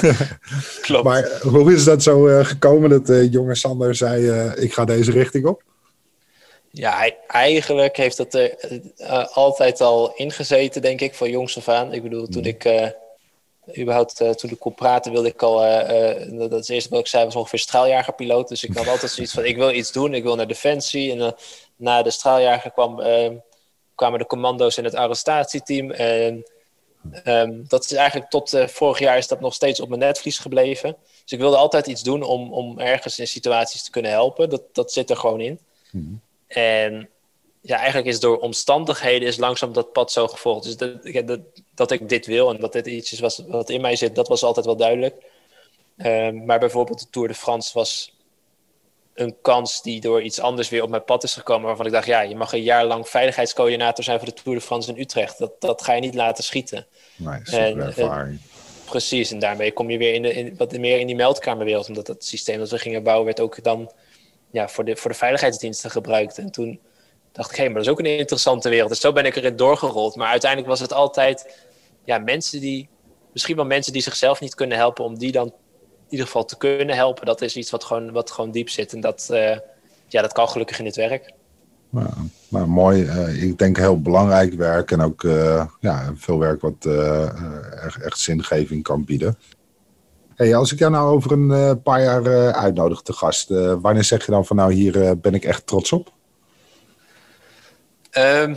Klopt. 0.86 1.04
maar 1.04 1.40
hoe 1.42 1.72
is 1.72 1.84
dat 1.84 2.02
zo 2.02 2.28
uh, 2.28 2.44
gekomen 2.44 2.90
dat 2.90 3.32
jonge 3.32 3.54
Sander 3.54 3.94
zei, 3.94 4.50
ik 4.56 4.72
ga 4.72 4.84
deze 4.84 5.10
richting 5.10 5.46
op? 5.46 5.62
Ja, 6.70 7.10
eigenlijk 7.26 7.96
heeft 7.96 8.16
dat 8.16 8.34
er 8.34 8.56
altijd 9.32 9.80
al 9.80 10.12
ingezeten, 10.14 10.82
denk 10.82 11.00
ik, 11.00 11.14
van 11.14 11.30
jongs 11.30 11.56
af 11.56 11.68
aan. 11.68 11.92
Ik 11.92 12.02
bedoel, 12.02 12.26
toen 12.26 12.44
ik 12.44 12.92
überhaupt, 13.78 14.16
toen 14.16 14.50
ik 14.50 14.58
kon 14.58 14.74
praten, 14.74 15.12
wilde 15.12 15.28
ik 15.28 15.42
al, 15.42 15.58
dat 16.38 16.52
is 16.52 16.58
het 16.58 16.68
eerste 16.68 16.90
wat 16.90 17.00
ik 17.00 17.06
zei, 17.06 17.24
was 17.24 17.36
ongeveer 17.36 17.58
straaljagerpiloot. 17.58 18.48
Dus 18.48 18.64
ik 18.64 18.76
had 18.76 18.88
altijd 18.88 19.12
zoiets 19.12 19.32
van, 19.32 19.44
ik 19.44 19.56
wil 19.56 19.70
iets 19.70 19.92
doen, 19.92 20.14
ik 20.14 20.22
wil 20.22 20.36
naar 20.36 20.46
Defensie. 20.48 21.12
En 21.12 21.34
na 21.76 22.02
de 22.02 22.10
straaljager 22.10 22.70
kwam, 22.70 23.00
ehm, 23.00 23.36
kwamen 23.94 24.18
de 24.18 24.26
commando's 24.26 24.76
in 24.76 24.84
het 24.84 24.94
arrestatieteam. 24.94 25.90
En 25.90 26.44
ehm, 27.24 27.62
dat 27.66 27.84
is 27.84 27.92
eigenlijk 27.92 28.30
tot 28.30 28.54
uh, 28.54 28.66
vorig 28.66 28.98
jaar 28.98 29.16
is 29.16 29.28
dat 29.28 29.40
nog 29.40 29.54
steeds 29.54 29.80
op 29.80 29.88
mijn 29.88 30.00
netvlies 30.00 30.38
gebleven. 30.38 30.96
Dus 31.22 31.32
ik 31.32 31.38
wilde 31.38 31.56
altijd 31.56 31.86
iets 31.86 32.02
doen 32.02 32.22
om, 32.22 32.52
om 32.52 32.78
ergens 32.78 33.18
in 33.18 33.26
situaties 33.26 33.82
te 33.82 33.90
kunnen 33.90 34.10
helpen. 34.10 34.50
Dat, 34.50 34.62
dat 34.72 34.92
zit 34.92 35.10
er 35.10 35.16
gewoon 35.16 35.40
in. 35.40 35.58
Mhm. 35.90 36.14
En 36.46 37.08
ja, 37.60 37.76
eigenlijk 37.76 38.06
is 38.06 38.20
door 38.20 38.38
omstandigheden 38.38 39.28
is 39.28 39.36
langzaam 39.36 39.72
dat 39.72 39.92
pad 39.92 40.12
zo 40.12 40.28
gevolgd. 40.28 40.64
Dus 40.64 40.76
dat, 40.76 41.26
dat, 41.26 41.40
dat 41.74 41.90
ik 41.90 42.08
dit 42.08 42.26
wil 42.26 42.50
en 42.50 42.60
dat 42.60 42.72
dit 42.72 42.86
iets 42.86 43.12
is 43.12 43.20
wat, 43.20 43.44
wat 43.46 43.70
in 43.70 43.80
mij 43.80 43.96
zit, 43.96 44.14
dat 44.14 44.28
was 44.28 44.42
altijd 44.42 44.66
wel 44.66 44.76
duidelijk. 44.76 45.14
Um, 45.96 46.44
maar 46.44 46.58
bijvoorbeeld 46.58 46.98
de 46.98 47.06
Tour 47.10 47.28
de 47.28 47.34
France 47.34 47.70
was 47.74 48.14
een 49.14 49.36
kans 49.42 49.82
die 49.82 50.00
door 50.00 50.22
iets 50.22 50.40
anders 50.40 50.68
weer 50.68 50.82
op 50.82 50.88
mijn 50.88 51.04
pad 51.04 51.22
is 51.22 51.34
gekomen. 51.34 51.66
Waarvan 51.66 51.86
ik 51.86 51.92
dacht, 51.92 52.06
ja, 52.06 52.20
je 52.20 52.36
mag 52.36 52.52
een 52.52 52.62
jaar 52.62 52.84
lang 52.84 53.08
veiligheidscoördinator 53.08 54.04
zijn 54.04 54.18
voor 54.18 54.28
de 54.28 54.42
Tour 54.42 54.58
de 54.58 54.64
France 54.64 54.92
in 54.92 55.00
Utrecht. 55.00 55.38
Dat, 55.38 55.60
dat 55.60 55.82
ga 55.82 55.92
je 55.92 56.00
niet 56.00 56.14
laten 56.14 56.44
schieten. 56.44 56.86
Nee, 57.16 57.40
en, 57.44 57.96
eh, 57.96 58.22
precies, 58.84 59.30
en 59.30 59.38
daarmee 59.38 59.72
kom 59.72 59.90
je 59.90 59.98
weer 59.98 60.14
in 60.14 60.22
de, 60.22 60.32
in, 60.32 60.54
wat 60.56 60.78
meer 60.78 60.98
in 60.98 61.06
die 61.06 61.16
meldkamerwereld. 61.16 61.88
Omdat 61.88 62.06
het 62.06 62.24
systeem 62.24 62.58
dat 62.58 62.70
we 62.70 62.78
gingen 62.78 63.02
bouwen 63.02 63.24
werd 63.24 63.40
ook 63.40 63.62
dan 63.62 63.92
ja, 64.50 64.68
voor, 64.68 64.84
de, 64.84 64.96
voor 64.96 65.10
de 65.10 65.16
veiligheidsdiensten 65.16 65.90
gebruikt. 65.90 66.38
En 66.38 66.50
toen 66.50 66.80
dacht 67.32 67.50
ik, 67.50 67.56
hé, 67.56 67.64
maar 67.64 67.74
dat 67.74 67.82
is 67.82 67.88
ook 67.88 67.98
een 67.98 68.18
interessante 68.18 68.68
wereld. 68.68 68.88
Dus 68.88 69.00
zo 69.00 69.12
ben 69.12 69.26
ik 69.26 69.36
erin 69.36 69.56
doorgerold. 69.56 70.16
Maar 70.16 70.28
uiteindelijk 70.28 70.70
was 70.70 70.80
het 70.80 70.92
altijd 70.92 71.66
ja, 72.04 72.18
mensen 72.18 72.60
die, 72.60 72.88
misschien 73.32 73.56
wel 73.56 73.64
mensen 73.64 73.92
die 73.92 74.02
zichzelf 74.02 74.40
niet 74.40 74.54
kunnen 74.54 74.78
helpen, 74.78 75.04
om 75.04 75.18
die 75.18 75.32
dan 75.32 75.54
ieder 76.12 76.26
geval 76.26 76.44
te 76.44 76.56
kunnen 76.56 76.96
helpen, 76.96 77.26
dat 77.26 77.40
is 77.40 77.56
iets 77.56 77.70
wat 77.70 77.84
gewoon, 77.84 78.12
wat 78.12 78.30
gewoon 78.30 78.50
diep 78.50 78.68
zit. 78.68 78.92
En 78.92 79.00
dat, 79.00 79.28
uh, 79.30 79.56
ja, 80.08 80.22
dat 80.22 80.32
kan 80.32 80.48
gelukkig 80.48 80.78
in 80.78 80.84
het 80.84 80.96
werk. 80.96 81.32
Nou, 81.90 82.08
nou 82.48 82.66
mooi. 82.66 83.02
Uh, 83.02 83.42
ik 83.42 83.58
denk 83.58 83.76
heel 83.76 84.00
belangrijk 84.00 84.54
werk 84.54 84.90
en 84.90 85.00
ook 85.00 85.22
uh, 85.22 85.66
ja, 85.80 86.12
veel 86.14 86.38
werk 86.38 86.60
wat 86.60 86.86
echt, 87.82 88.02
echt 88.02 88.18
zingeving 88.18 88.82
kan 88.82 89.04
bieden. 89.04 89.38
Hey, 90.34 90.56
als 90.56 90.72
ik 90.72 90.78
jou 90.78 90.92
nou 90.92 91.10
over 91.10 91.32
een 91.32 91.82
paar 91.82 92.02
jaar 92.02 92.52
uitnodig 92.52 93.00
te 93.00 93.12
gast, 93.12 93.48
wanneer 93.80 94.04
zeg 94.04 94.24
je 94.24 94.32
dan 94.32 94.46
van 94.46 94.56
nou 94.56 94.72
hier 94.72 95.20
ben 95.20 95.34
ik 95.34 95.44
echt 95.44 95.66
trots 95.66 95.92
op? 95.92 96.12
Um, 98.18 98.56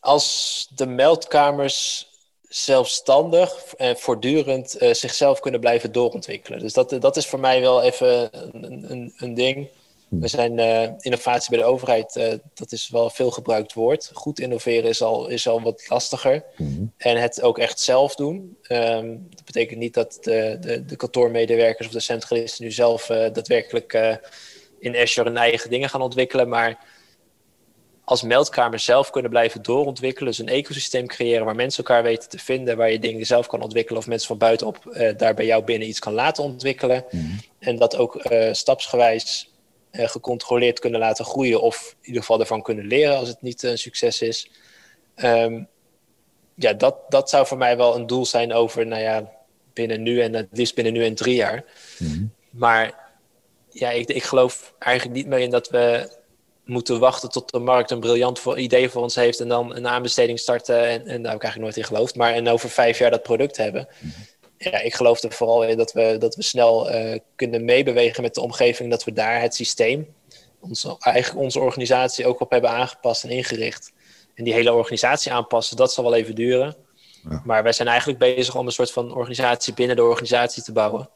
als 0.00 0.68
de 0.74 0.86
meldkamers 0.86 2.09
zelfstandig 2.50 3.74
en 3.76 3.98
voortdurend 3.98 4.82
uh, 4.82 4.92
zichzelf 4.92 5.40
kunnen 5.40 5.60
blijven 5.60 5.92
doorontwikkelen. 5.92 6.58
Dus 6.58 6.72
dat, 6.72 6.96
dat 7.00 7.16
is 7.16 7.26
voor 7.26 7.40
mij 7.40 7.60
wel 7.60 7.82
even 7.82 8.30
een, 8.52 8.90
een, 8.90 9.12
een 9.16 9.34
ding. 9.34 9.68
We 10.08 10.28
zijn 10.28 10.58
uh, 10.58 10.88
innovatie 10.98 11.50
bij 11.50 11.58
de 11.58 11.64
overheid, 11.64 12.16
uh, 12.16 12.32
dat 12.54 12.72
is 12.72 12.88
wel 12.88 13.10
veel 13.10 13.30
gebruikt 13.30 13.72
woord. 13.72 14.10
Goed 14.12 14.40
innoveren 14.40 14.88
is 14.88 15.02
al, 15.02 15.28
is 15.28 15.48
al 15.48 15.62
wat 15.62 15.88
lastiger. 15.88 16.44
Mhm. 16.56 16.84
En 16.96 17.16
het 17.16 17.42
ook 17.42 17.58
echt 17.58 17.80
zelf 17.80 18.14
doen. 18.14 18.56
Um, 18.68 19.26
dat 19.30 19.44
betekent 19.44 19.78
niet 19.78 19.94
dat 19.94 20.18
de, 20.20 20.56
de, 20.60 20.84
de 20.84 20.96
kantoormedewerkers 20.96 21.86
of 21.86 21.92
de 21.92 22.00
centralisten 22.00 22.64
nu 22.64 22.72
zelf 22.72 23.06
daadwerkelijk 23.06 24.18
in 24.78 24.96
Azure 24.96 25.28
hun 25.28 25.38
eigen 25.38 25.70
dingen 25.70 25.88
gaan 25.88 26.02
ontwikkelen. 26.02 26.48
Maar 26.48 26.78
als 28.10 28.22
meldkamer 28.22 28.78
zelf 28.78 29.10
kunnen 29.10 29.30
blijven 29.30 29.62
doorontwikkelen. 29.62 30.28
Dus 30.28 30.38
een 30.38 30.48
ecosysteem 30.48 31.06
creëren 31.06 31.44
waar 31.44 31.54
mensen 31.54 31.84
elkaar 31.84 32.02
weten 32.02 32.28
te 32.28 32.38
vinden, 32.38 32.76
waar 32.76 32.90
je 32.90 32.98
dingen 32.98 33.26
zelf 33.26 33.46
kan 33.46 33.62
ontwikkelen 33.62 34.00
of 34.00 34.06
mensen 34.06 34.28
van 34.28 34.38
buitenop 34.38 34.78
uh, 34.84 35.10
daar 35.16 35.34
bij 35.34 35.46
jou 35.46 35.64
binnen 35.64 35.88
iets 35.88 35.98
kan 35.98 36.12
laten 36.12 36.44
ontwikkelen. 36.44 37.04
Mhm. 37.10 37.24
En 37.58 37.76
dat 37.76 37.96
ook 37.96 38.24
uh, 38.24 38.52
stapsgewijs 38.52 39.50
uh, 39.92 40.08
gecontroleerd 40.08 40.78
kunnen 40.78 41.00
laten 41.00 41.24
groeien 41.24 41.60
of 41.60 41.96
in 42.00 42.06
ieder 42.06 42.20
geval 42.20 42.40
ervan 42.40 42.62
kunnen 42.62 42.86
leren 42.86 43.16
als 43.16 43.28
het 43.28 43.42
niet 43.42 43.62
een 43.62 43.78
succes 43.78 44.22
is. 44.22 44.50
Um, 45.16 45.68
ja, 46.54 46.72
dat, 46.72 46.96
dat 47.08 47.30
zou 47.30 47.46
voor 47.46 47.58
mij 47.58 47.76
wel 47.76 47.96
een 47.96 48.06
doel 48.06 48.26
zijn 48.26 48.52
over, 48.52 48.86
nou 48.86 49.02
ja, 49.02 49.30
binnen 49.72 50.02
nu 50.02 50.20
en 50.20 50.34
het 50.34 50.48
liefst 50.52 50.74
binnen 50.74 50.92
nu 50.92 51.04
en 51.04 51.14
drie 51.14 51.34
jaar. 51.34 51.64
Mhm. 51.98 52.24
Maar 52.50 52.94
ja, 53.68 53.90
ik, 53.90 54.08
ik 54.08 54.22
geloof 54.22 54.74
eigenlijk 54.78 55.16
niet 55.16 55.26
meer 55.26 55.38
in 55.38 55.50
dat 55.50 55.68
we 55.68 56.18
moeten 56.70 56.98
wachten 56.98 57.30
tot 57.30 57.50
de 57.50 57.58
markt 57.58 57.90
een 57.90 58.00
briljant 58.00 58.42
idee 58.56 58.88
voor 58.88 59.02
ons 59.02 59.14
heeft 59.14 59.40
en 59.40 59.48
dan 59.48 59.76
een 59.76 59.88
aanbesteding 59.88 60.38
starten. 60.38 60.88
En, 60.88 61.06
en 61.06 61.22
daar 61.22 61.32
heb 61.32 61.40
ik 61.40 61.42
eigenlijk 61.42 61.58
nooit 61.58 61.76
in 61.76 61.84
geloofd. 61.84 62.16
Maar 62.16 62.32
en 62.32 62.48
over 62.48 62.70
vijf 62.70 62.98
jaar 62.98 63.10
dat 63.10 63.22
product 63.22 63.56
hebben. 63.56 63.88
Ja, 64.58 64.80
ik 64.80 64.94
geloof 64.94 65.22
er 65.22 65.32
vooral 65.32 65.64
in 65.64 65.76
dat 65.76 65.92
we, 65.92 66.16
dat 66.18 66.34
we 66.34 66.42
snel 66.42 66.94
uh, 66.94 67.18
kunnen 67.36 67.64
meebewegen 67.64 68.22
met 68.22 68.34
de 68.34 68.40
omgeving. 68.40 68.90
Dat 68.90 69.04
we 69.04 69.12
daar 69.12 69.40
het 69.40 69.54
systeem, 69.54 70.14
onze, 70.60 70.96
eigenlijk 70.98 71.44
onze 71.44 71.60
organisatie 71.60 72.26
ook 72.26 72.40
op 72.40 72.50
hebben 72.50 72.70
aangepast 72.70 73.24
en 73.24 73.30
ingericht. 73.30 73.92
En 74.34 74.44
die 74.44 74.52
hele 74.52 74.72
organisatie 74.72 75.32
aanpassen, 75.32 75.76
dat 75.76 75.92
zal 75.92 76.04
wel 76.04 76.14
even 76.14 76.34
duren. 76.34 76.76
Ja. 77.30 77.42
Maar 77.44 77.62
wij 77.62 77.72
zijn 77.72 77.88
eigenlijk 77.88 78.18
bezig 78.18 78.56
om 78.56 78.66
een 78.66 78.72
soort 78.72 78.92
van 78.92 79.14
organisatie 79.14 79.74
binnen 79.74 79.96
de 79.96 80.02
organisatie 80.02 80.62
te 80.62 80.72
bouwen. 80.72 81.08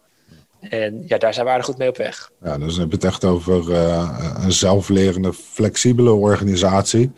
En 0.68 1.02
ja, 1.06 1.18
daar 1.18 1.34
zijn 1.34 1.46
we 1.46 1.52
aardig 1.52 1.66
goed 1.66 1.78
mee 1.78 1.88
op 1.88 1.96
weg. 1.96 2.30
Ja, 2.42 2.58
dus 2.58 2.72
dan 2.72 2.80
heb 2.80 2.90
je 2.90 2.96
het 2.96 3.04
echt 3.04 3.24
over 3.24 3.70
uh, 3.70 4.34
een 4.42 4.52
zelflerende, 4.52 5.32
flexibele 5.32 6.12
organisatie. 6.12 7.12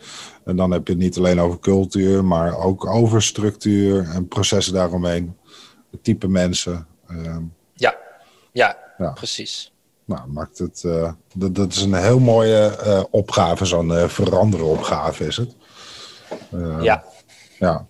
En 0.45 0.55
dan 0.55 0.71
heb 0.71 0.87
je 0.87 0.93
het 0.93 1.01
niet 1.01 1.17
alleen 1.17 1.39
over 1.39 1.59
cultuur, 1.59 2.25
maar 2.25 2.57
ook 2.57 2.85
over 2.85 3.21
structuur 3.21 4.09
en 4.09 4.27
processen 4.27 4.73
daaromheen. 4.73 5.37
Het 5.91 6.03
type 6.03 6.27
mensen. 6.27 6.87
Uh, 7.09 7.37
ja. 7.73 7.95
ja, 8.51 8.77
ja, 8.97 9.11
precies. 9.11 9.71
Nou, 10.05 10.27
maakt 10.27 10.57
het, 10.57 10.83
uh, 10.85 11.11
dat, 11.33 11.55
dat, 11.55 11.73
is 11.73 11.81
een 11.81 11.93
heel 11.93 12.19
mooie 12.19 12.77
uh, 12.85 13.03
opgave, 13.09 13.65
zo'n 13.65 14.09
veranderen 14.09 14.65
opgave 14.65 15.25
is 15.25 15.37
het. 15.37 15.55
ja. 16.81 17.03
Ja, 17.59 17.85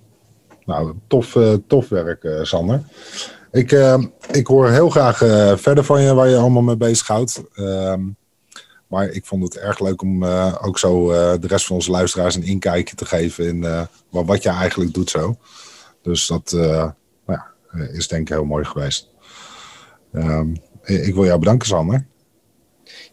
nou, 0.65 0.93
tof, 1.07 1.37
tof 1.67 1.89
werk, 1.89 2.27
Sander. 2.41 2.83
Ik, 3.57 3.71
uh, 3.71 4.03
ik 4.31 4.47
hoor 4.47 4.69
heel 4.69 4.89
graag 4.89 5.21
uh, 5.21 5.57
verder 5.57 5.83
van 5.83 6.01
je 6.01 6.13
waar 6.13 6.27
je 6.27 6.37
allemaal 6.37 6.61
mee 6.61 6.77
bezighoudt. 6.77 7.41
Uh, 7.55 7.93
maar 8.87 9.09
ik 9.09 9.25
vond 9.25 9.43
het 9.43 9.57
erg 9.57 9.79
leuk 9.79 10.01
om 10.01 10.23
uh, 10.23 10.55
ook 10.61 10.79
zo 10.79 11.07
de 11.37 11.47
rest 11.47 11.65
van 11.65 11.75
onze 11.75 11.91
luisteraars 11.91 12.35
een 12.35 12.43
inkijkje 12.43 12.95
te 12.95 13.05
geven 13.05 13.47
in 13.47 13.87
wat, 14.09 14.25
wat 14.25 14.43
je 14.43 14.49
eigenlijk 14.49 14.93
doet 14.93 15.09
zo. 15.09 15.37
Dus 16.01 16.27
dat 16.27 16.51
nou 16.51 16.93
ja, 17.25 17.45
is 17.91 18.07
denk 18.07 18.21
ik 18.21 18.33
heel 18.33 18.45
mooi 18.45 18.65
geweest. 18.65 19.09
Ehm, 20.13 20.55
ik 20.83 21.13
wil 21.13 21.25
jou 21.25 21.39
bedanken, 21.39 21.67
Sander. 21.67 22.05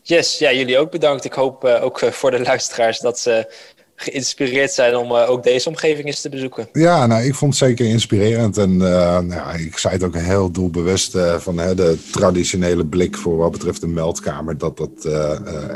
Yes, 0.02 0.38
ja, 0.38 0.52
jullie 0.52 0.78
ook 0.78 0.90
bedankt. 0.90 1.24
Ik 1.24 1.32
hoop 1.32 1.64
ook 1.64 1.98
voor 1.98 2.30
de 2.30 2.40
luisteraars 2.40 2.98
dat 2.98 3.18
ze 3.18 3.54
geïnspireerd 3.96 4.72
zijn 4.72 4.96
om 4.96 5.10
uh, 5.10 5.30
ook 5.30 5.42
deze 5.42 5.68
omgeving 5.68 6.06
eens 6.06 6.20
te 6.20 6.28
bezoeken. 6.28 6.68
Ja, 6.72 7.06
nou, 7.06 7.22
ik 7.22 7.34
vond 7.34 7.58
het 7.58 7.68
zeker 7.68 7.86
inspirerend. 7.86 8.58
En 8.58 8.70
uh, 8.70 9.18
nou, 9.18 9.58
ik 9.58 9.78
zei 9.78 9.94
het 9.94 10.02
ook 10.02 10.16
heel 10.16 10.50
doelbewust 10.50 11.14
uh, 11.14 11.38
van 11.38 11.56
de 11.56 11.98
traditionele 12.12 12.86
blik 12.86 13.16
voor 13.16 13.36
wat 13.36 13.52
betreft 13.52 13.80
de 13.80 13.86
meldkamer. 13.86 14.58
Dat 14.58 14.76
dat 14.76 15.04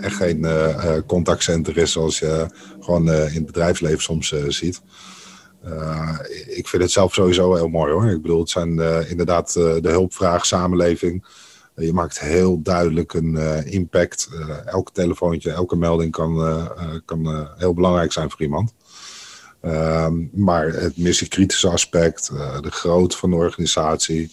echt 0.01 0.17
geen 0.17 0.47
contactcenter 1.07 1.77
is 1.77 1.93
zoals 1.93 2.19
je 2.19 2.47
gewoon 2.81 3.13
in 3.13 3.35
het 3.35 3.47
bedrijfsleven 3.47 4.03
soms 4.03 4.35
ziet. 4.49 4.81
ik 6.47 6.69
vind 6.69 6.83
het 6.83 6.91
zelf 6.91 7.15
sowieso 7.15 7.55
heel 7.55 7.69
mooi 7.69 7.93
hoor. 7.93 8.11
Ik 8.11 8.23
bedoel, 8.23 8.41
het 8.41 8.51
zijn 8.51 8.81
inderdaad 9.09 9.53
de 9.53 9.81
hulpvraag, 9.83 10.47
samenleving. 10.47 11.25
Je 11.79 11.93
maakt 11.93 12.21
heel 12.21 12.63
duidelijk 12.63 13.15
een 13.15 13.35
uh, 13.35 13.67
impact. 13.67 14.29
Uh, 14.33 14.67
elke 14.67 14.93
telefoontje, 14.93 15.51
elke 15.51 15.77
melding 15.77 16.13
kan, 16.13 16.37
uh, 16.37 16.67
kan 17.05 17.49
heel 17.57 17.75
belangrijk 17.75 18.13
zijn 18.13 18.31
voor 18.31 18.41
iemand. 18.41 18.75
Ehm, 19.61 20.15
maar 20.33 20.67
het 20.67 20.97
missiekritische 20.97 21.69
aspect, 21.69 22.31
de 22.61 22.71
grootte 22.71 23.17
van 23.17 23.31
de 23.31 23.37
organisatie, 23.37 24.31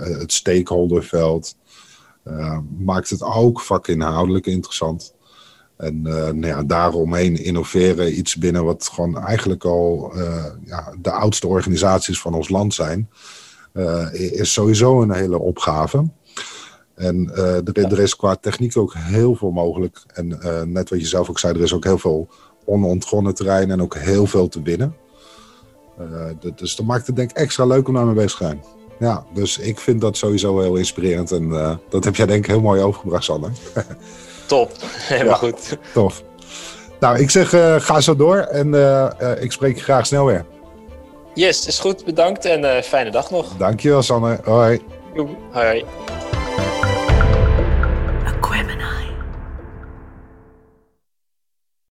het 0.00 0.32
stakeholderveld, 0.32 1.56
maakt 2.78 3.10
het 3.10 3.22
ook 3.22 3.60
vakinhoudelijk 3.60 4.46
interessant. 4.46 5.14
En 5.76 6.02
nou 6.02 6.46
ja, 6.46 6.62
daaromheen 6.62 7.36
innoveren 7.36 8.18
iets 8.18 8.36
binnen 8.36 8.64
wat 8.64 8.90
gewoon 8.92 9.18
eigenlijk 9.18 9.64
al 9.64 10.12
ja, 10.64 10.94
de 11.00 11.10
oudste 11.10 11.46
organisaties 11.46 12.20
van 12.20 12.34
ons 12.34 12.48
land 12.48 12.74
zijn. 12.74 13.10
is 14.12 14.52
sowieso 14.52 15.02
een 15.02 15.12
hele 15.12 15.38
opgave. 15.38 16.10
En 16.96 17.30
er, 17.34 17.84
er, 17.84 18.00
is 18.00 18.16
qua 18.16 18.36
techniek 18.36 18.76
ook 18.76 18.94
heel 18.96 19.34
veel 19.34 19.50
mogelijk. 19.50 20.02
En 20.14 20.38
net 20.72 20.90
wat 20.90 21.00
je 21.00 21.06
zelf 21.06 21.30
ook 21.30 21.38
zei, 21.38 21.54
er 21.54 21.62
is 21.62 21.72
ook 21.72 21.84
heel 21.84 21.98
veel 21.98 22.28
onontgonnen 22.64 23.34
terrein 23.34 23.70
en 23.70 23.82
ook 23.82 23.96
heel 23.96 24.26
veel 24.26 24.48
te 24.48 24.62
winnen. 24.62 24.96
dus 26.54 26.76
dat 26.76 26.86
maakt 26.86 27.06
het 27.06 27.16
denk 27.16 27.30
ik 27.30 27.36
extra 27.36 27.64
leuk 27.64 27.88
om 27.88 27.94
daarmee 27.94 28.14
bezig 28.14 28.38
te 28.38 28.44
zijn. 28.44 28.62
Ja, 28.98 29.24
dus 29.34 29.58
ik 29.58 29.78
vind 29.78 30.00
dat 30.00 30.16
sowieso 30.16 30.60
heel 30.60 30.76
inspirerend. 30.76 31.32
En 31.32 31.78
dat 31.88 32.04
heb 32.04 32.16
jij 32.16 32.26
denk 32.26 32.44
ik 32.44 32.50
heel 32.50 32.60
mooi 32.60 32.82
overgebracht, 32.82 33.24
Sander. 33.24 33.50
Top, 34.46 34.72
helemaal 34.80 35.32
ja, 35.32 35.38
goed. 35.38 35.78
Tof. 35.92 36.22
Nou, 37.00 37.18
ik 37.18 37.30
zeg 37.30 37.48
ga 37.84 38.00
zo 38.00 38.16
door 38.16 38.36
en 38.36 38.74
ik 39.40 39.52
spreek 39.52 39.76
je 39.76 39.82
graag 39.82 40.06
snel 40.06 40.26
weer. 40.26 40.44
Yes, 41.34 41.66
is 41.66 41.78
goed. 41.78 42.04
Bedankt 42.04 42.44
en 42.44 42.82
fijne 42.82 43.10
dag 43.10 43.30
nog. 43.30 43.56
Dankjewel, 43.56 44.02
Sander. 44.02 44.40
Hoi. 44.44 44.80
Hoi. 45.52 45.84